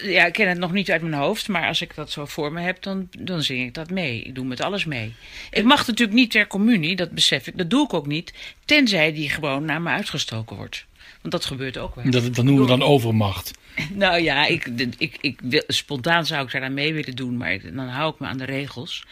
Ja, 0.03 0.26
ik 0.26 0.32
ken 0.32 0.49
het 0.49 0.59
nog 0.59 0.72
niet 0.72 0.90
uit 0.90 1.03
mijn 1.03 1.14
hoofd, 1.14 1.49
maar 1.49 1.66
als 1.66 1.80
ik 1.80 1.94
dat 1.94 2.11
zo 2.11 2.26
voor 2.26 2.53
me 2.53 2.61
heb, 2.61 2.82
dan, 2.82 3.09
dan 3.18 3.42
zing 3.42 3.66
ik 3.66 3.74
dat 3.74 3.90
mee. 3.90 4.22
Ik 4.22 4.34
doe 4.34 4.44
met 4.44 4.61
alles 4.61 4.84
mee. 4.84 5.14
Ik 5.51 5.64
mag 5.64 5.86
natuurlijk 5.86 6.18
niet 6.18 6.30
ter 6.30 6.47
communie, 6.47 6.97
dat 6.97 7.11
besef 7.11 7.47
ik. 7.47 7.59
Dat 7.59 7.70
doe 7.70 7.84
ik 7.84 7.94
ook 7.94 8.07
niet, 8.07 8.32
tenzij 8.64 9.12
die 9.12 9.30
gewoon 9.30 9.64
naar 9.64 9.82
me 9.82 9.90
uitgestoken 9.90 10.57
wordt. 10.57 10.86
Want 11.20 11.32
dat 11.32 11.44
gebeurt 11.44 11.78
ook 11.78 11.94
wel. 11.94 12.11
Dat, 12.11 12.34
dat 12.34 12.44
noemen 12.44 12.62
we 12.62 12.68
dan 12.68 12.82
overmacht. 12.82 13.51
Nou 13.92 14.22
ja, 14.22 14.47
ik, 14.47 14.66
ik, 14.99 15.18
ik, 15.20 15.40
wil, 15.42 15.62
spontaan 15.66 16.26
zou 16.26 16.44
ik 16.44 16.53
daar 16.53 16.62
aan 16.62 16.74
mee 16.74 16.94
willen 16.94 17.16
doen, 17.16 17.36
maar 17.36 17.61
dan 17.62 17.88
hou 17.88 18.12
ik 18.12 18.20
me 18.20 18.26
aan 18.26 18.38
de 18.38 18.44
regels. 18.44 19.05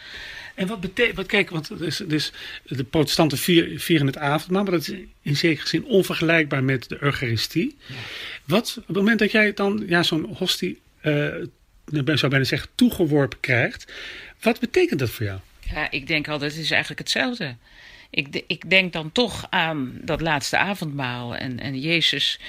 En 0.55 0.67
wat 0.67 0.81
betekent, 0.81 1.15
wat, 1.15 1.25
kijk, 1.25 1.49
want 1.49 1.79
dus, 1.79 1.97
dus 2.07 2.31
de 2.63 2.83
protestanten 2.83 3.37
vieren, 3.37 3.79
vieren 3.79 4.07
het 4.07 4.17
avondmaal, 4.17 4.63
maar 4.63 4.71
dat 4.71 4.87
is 4.87 4.93
in 5.21 5.35
zekere 5.35 5.67
zin 5.67 5.85
onvergelijkbaar 5.85 6.63
met 6.63 6.89
de 6.89 6.97
Eucharistie. 6.99 7.75
Ja. 7.85 7.95
Wat, 8.45 8.75
op 8.77 8.87
het 8.87 8.95
moment 8.95 9.19
dat 9.19 9.31
jij 9.31 9.53
dan 9.53 9.83
ja, 9.87 10.03
zo'n 10.03 10.35
hostie, 10.37 10.79
uh, 11.01 11.35
zou 11.91 12.27
bijna 12.27 12.43
zeggen, 12.43 12.69
toegeworpen 12.75 13.39
krijgt, 13.39 13.91
wat 14.41 14.59
betekent 14.59 14.99
dat 14.99 15.09
voor 15.09 15.25
jou? 15.25 15.39
Ja, 15.73 15.91
ik 15.91 16.07
denk 16.07 16.27
altijd, 16.27 16.51
het 16.51 16.61
is 16.61 16.71
eigenlijk 16.71 16.99
hetzelfde. 16.99 17.55
Ik, 18.15 18.43
ik 18.47 18.69
denk 18.69 18.93
dan 18.93 19.11
toch 19.11 19.47
aan 19.49 19.97
dat 20.01 20.21
laatste 20.21 20.57
avondmaal 20.57 21.35
en, 21.35 21.59
en 21.59 21.79
Jezus 21.79 22.39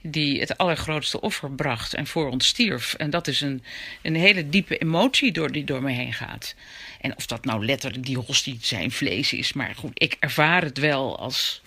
die 0.00 0.40
het 0.40 0.58
allergrootste 0.58 1.20
offer 1.20 1.50
bracht 1.50 1.94
en 1.94 2.06
voor 2.06 2.30
ons 2.30 2.46
stierf. 2.46 2.94
En 2.94 3.10
dat 3.10 3.26
is 3.26 3.40
een, 3.40 3.62
een 4.02 4.14
hele 4.14 4.48
diepe 4.48 4.78
emotie 4.78 5.32
door, 5.32 5.52
die 5.52 5.64
door 5.64 5.82
me 5.82 5.90
heen 5.90 6.12
gaat. 6.12 6.54
En 7.00 7.16
of 7.16 7.26
dat 7.26 7.44
nou 7.44 7.64
letterlijk 7.64 8.06
die 8.06 8.18
hostie 8.18 8.58
zijn 8.60 8.90
vlees 8.90 9.32
is, 9.32 9.52
maar 9.52 9.74
goed, 9.74 9.90
ik 9.94 10.16
ervaar 10.20 10.62
het 10.62 10.78
wel 10.78 11.18
als, 11.18 11.62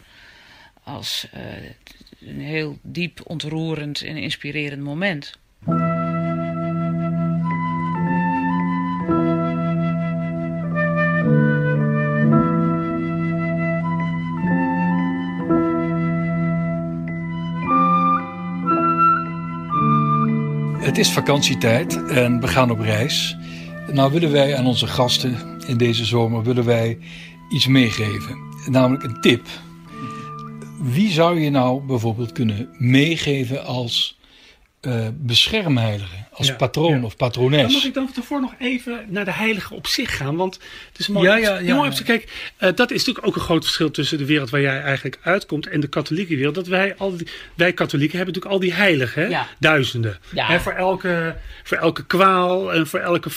als 0.83 1.27
uh, 1.35 1.41
een 2.29 2.41
heel 2.41 2.79
diep 2.81 3.21
ontroerend 3.23 4.01
en 4.01 4.17
inspirerend 4.17 4.81
moment. 4.81 5.39
Het 20.91 20.99
is 20.99 21.11
vakantietijd 21.11 22.05
en 22.07 22.39
we 22.39 22.47
gaan 22.47 22.71
op 22.71 22.79
reis. 22.79 23.37
Nou 23.91 24.11
willen 24.11 24.31
wij 24.31 24.57
aan 24.57 24.65
onze 24.65 24.87
gasten 24.87 25.37
in 25.67 25.77
deze 25.77 26.05
zomer 26.05 26.43
willen 26.43 26.65
wij 26.65 26.97
iets 27.49 27.67
meegeven. 27.67 28.37
Namelijk 28.69 29.03
een 29.03 29.21
tip. 29.21 29.47
Wie 30.81 31.11
zou 31.11 31.39
je 31.39 31.49
nou 31.49 31.81
bijvoorbeeld 31.81 32.31
kunnen 32.31 32.69
meegeven 32.77 33.65
als 33.65 34.19
uh, 34.81 35.07
beschermheilige, 35.13 36.15
als 36.31 36.47
ja, 36.47 36.55
patroon 36.55 36.97
ja. 36.97 37.03
of 37.03 37.15
patrones? 37.15 37.61
Dan 37.61 37.71
mag 37.71 37.83
ik 37.83 37.93
dan 37.93 38.09
daarvoor 38.15 38.41
nog 38.41 38.53
even 38.59 39.05
naar 39.07 39.25
de 39.25 39.31
heilige 39.31 39.73
op 39.73 39.87
zich 39.87 40.17
gaan. 40.17 40.35
Want 40.35 40.59
het 40.89 40.99
is 40.99 41.07
mooi. 41.07 41.27
Ja, 41.27 41.35
ja, 41.35 41.57
ja, 41.57 41.75
mooi 41.75 41.91
ja. 41.93 42.03
Kijk, 42.03 42.53
uh, 42.59 42.69
dat 42.75 42.91
is 42.91 42.97
natuurlijk 42.97 43.27
ook 43.27 43.35
een 43.35 43.41
groot 43.41 43.63
verschil 43.63 43.91
tussen 43.91 44.17
de 44.17 44.25
wereld 44.25 44.49
waar 44.49 44.61
jij 44.61 44.81
eigenlijk 44.81 45.19
uitkomt 45.21 45.67
en 45.67 45.79
de 45.79 45.87
katholieke 45.87 46.35
wereld. 46.35 46.55
Dat 46.55 46.67
wij, 46.67 46.95
al 46.97 47.17
die, 47.17 47.27
wij 47.55 47.73
katholieken 47.73 48.17
hebben 48.17 48.33
natuurlijk 48.33 48.61
al 48.61 48.69
die 48.69 48.77
heiligen, 48.79 49.29
ja. 49.29 49.47
duizenden. 49.59 50.19
Hè, 50.35 50.59
voor, 50.59 50.73
elke, 50.73 51.35
voor 51.63 51.77
elke 51.77 52.05
kwaal 52.05 52.73
en 52.73 52.87
voor 52.87 52.99
elke 52.99 53.29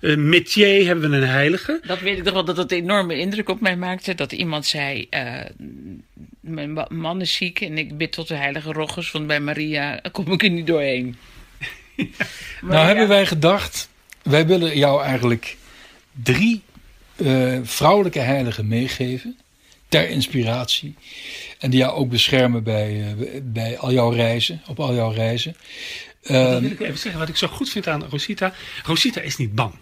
uh, 0.00 0.16
métier 0.16 0.86
hebben 0.86 1.10
we 1.10 1.16
een 1.16 1.22
heilige. 1.22 1.80
Dat 1.86 2.00
weet 2.00 2.18
ik 2.18 2.24
toch 2.24 2.34
wel 2.34 2.44
dat 2.44 2.56
het 2.56 2.72
een 2.72 2.78
enorme 2.78 3.18
indruk 3.18 3.48
op 3.48 3.60
mij 3.60 3.76
maakte. 3.76 4.14
Dat 4.14 4.32
iemand 4.32 4.66
zei 4.66 5.08
mijn 6.40 6.86
man 6.88 7.20
is 7.20 7.34
ziek 7.34 7.60
en 7.60 7.78
ik 7.78 7.96
bid 7.96 8.12
tot 8.12 8.28
de 8.28 8.34
heilige 8.34 8.72
Roggers, 8.72 9.10
want 9.10 9.26
bij 9.26 9.40
Maria 9.40 10.00
kom 10.12 10.32
ik 10.32 10.42
er 10.42 10.50
niet 10.50 10.66
doorheen. 10.66 11.16
ja. 11.96 12.06
Nou 12.60 12.86
hebben 12.86 13.08
wij 13.08 13.26
gedacht, 13.26 13.88
wij 14.22 14.46
willen 14.46 14.78
jou 14.78 15.02
eigenlijk 15.02 15.56
drie 16.22 16.62
uh, 17.16 17.58
vrouwelijke 17.62 18.18
heiligen 18.18 18.68
meegeven, 18.68 19.38
ter 19.88 20.08
inspiratie. 20.08 20.94
En 21.58 21.70
die 21.70 21.80
jou 21.80 21.92
ook 21.92 22.08
beschermen 22.08 22.62
bij, 22.62 23.14
uh, 23.18 23.40
bij 23.42 23.78
al 23.78 23.92
jouw 23.92 24.10
reizen, 24.10 24.62
op 24.66 24.80
al 24.80 24.94
jouw 24.94 25.10
reizen. 25.10 25.56
Uh, 26.22 26.50
dat 26.50 26.60
wil 26.60 26.70
ik 26.70 26.80
even 26.80 26.98
zeggen, 26.98 27.20
wat 27.20 27.28
ik 27.28 27.36
zo 27.36 27.46
goed 27.46 27.70
vind 27.70 27.86
aan 27.86 28.04
Rosita. 28.04 28.54
Rosita 28.82 29.20
is 29.20 29.36
niet 29.36 29.54
bang. 29.54 29.74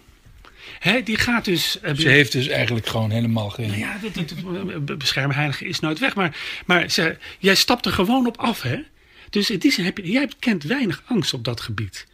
He, 0.79 1.03
die 1.03 1.17
gaat 1.17 1.45
dus. 1.45 1.79
Uh, 1.83 1.95
ze 1.95 2.09
heeft 2.09 2.31
dus 2.31 2.47
eigenlijk 2.47 2.87
gewoon 2.87 3.09
helemaal 3.09 3.49
geen. 3.49 3.67
Nou 3.67 3.79
ja, 3.79 3.97
de, 4.85 4.95
beschermheilige 4.95 5.65
is 5.65 5.79
nooit 5.79 5.99
weg. 5.99 6.15
Maar, 6.15 6.37
maar 6.65 6.89
ze, 6.89 7.17
jij 7.39 7.55
stapt 7.55 7.85
er 7.85 7.91
gewoon 7.91 8.27
op 8.27 8.37
af, 8.37 8.61
hè? 8.61 8.81
Dus 9.29 9.49
in 9.49 9.59
die 9.59 9.71
zin 9.71 9.85
heb 9.85 9.97
je. 9.97 10.11
Jij 10.11 10.29
kent 10.39 10.63
weinig 10.63 11.03
angst 11.05 11.33
op 11.33 11.43
dat 11.43 11.61
gebied. 11.61 12.07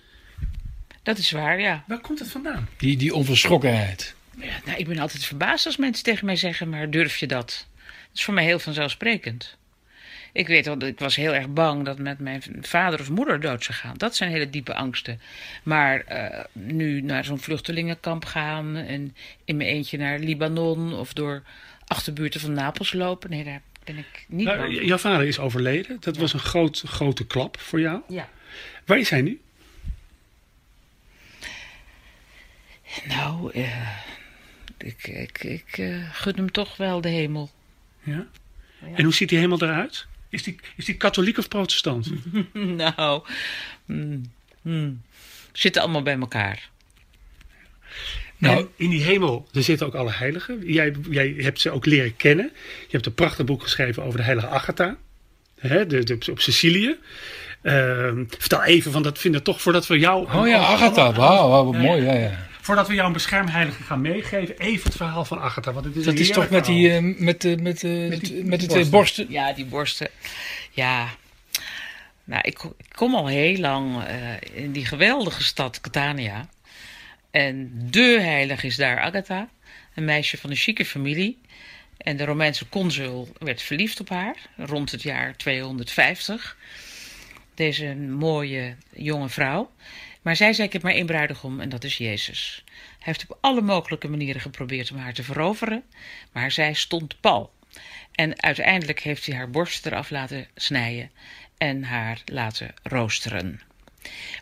Dat 1.04 1.18
is 1.18 1.32
waar, 1.32 1.60
ja. 1.60 1.84
Waar 1.88 2.00
komt 2.00 2.20
het 2.20 2.32
vandaan? 2.32 2.68
Die, 2.78 2.98
die 2.98 3.14
onverschrokkenheid. 3.14 4.16
Ja, 4.40 4.60
nou, 4.66 4.78
ik 4.78 4.88
ben 4.88 5.00
altijd 5.00 5.26
verbaasd 5.26 5.66
als 5.66 5.78
mensen 5.78 6.04
tegen 6.04 6.26
mij 6.26 6.36
zeggen: 6.36 6.70
maar 6.70 6.90
durf 6.90 7.18
je 7.18 7.28
dat? 7.28 7.68
Dat 7.84 8.18
is 8.18 8.24
voor 8.24 8.34
mij 8.34 8.44
heel 8.44 8.60
vanzelfsprekend. 8.60 9.58
Ik 10.36 10.48
weet 10.48 10.66
wel, 10.66 10.82
ik 10.82 11.00
was 11.00 11.16
heel 11.16 11.34
erg 11.34 11.48
bang 11.48 11.86
dat 11.86 11.98
met 11.98 12.20
mijn 12.20 12.44
vader 12.62 13.00
of 13.00 13.10
moeder 13.10 13.40
dood 13.40 13.64
zou 13.64 13.78
gaan. 13.78 13.98
Dat 13.98 14.16
zijn 14.16 14.32
hele 14.32 14.50
diepe 14.50 14.74
angsten. 14.74 15.22
Maar 15.64 16.04
uh, 16.12 16.44
nu 16.54 17.02
naar 17.02 17.26
zo'n 17.26 17.40
vluchtelingenkamp 17.40 18.26
gaan 18.26 18.76
en 18.76 19.16
in 19.46 19.58
mijn 19.58 19.70
eentje 19.70 19.98
naar 19.98 20.20
Libanon 20.20 20.94
of 20.94 21.14
door 21.14 21.44
achterbuurten 21.88 22.40
van 22.40 22.54
Napels 22.54 22.94
lopen. 22.94 23.30
Nee, 23.30 23.44
daar 23.44 23.62
ben 23.84 23.98
ik 23.98 24.26
niet 24.28 24.46
nou, 24.46 24.58
bang. 24.58 24.86
Jouw 24.86 24.98
vader 24.98 25.28
is 25.28 25.40
overleden. 25.40 25.98
Dat 26.00 26.16
ja. 26.16 26.22
was 26.22 26.34
een 26.34 26.40
groot, 26.40 26.84
grote 26.86 27.28
klap 27.28 27.60
voor 27.60 27.80
jou. 27.80 28.02
Ja. 28.08 28.30
Waar 28.86 29.00
is 29.00 29.10
hij 29.10 29.22
nu? 29.22 29.42
Nou, 33.08 33.52
uh, 33.54 33.98
ik, 34.78 35.08
ik, 35.08 35.44
ik 35.44 35.78
uh, 35.78 36.10
gun 36.12 36.36
hem 36.36 36.52
toch 36.52 36.78
wel 36.78 37.02
de 37.02 37.10
hemel. 37.10 37.50
Ja? 38.04 38.26
ja? 38.80 38.96
En 38.96 39.04
hoe 39.04 39.14
ziet 39.14 39.30
die 39.30 39.40
hemel 39.40 39.62
eruit? 39.62 40.08
Is 40.36 40.44
die, 40.44 40.60
is 40.76 40.86
die 40.86 40.96
katholiek 40.96 41.38
of 41.38 41.48
protestant? 41.48 42.12
nou, 42.54 43.24
mm, 43.86 44.32
mm, 44.62 45.02
zitten 45.52 45.82
allemaal 45.82 46.02
bij 46.02 46.20
elkaar. 46.20 46.70
Nou, 48.38 48.58
en 48.58 48.70
in 48.76 48.90
die 48.90 49.02
hemel, 49.04 49.48
er 49.54 49.64
zitten 49.64 49.88
ook 49.88 49.94
alle 49.94 50.12
heiligen. 50.12 50.62
Jij, 50.66 50.94
jij 51.10 51.36
hebt 51.38 51.62
ze 51.62 51.72
ook 51.72 51.86
leren 51.86 52.16
kennen. 52.16 52.52
Je 52.82 52.92
hebt 52.92 53.06
een 53.06 53.14
prachtig 53.14 53.46
boek 53.46 53.62
geschreven 53.62 54.04
over 54.04 54.18
de 54.18 54.26
heilige 54.26 54.48
Agatha. 54.48 54.98
Hè, 55.60 55.86
de, 55.86 56.04
de, 56.04 56.32
op 56.32 56.40
Sicilië. 56.40 56.96
Uh, 57.64 58.12
vertel 58.28 58.64
even, 58.64 58.92
van 58.92 59.04
dat 59.04 59.20
vinden 59.20 59.44
toch 59.44 59.62
voordat 59.62 59.88
we 59.88 60.00
jou... 60.00 60.28
Oh 60.34 60.48
ja, 60.48 60.58
Agatha, 60.58 61.14
wauw, 61.14 61.48
wow, 61.48 61.66
wat 61.66 61.82
mooi, 61.82 62.04
ja, 62.04 62.14
ja. 62.14 62.45
Voordat 62.66 62.88
we 62.88 62.94
jou 62.94 63.08
een 63.08 63.14
beschermheilige 63.14 63.84
gaan 63.84 64.02
meegeven, 64.02 64.58
even 64.58 64.84
het 64.84 64.96
verhaal 64.96 65.26
van 65.26 65.40
Agatha. 65.40 65.72
Want 65.74 65.86
het 65.86 65.96
is 65.96 66.06
dat 66.06 66.14
is 66.14 66.30
toch 66.30 66.50
met 66.50 66.66
die, 66.66 66.90
uh, 66.90 67.20
met, 67.20 67.44
uh, 67.44 67.58
met, 67.58 67.84
uh, 67.84 68.10
met, 68.10 68.20
die, 68.20 68.44
met 68.44 68.60
de 68.60 68.68
twee 68.68 68.86
borsten? 68.86 69.26
Ja, 69.30 69.54
die 69.54 69.66
borsten. 69.66 70.10
Ja, 70.72 71.10
nou, 72.24 72.42
ik, 72.46 72.64
ik 72.64 72.86
kom 72.92 73.16
al 73.16 73.28
heel 73.28 73.58
lang 73.58 74.04
in 74.54 74.72
die 74.72 74.86
geweldige 74.86 75.44
stad 75.44 75.82
Catania. 75.82 76.50
En 77.32 77.72
de 77.90 78.18
heilige 78.22 78.68
is 78.68 78.76
daar 78.76 79.00
Agatha, 79.00 79.50
een 79.94 80.06
meisje 80.06 80.38
van 80.38 80.50
een 80.50 80.56
chique 80.56 80.86
familie. 80.86 81.42
En 81.98 82.18
de 82.18 82.26
Romeinse 82.26 82.70
consul 82.70 83.34
werd 83.40 83.62
verliefd 83.62 84.00
op 84.00 84.10
haar 84.10 84.36
rond 84.58 84.92
het 84.92 85.02
jaar 85.02 85.38
250. 85.38 86.58
Deze 87.56 87.96
mooie 87.96 88.76
jonge 88.94 89.30
vrouw. 89.30 89.72
Maar 90.26 90.36
zij 90.36 90.54
zei: 90.54 90.68
Ik 90.68 90.74
heb 90.74 90.82
maar 90.82 90.94
één 90.94 91.06
bruidegom 91.06 91.60
en 91.60 91.70
dat 91.70 91.84
is 91.84 91.98
Jezus. 91.98 92.64
Hij 92.66 92.98
heeft 92.98 93.26
op 93.30 93.38
alle 93.42 93.62
mogelijke 93.62 94.08
manieren 94.08 94.42
geprobeerd 94.42 94.92
om 94.92 94.98
haar 94.98 95.14
te 95.14 95.24
veroveren, 95.24 95.84
maar 96.32 96.52
zij 96.52 96.74
stond 96.74 97.20
pal. 97.20 97.54
En 98.12 98.42
uiteindelijk 98.42 99.00
heeft 99.00 99.26
hij 99.26 99.36
haar 99.36 99.50
borst 99.50 99.86
eraf 99.86 100.10
laten 100.10 100.48
snijden 100.56 101.12
en 101.58 101.84
haar 101.84 102.22
laten 102.26 102.74
roosteren. 102.84 103.62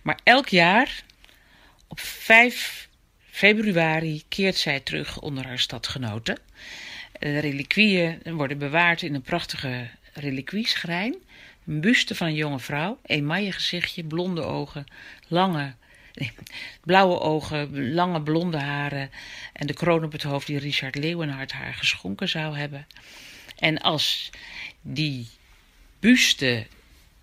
Maar 0.04 0.20
elk 0.24 0.48
jaar, 0.48 1.04
op 1.88 2.00
5 2.00 2.90
februari, 3.30 4.24
keert 4.30 4.58
zij 4.58 4.80
terug 4.80 5.20
onder 5.20 5.46
haar 5.46 5.60
stadgenoten. 5.60 6.40
De 7.20 7.40
reliquieën 7.40 8.22
worden 8.24 8.58
bewaard 8.58 9.02
in 9.02 9.14
een 9.14 9.22
prachtige 9.22 9.90
reliquieschrijn. 10.14 11.16
Een 11.68 11.82
buste 11.82 12.16
van 12.16 12.28
een 12.28 12.36
jonge 12.36 12.60
vrouw, 12.60 13.00
emaille 13.06 13.52
gezichtje, 13.52 14.04
blonde 14.04 14.42
ogen, 14.42 14.86
lange 15.28 15.74
blauwe 16.84 17.20
ogen, 17.20 17.94
lange 17.94 18.22
blonde 18.22 18.58
haren 18.58 19.12
en 19.54 19.68
de 19.68 19.74
kroon 19.74 20.04
op 20.04 20.12
het 20.12 20.24
hoofd 20.24 20.48
die 20.48 20.60
Richard 20.60 20.96
Leeuwenhard 20.96 21.52
haar 21.52 21.74
geschonken 21.74 22.30
zou 22.30 22.58
hebben. 22.58 22.88
En 23.58 23.82
als 23.82 24.30
die 24.82 25.28
buste 26.00 26.68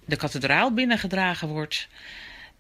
de 0.05 0.16
kathedraal 0.16 0.72
binnengedragen 0.74 1.49
wordt, 1.49 1.88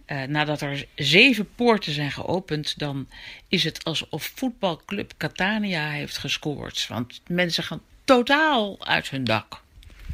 eh, 0.04 0.22
nadat 0.22 0.60
er 0.60 0.86
zeven 0.94 1.54
poorten 1.54 1.92
zijn 1.92 2.12
geopend, 2.12 2.78
dan 2.78 3.08
is 3.48 3.64
het 3.64 3.84
alsof 3.84 4.32
voetbalclub 4.34 5.12
Catania 5.16 5.90
heeft 5.90 6.18
gescoord. 6.18 6.86
Want 6.88 7.20
mensen 7.26 7.64
gaan 7.64 7.82
totaal 8.04 8.86
uit 8.86 9.10
hun 9.10 9.24
dak. 9.24 9.62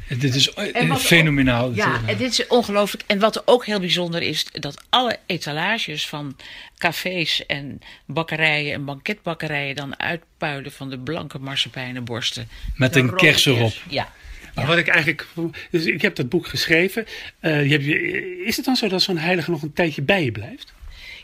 Dit 0.07 0.35
is 0.35 0.53
eh, 0.53 0.95
fenomenaal. 0.95 1.73
ja, 1.73 2.01
en 2.05 2.17
dit 2.17 2.31
is 2.31 2.47
ongelooflijk. 2.47 3.03
En 3.07 3.19
wat 3.19 3.47
ook 3.47 3.65
heel 3.65 3.79
bijzonder 3.79 4.21
is, 4.21 4.45
dat 4.51 4.83
alle 4.89 5.19
etalages 5.25 6.07
van 6.07 6.35
cafés 6.77 7.45
en 7.45 7.81
bakkerijen 8.05 8.73
en 8.73 8.85
banketbakkerijen 8.85 9.75
dan 9.75 9.99
uitpuilen 9.99 10.71
van 10.71 10.89
de 10.89 10.99
blanke 10.99 11.39
marsepijnenborsten. 11.39 12.47
Met 12.75 12.95
een 12.95 13.15
kers 13.15 13.45
erop. 13.45 13.73
Ja. 13.89 14.13
Maar 14.55 14.65
wat 14.65 14.77
ik 14.77 14.87
eigenlijk. 14.87 15.27
Dus 15.71 15.85
ik 15.85 16.01
heb 16.01 16.15
dat 16.15 16.29
boek 16.29 16.47
geschreven. 16.47 17.05
Uh, 17.41 17.65
je 17.65 17.71
hebt, 17.71 17.85
is 18.47 18.55
het 18.55 18.65
dan 18.65 18.75
zo 18.75 18.87
dat 18.87 19.01
zo'n 19.01 19.17
heilige 19.17 19.51
nog 19.51 19.61
een 19.61 19.73
tijdje 19.73 20.01
bij 20.01 20.23
je 20.23 20.31
blijft? 20.31 20.73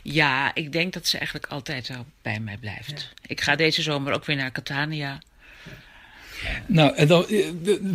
Ja, 0.02 0.54
ik 0.54 0.72
denk 0.72 0.92
dat 0.92 1.06
ze 1.06 1.16
eigenlijk 1.16 1.46
altijd 1.46 1.88
wel 1.88 2.06
bij 2.22 2.40
mij 2.40 2.56
blijft. 2.56 3.12
Ik 3.26 3.40
ga 3.40 3.56
deze 3.56 3.82
zomer 3.82 4.12
ook 4.12 4.24
weer 4.24 4.36
naar 4.36 4.52
Catania. 4.52 5.18
Nou, 6.66 6.94
en 6.94 7.06
dan, 7.06 7.28
eh, 7.28 7.46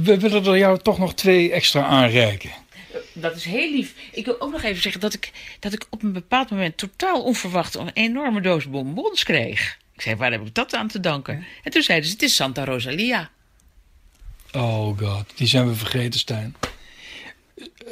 we 0.03 0.17
willen 0.19 0.45
er 0.45 0.57
jou 0.57 0.79
toch 0.79 0.97
nog 0.97 1.13
twee 1.13 1.51
extra 1.51 1.83
aanreiken. 1.83 2.51
Dat 3.13 3.35
is 3.35 3.45
heel 3.45 3.71
lief. 3.71 3.93
Ik 4.11 4.25
wil 4.25 4.41
ook 4.41 4.51
nog 4.51 4.63
even 4.63 4.81
zeggen 4.81 5.01
dat 5.01 5.13
ik, 5.13 5.31
dat 5.59 5.73
ik 5.73 5.85
op 5.89 6.03
een 6.03 6.13
bepaald 6.13 6.49
moment 6.49 6.77
totaal 6.77 7.23
onverwacht 7.23 7.75
een 7.75 7.91
enorme 7.93 8.41
doos 8.41 8.69
bonbons 8.69 9.23
kreeg. 9.23 9.77
Ik 9.93 10.01
zei, 10.01 10.15
waar 10.15 10.31
heb 10.31 10.45
ik 10.45 10.55
dat 10.55 10.73
aan 10.73 10.87
te 10.87 10.99
danken? 10.99 11.45
En 11.63 11.71
toen 11.71 11.81
zeiden 11.81 12.07
ze, 12.07 12.13
het 12.13 12.23
is 12.23 12.35
Santa 12.35 12.65
Rosalia. 12.65 13.29
Oh 14.51 14.97
god, 14.97 15.25
die 15.35 15.47
zijn 15.47 15.67
we 15.67 15.75
vergeten, 15.75 16.19
Stijn. 16.19 16.55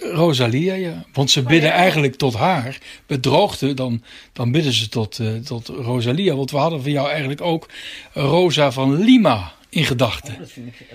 Rosalia, 0.02 0.74
ja. 0.74 1.06
Want 1.14 1.32
ze 1.32 1.44
bidden 1.44 1.72
eigenlijk 1.72 2.16
tot 2.16 2.34
haar. 2.34 2.78
Bedroogde, 3.06 3.74
dan, 3.74 4.04
dan 4.34 4.52
bidden 4.52 4.74
ze 4.74 4.90
tot, 4.90 5.20
uh, 5.20 5.36
tot 5.36 5.68
Rosalia. 5.68 6.36
Want 6.36 6.52
we 6.52 6.58
hadden 6.58 6.82
van 6.82 6.92
jou 6.92 7.10
eigenlijk 7.10 7.42
ook 7.42 7.70
Rosa 8.14 8.72
van 8.72 9.04
Lima 9.04 9.54
in 9.70 9.86
gedachten. 9.86 10.34
Oh, 10.34 10.40
dat 10.40 10.52
vind 10.52 10.68
ik 10.68 10.88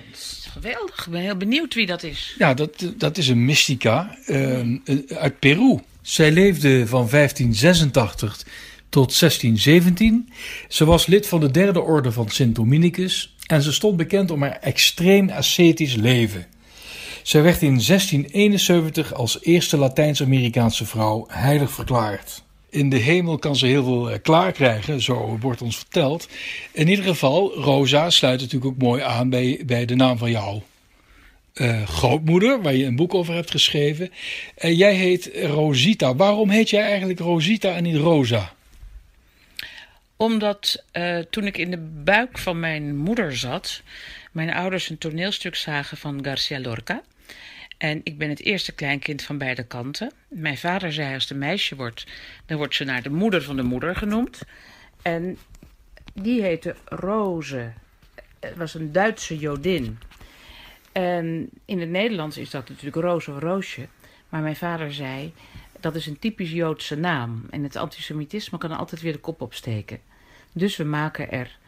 geweldig. 0.52 1.06
Ik 1.06 1.12
ben 1.12 1.20
heel 1.20 1.36
benieuwd 1.36 1.74
wie 1.74 1.86
dat 1.86 2.02
is. 2.02 2.34
Ja, 2.38 2.54
dat, 2.54 2.92
dat 2.96 3.18
is 3.18 3.28
een 3.28 3.44
mystica 3.44 4.18
uh, 4.26 4.78
uit 5.08 5.38
Peru. 5.38 5.78
Zij 6.02 6.32
leefde 6.32 6.86
van 6.86 7.08
1586 7.10 8.42
tot 8.88 9.18
1617. 9.18 10.32
Ze 10.68 10.84
was 10.84 11.06
lid 11.06 11.28
van 11.28 11.40
de 11.40 11.50
derde 11.50 11.80
orde 11.80 12.12
van 12.12 12.28
Sint 12.28 12.54
Dominicus 12.54 13.34
en 13.46 13.62
ze 13.62 13.72
stond 13.72 13.96
bekend 13.96 14.30
om 14.30 14.42
haar 14.42 14.58
extreem 14.60 15.30
ascetisch 15.30 15.94
leven. 15.94 16.46
Zij 17.22 17.42
werd 17.42 17.62
in 17.62 17.80
1671 17.86 19.14
als 19.14 19.42
eerste 19.42 19.76
Latijns-Amerikaanse 19.76 20.86
vrouw 20.86 21.26
heilig 21.28 21.70
verklaard. 21.70 22.42
In 22.72 22.88
de 22.88 22.96
hemel 22.96 23.38
kan 23.38 23.56
ze 23.56 23.66
heel 23.66 23.84
veel 23.84 24.10
eh, 24.10 24.18
klaar 24.22 24.52
krijgen, 24.52 25.00
zo 25.00 25.38
wordt 25.40 25.62
ons 25.62 25.76
verteld. 25.76 26.28
In 26.70 26.88
ieder 26.88 27.04
geval, 27.04 27.54
Rosa 27.54 28.10
sluit 28.10 28.40
natuurlijk 28.40 28.72
ook 28.72 28.82
mooi 28.82 29.02
aan 29.02 29.30
bij, 29.30 29.62
bij 29.66 29.84
de 29.84 29.94
naam 29.94 30.18
van 30.18 30.30
jouw 30.30 30.62
uh, 31.54 31.86
grootmoeder, 31.86 32.62
waar 32.62 32.74
je 32.74 32.84
een 32.84 32.96
boek 32.96 33.14
over 33.14 33.34
hebt 33.34 33.50
geschreven. 33.50 34.10
Uh, 34.58 34.78
jij 34.78 34.94
heet 34.94 35.30
Rosita. 35.34 36.14
Waarom 36.14 36.50
heet 36.50 36.70
jij 36.70 36.82
eigenlijk 36.82 37.18
Rosita 37.18 37.74
en 37.74 37.82
niet 37.82 37.96
Rosa? 37.96 38.52
Omdat 40.16 40.84
toen 41.30 41.46
ik 41.46 41.58
in 41.58 41.70
de 41.70 42.00
buik 42.04 42.38
van 42.38 42.60
mijn 42.60 42.96
moeder 42.96 43.36
zat, 43.36 43.82
mijn 44.30 44.52
ouders 44.52 44.88
een 44.88 44.98
toneelstuk 44.98 45.54
zagen 45.54 45.96
van 45.96 46.24
Garcia 46.24 46.60
Lorca. 46.60 47.02
En 47.82 48.00
ik 48.04 48.18
ben 48.18 48.28
het 48.28 48.40
eerste 48.40 48.72
kleinkind 48.72 49.22
van 49.22 49.38
beide 49.38 49.62
kanten. 49.62 50.12
Mijn 50.28 50.58
vader 50.58 50.92
zei 50.92 51.14
als 51.14 51.30
een 51.30 51.38
meisje 51.38 51.76
wordt, 51.76 52.06
dan 52.46 52.56
wordt 52.56 52.74
ze 52.74 52.84
naar 52.84 53.02
de 53.02 53.10
moeder 53.10 53.42
van 53.42 53.56
de 53.56 53.62
moeder 53.62 53.96
genoemd. 53.96 54.42
En 55.02 55.38
die 56.14 56.42
heette 56.42 56.76
Roze. 56.84 57.72
Het 58.40 58.56
was 58.56 58.74
een 58.74 58.92
Duitse 58.92 59.38
jodin. 59.38 59.98
En 60.92 61.48
in 61.64 61.80
het 61.80 61.88
Nederlands 61.88 62.36
is 62.36 62.50
dat 62.50 62.68
natuurlijk 62.68 62.96
Roos 62.96 63.28
of 63.28 63.38
Roosje. 63.38 63.86
Maar 64.28 64.42
mijn 64.42 64.56
vader 64.56 64.92
zei, 64.92 65.32
dat 65.80 65.94
is 65.94 66.06
een 66.06 66.18
typisch 66.18 66.50
Joodse 66.50 66.96
naam. 66.96 67.46
En 67.50 67.62
het 67.62 67.76
antisemitisme 67.76 68.58
kan 68.58 68.78
altijd 68.78 69.02
weer 69.02 69.12
de 69.12 69.18
kop 69.18 69.40
opsteken. 69.40 70.00
Dus 70.52 70.76
we 70.76 70.84
maken 70.84 71.30
er 71.30 71.58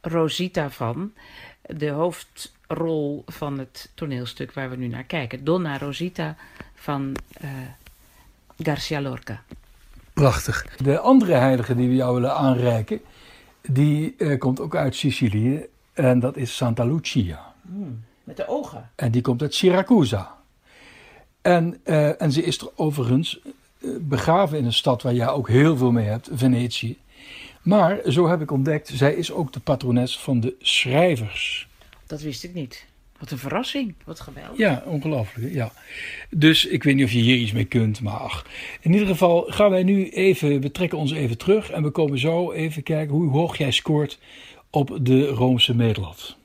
Rosita 0.00 0.70
van. 0.70 1.12
De 1.62 1.88
hoofdrol 1.88 3.22
van 3.26 3.58
het 3.58 3.90
toneelstuk 3.94 4.52
waar 4.52 4.70
we 4.70 4.76
nu 4.76 4.88
naar 4.88 5.04
kijken. 5.04 5.44
Donna 5.44 5.78
Rosita 5.78 6.36
van 6.74 7.16
uh, 7.44 7.50
Garcia 8.58 9.00
Lorca. 9.00 9.42
Prachtig. 10.12 10.66
De 10.76 10.98
andere 10.98 11.34
heilige 11.34 11.74
die 11.74 11.88
we 11.88 11.94
jou 11.94 12.14
willen 12.14 12.36
aanreiken, 12.36 13.00
die 13.62 14.14
uh, 14.18 14.38
komt 14.38 14.60
ook 14.60 14.76
uit 14.76 14.94
Sicilië. 14.94 15.66
En 15.92 16.20
dat 16.20 16.36
is 16.36 16.56
Santa 16.56 16.84
Lucia. 16.84 17.54
Hmm, 17.62 18.04
met 18.24 18.36
de 18.36 18.48
ogen. 18.48 18.90
En 18.94 19.10
die 19.10 19.22
komt 19.22 19.42
uit 19.42 19.54
Siracusa. 19.54 20.36
En, 21.42 21.80
uh, 21.84 22.22
en 22.22 22.32
ze 22.32 22.42
is 22.42 22.60
er 22.60 22.68
overigens 22.74 23.40
begraven 24.00 24.58
in 24.58 24.64
een 24.64 24.72
stad 24.72 25.02
waar 25.02 25.14
jij 25.14 25.28
ook 25.28 25.48
heel 25.48 25.76
veel 25.76 25.92
mee 25.92 26.06
hebt, 26.06 26.28
Venetië. 26.32 26.98
Maar 27.68 28.00
zo 28.06 28.28
heb 28.28 28.40
ik 28.40 28.50
ontdekt, 28.50 28.90
zij 28.94 29.14
is 29.14 29.32
ook 29.32 29.52
de 29.52 29.60
patrones 29.60 30.18
van 30.18 30.40
de 30.40 30.54
schrijvers. 30.60 31.68
Dat 32.06 32.20
wist 32.20 32.44
ik 32.44 32.54
niet. 32.54 32.86
Wat 33.18 33.30
een 33.30 33.38
verrassing. 33.38 33.94
Wat 34.04 34.20
geweldig. 34.20 34.58
Ja, 34.58 34.82
ongelooflijk. 34.86 35.52
Ja. 35.52 35.72
Dus 36.30 36.66
ik 36.66 36.82
weet 36.82 36.94
niet 36.94 37.04
of 37.04 37.12
je 37.12 37.18
hier 37.18 37.36
iets 37.36 37.52
mee 37.52 37.64
kunt, 37.64 38.00
maar 38.00 38.16
ach. 38.16 38.46
In 38.80 38.92
ieder 38.92 39.06
geval 39.06 39.44
gaan 39.48 39.70
wij 39.70 39.82
nu 39.82 40.08
even, 40.08 40.60
we 40.60 40.70
trekken 40.70 40.98
ons 40.98 41.12
even 41.12 41.38
terug 41.38 41.70
en 41.70 41.82
we 41.82 41.90
komen 41.90 42.18
zo 42.18 42.52
even 42.52 42.82
kijken 42.82 43.14
hoe 43.14 43.30
hoog 43.30 43.58
jij 43.58 43.70
scoort 43.70 44.18
op 44.70 44.98
de 45.02 45.26
Roomse 45.26 45.74
meetlat. 45.74 46.37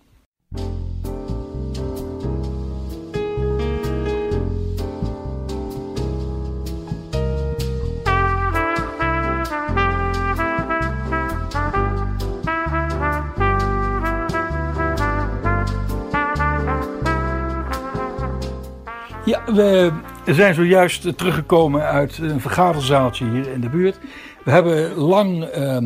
We 19.56 20.34
zijn 20.34 20.54
zojuist 20.54 21.18
teruggekomen 21.18 21.82
uit 21.82 22.18
een 22.18 22.42
vergaderzaaltje 22.42 23.30
hier 23.30 23.52
in 23.52 23.62
de 23.62 23.70
buurt. 23.70 23.98
We 24.44 24.52
hebben 24.52 24.94
lang 24.94 25.44
uh, 25.44 25.56
nou, 25.56 25.82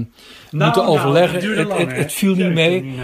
moeten 0.52 0.84
nou, 0.84 0.88
overleggen. 0.88 1.58
het, 1.58 1.68
lang, 1.68 1.80
het, 1.80 1.98
het, 1.98 2.14
viel 2.14 2.36
niet 2.36 2.54
mee. 2.54 2.84
Uh, 2.84 3.04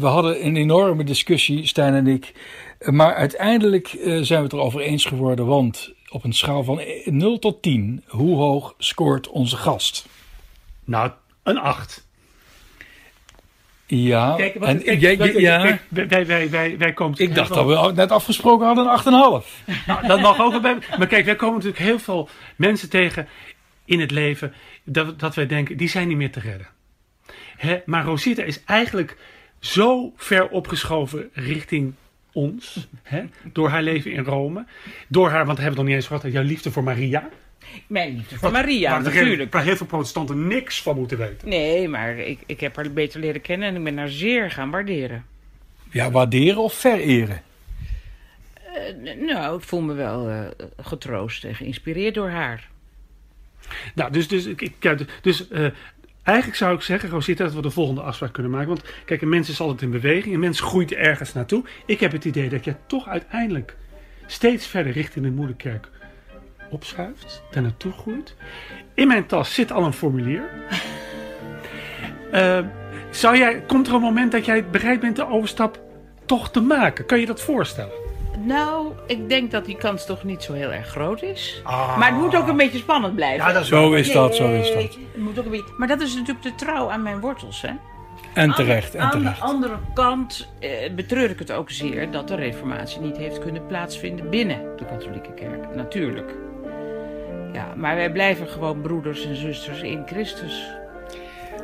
we 0.00 0.06
hadden 0.06 0.46
een 0.46 0.56
enorme 0.56 1.04
discussie, 1.04 1.66
Stijn 1.66 1.94
en 1.94 2.06
ik. 2.06 2.32
Maar 2.78 3.14
uiteindelijk 3.14 3.92
uh, 3.92 4.22
zijn 4.22 4.38
we 4.38 4.44
het 4.44 4.52
erover 4.52 4.80
eens 4.80 5.04
geworden. 5.04 5.46
Want 5.46 5.92
op 6.08 6.24
een 6.24 6.32
schaal 6.32 6.64
van 6.64 6.80
0 7.04 7.38
tot 7.38 7.62
10, 7.62 8.04
hoe 8.06 8.36
hoog 8.36 8.74
scoort 8.78 9.28
onze 9.28 9.56
gast? 9.56 10.06
Nou, 10.84 11.10
een 11.42 11.58
8. 11.58 12.07
Ja, 13.90 14.34
kijk, 14.36 14.54
wat, 14.58 14.68
en 14.68 14.82
kijk, 14.82 15.00
jij, 15.00 15.16
kijk, 15.16 15.38
ja. 15.38 15.78
wij, 15.88 16.26
wij, 16.26 16.50
wij, 16.50 16.78
wij 16.78 16.92
komen 16.92 17.18
Ik 17.18 17.34
dacht 17.34 17.54
dat 17.54 17.66
we 17.66 17.92
net 17.94 18.10
afgesproken 18.10 18.66
hadden 18.66 18.86
een 18.86 19.42
8,5. 19.42 19.86
nou, 19.86 20.06
dat 20.06 20.20
mag 20.20 20.40
ook 20.40 20.62
bij. 20.62 20.78
Maar 20.98 21.06
kijk, 21.06 21.24
wij 21.24 21.36
komen 21.36 21.54
natuurlijk 21.54 21.82
heel 21.82 21.98
veel 21.98 22.28
mensen 22.56 22.90
tegen 22.90 23.28
in 23.84 24.00
het 24.00 24.10
leven 24.10 24.52
dat, 24.84 25.18
dat 25.18 25.34
wij 25.34 25.46
denken, 25.46 25.76
die 25.76 25.88
zijn 25.88 26.08
niet 26.08 26.16
meer 26.16 26.32
te 26.32 26.40
redden. 26.40 26.66
Hè? 27.56 27.78
Maar 27.84 28.04
Rosita 28.04 28.42
is 28.42 28.64
eigenlijk 28.64 29.16
zo 29.60 30.12
ver 30.16 30.48
opgeschoven 30.48 31.28
richting 31.32 31.94
ons. 32.32 32.88
Hè? 33.02 33.24
Door 33.52 33.68
haar 33.68 33.82
leven 33.82 34.12
in 34.12 34.24
Rome. 34.24 34.64
Door 35.08 35.30
haar, 35.30 35.46
want 35.46 35.58
we 35.58 35.64
hebben 35.64 35.66
het 35.66 35.76
nog 35.76 35.84
niet 35.84 35.94
eens 35.94 36.06
gehad, 36.06 36.32
jouw 36.32 36.48
liefde 36.48 36.70
voor 36.70 36.84
Maria. 36.84 37.28
Mijn 37.86 38.16
liefde 38.16 38.38
voor 38.38 38.52
Maria, 38.52 38.90
waar 38.90 39.02
natuurlijk. 39.02 39.52
Waar 39.52 39.64
heel 39.64 39.76
veel 39.76 39.86
protestanten 39.86 40.46
niks 40.46 40.82
van 40.82 40.96
moeten 40.96 41.18
weten. 41.18 41.48
Nee, 41.48 41.88
maar 41.88 42.18
ik, 42.18 42.38
ik 42.46 42.60
heb 42.60 42.76
haar 42.76 42.90
beter 42.90 43.20
leren 43.20 43.40
kennen 43.40 43.68
en 43.68 43.76
ik 43.76 43.84
ben 43.84 43.98
haar 43.98 44.08
zeer 44.08 44.50
gaan 44.50 44.70
waarderen. 44.70 45.24
Ja, 45.90 46.10
waarderen 46.10 46.62
of 46.62 46.74
vereren? 46.74 47.42
Uh, 49.04 49.26
nou, 49.26 49.58
ik 49.58 49.64
voel 49.64 49.80
me 49.80 49.94
wel 49.94 50.30
uh, 50.30 50.40
getroost 50.76 51.44
en 51.44 51.54
geïnspireerd 51.54 52.14
door 52.14 52.30
haar. 52.30 52.68
Nou, 53.94 54.12
dus, 54.12 54.28
dus, 54.28 54.46
ik, 54.46 54.60
ik, 54.60 55.06
dus 55.22 55.50
uh, 55.50 55.70
eigenlijk 56.22 56.58
zou 56.58 56.74
ik 56.74 56.80
zeggen, 56.80 57.08
Rosita, 57.08 57.44
dat 57.44 57.54
we 57.54 57.62
de 57.62 57.70
volgende 57.70 58.00
afspraak 58.00 58.32
kunnen 58.32 58.52
maken. 58.52 58.68
Want 58.68 58.82
kijk, 59.04 59.22
een 59.22 59.28
mens 59.28 59.48
is 59.48 59.60
altijd 59.60 59.82
in 59.82 59.90
beweging. 59.90 60.34
Een 60.34 60.40
mens 60.40 60.60
groeit 60.60 60.92
ergens 60.92 61.32
naartoe. 61.32 61.64
Ik 61.86 62.00
heb 62.00 62.12
het 62.12 62.24
idee 62.24 62.48
dat 62.48 62.64
je 62.64 62.74
toch 62.86 63.08
uiteindelijk 63.08 63.76
steeds 64.26 64.66
verder 64.66 64.92
richting 64.92 65.24
de 65.24 65.30
moederkerk 65.30 65.88
opschuift, 66.70 67.42
daar 67.50 67.62
naartoe 67.62 67.92
groeit. 67.92 68.34
In 68.94 69.08
mijn 69.08 69.26
tas 69.26 69.54
zit 69.54 69.72
al 69.72 69.84
een 69.84 69.92
formulier. 69.92 70.42
uh, 72.32 72.58
zou 73.10 73.36
jij, 73.36 73.62
komt 73.66 73.86
er 73.86 73.94
een 73.94 74.00
moment 74.00 74.32
dat 74.32 74.44
jij 74.44 74.64
bereid 74.66 75.00
bent 75.00 75.16
de 75.16 75.28
overstap 75.28 75.80
toch 76.26 76.50
te 76.50 76.60
maken? 76.60 77.06
Kan 77.06 77.20
je 77.20 77.26
dat 77.26 77.40
voorstellen? 77.40 78.06
Nou, 78.44 78.92
ik 79.06 79.28
denk 79.28 79.50
dat 79.50 79.64
die 79.64 79.76
kans 79.76 80.06
toch 80.06 80.24
niet 80.24 80.42
zo 80.42 80.52
heel 80.52 80.72
erg 80.72 80.88
groot 80.88 81.22
is. 81.22 81.60
Ah. 81.64 81.98
Maar 81.98 82.10
het 82.12 82.20
moet 82.20 82.36
ook 82.36 82.48
een 82.48 82.56
beetje 82.56 82.78
spannend 82.78 83.14
blijven. 83.14 83.46
Ja, 83.46 83.52
dat 83.52 83.62
is 83.62 83.68
zo 83.68 83.92
is 83.92 84.12
dat, 84.12 84.36
zo 84.36 84.52
is 84.52 84.72
dat. 84.72 84.82
Het 84.82 85.16
moet 85.16 85.38
ook 85.38 85.44
een 85.44 85.50
beetje... 85.50 85.74
Maar 85.76 85.88
dat 85.88 86.00
is 86.00 86.14
natuurlijk 86.14 86.42
de 86.42 86.54
trouw 86.54 86.90
aan 86.90 87.02
mijn 87.02 87.20
wortels, 87.20 87.62
hè? 87.62 87.70
En 88.34 88.54
terecht, 88.54 88.94
en 88.94 89.10
terecht. 89.10 89.40
Aan 89.40 89.60
de 89.60 89.62
andere 89.62 89.78
kant 89.94 90.48
eh, 90.60 90.70
betreur 90.94 91.30
ik 91.30 91.38
het 91.38 91.52
ook 91.52 91.70
zeer 91.70 92.10
dat 92.10 92.28
de 92.28 92.34
reformatie 92.34 93.00
niet 93.00 93.16
heeft 93.16 93.38
kunnen 93.38 93.66
plaatsvinden 93.66 94.30
binnen 94.30 94.76
de 94.76 94.84
katholieke 94.84 95.34
kerk. 95.34 95.74
Natuurlijk. 95.74 96.34
Ja, 97.52 97.74
maar 97.76 97.96
wij 97.96 98.12
blijven 98.12 98.48
gewoon 98.48 98.80
broeders 98.80 99.26
en 99.26 99.36
zusters 99.36 99.82
in 99.82 100.02
Christus. 100.06 100.76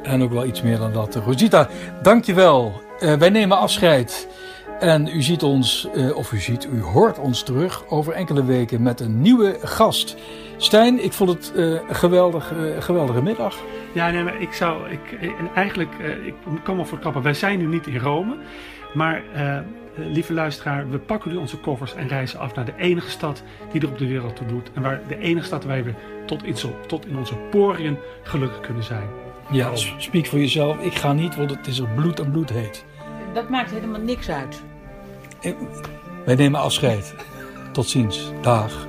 En 0.02 0.22
ook 0.22 0.32
wel 0.32 0.44
iets 0.44 0.62
meer 0.62 0.78
dan 0.78 0.92
dat. 0.92 1.14
Rosita, 1.14 1.68
dankjewel. 2.02 2.82
Uh, 3.00 3.14
wij 3.14 3.30
nemen 3.30 3.58
afscheid. 3.58 4.28
En 4.80 5.06
u 5.06 5.22
ziet 5.22 5.42
ons, 5.42 5.88
uh, 5.94 6.16
of 6.16 6.32
u 6.32 6.38
ziet, 6.38 6.68
u 6.72 6.82
hoort 6.82 7.18
ons 7.18 7.42
terug 7.42 7.84
over 7.88 8.12
enkele 8.12 8.44
weken 8.44 8.82
met 8.82 9.00
een 9.00 9.20
nieuwe 9.20 9.58
gast. 9.62 10.16
Stijn, 10.56 11.04
ik 11.04 11.12
vond 11.12 11.30
het 11.30 11.52
uh, 11.56 11.64
een 11.88 11.94
geweldig, 11.94 12.52
uh, 12.52 12.82
geweldige 12.82 13.22
middag. 13.22 13.56
Ja, 13.92 14.10
nee, 14.10 14.22
maar 14.22 14.40
ik 14.40 14.52
zou, 14.52 14.90
ik, 14.90 15.12
en 15.20 15.50
eigenlijk, 15.54 15.92
ik 16.24 16.34
kan 16.62 16.76
wel 16.76 16.84
verklappen, 16.84 17.22
wij 17.22 17.34
zijn 17.34 17.58
nu 17.58 17.66
niet 17.66 17.86
in 17.86 17.98
Rome. 17.98 18.36
Maar 18.94 19.22
lieve 19.94 20.32
luisteraar, 20.32 20.90
we 20.90 20.98
pakken 20.98 21.30
nu 21.30 21.36
onze 21.36 21.56
koffers 21.56 21.94
en 21.94 22.08
reizen 22.08 22.38
af 22.38 22.54
naar 22.54 22.64
de 22.64 22.74
enige 22.76 23.10
stad 23.10 23.42
die 23.72 23.80
er 23.80 23.88
op 23.88 23.98
de 23.98 24.06
wereld 24.06 24.36
toe 24.36 24.46
doet. 24.46 24.70
En 24.74 24.82
waar 24.82 25.00
de 25.08 25.18
enige 25.18 25.46
stad 25.46 25.64
waar 25.64 25.84
we 25.84 25.92
tot 26.26 26.44
in, 26.44 26.54
tot 26.86 27.06
in 27.06 27.16
onze 27.16 27.34
poriën 27.34 27.98
gelukkig 28.22 28.60
kunnen 28.60 28.84
zijn. 28.84 29.08
Ja, 29.50 29.70
oh. 29.70 29.76
spreek 29.98 30.26
voor 30.26 30.38
jezelf. 30.38 30.78
Ik 30.78 30.94
ga 30.94 31.12
niet, 31.12 31.36
want 31.36 31.50
het 31.50 31.66
is 31.66 31.78
er 31.78 31.88
bloed 31.94 32.20
en 32.20 32.30
bloed 32.30 32.50
heet. 32.50 32.84
Dat 33.34 33.48
maakt 33.48 33.70
helemaal 33.70 34.00
niks 34.00 34.30
uit. 34.30 34.62
Wij 36.24 36.34
nemen 36.34 36.60
afscheid. 36.60 37.14
Tot 37.72 37.88
ziens. 37.88 38.32
Dag. 38.40 38.86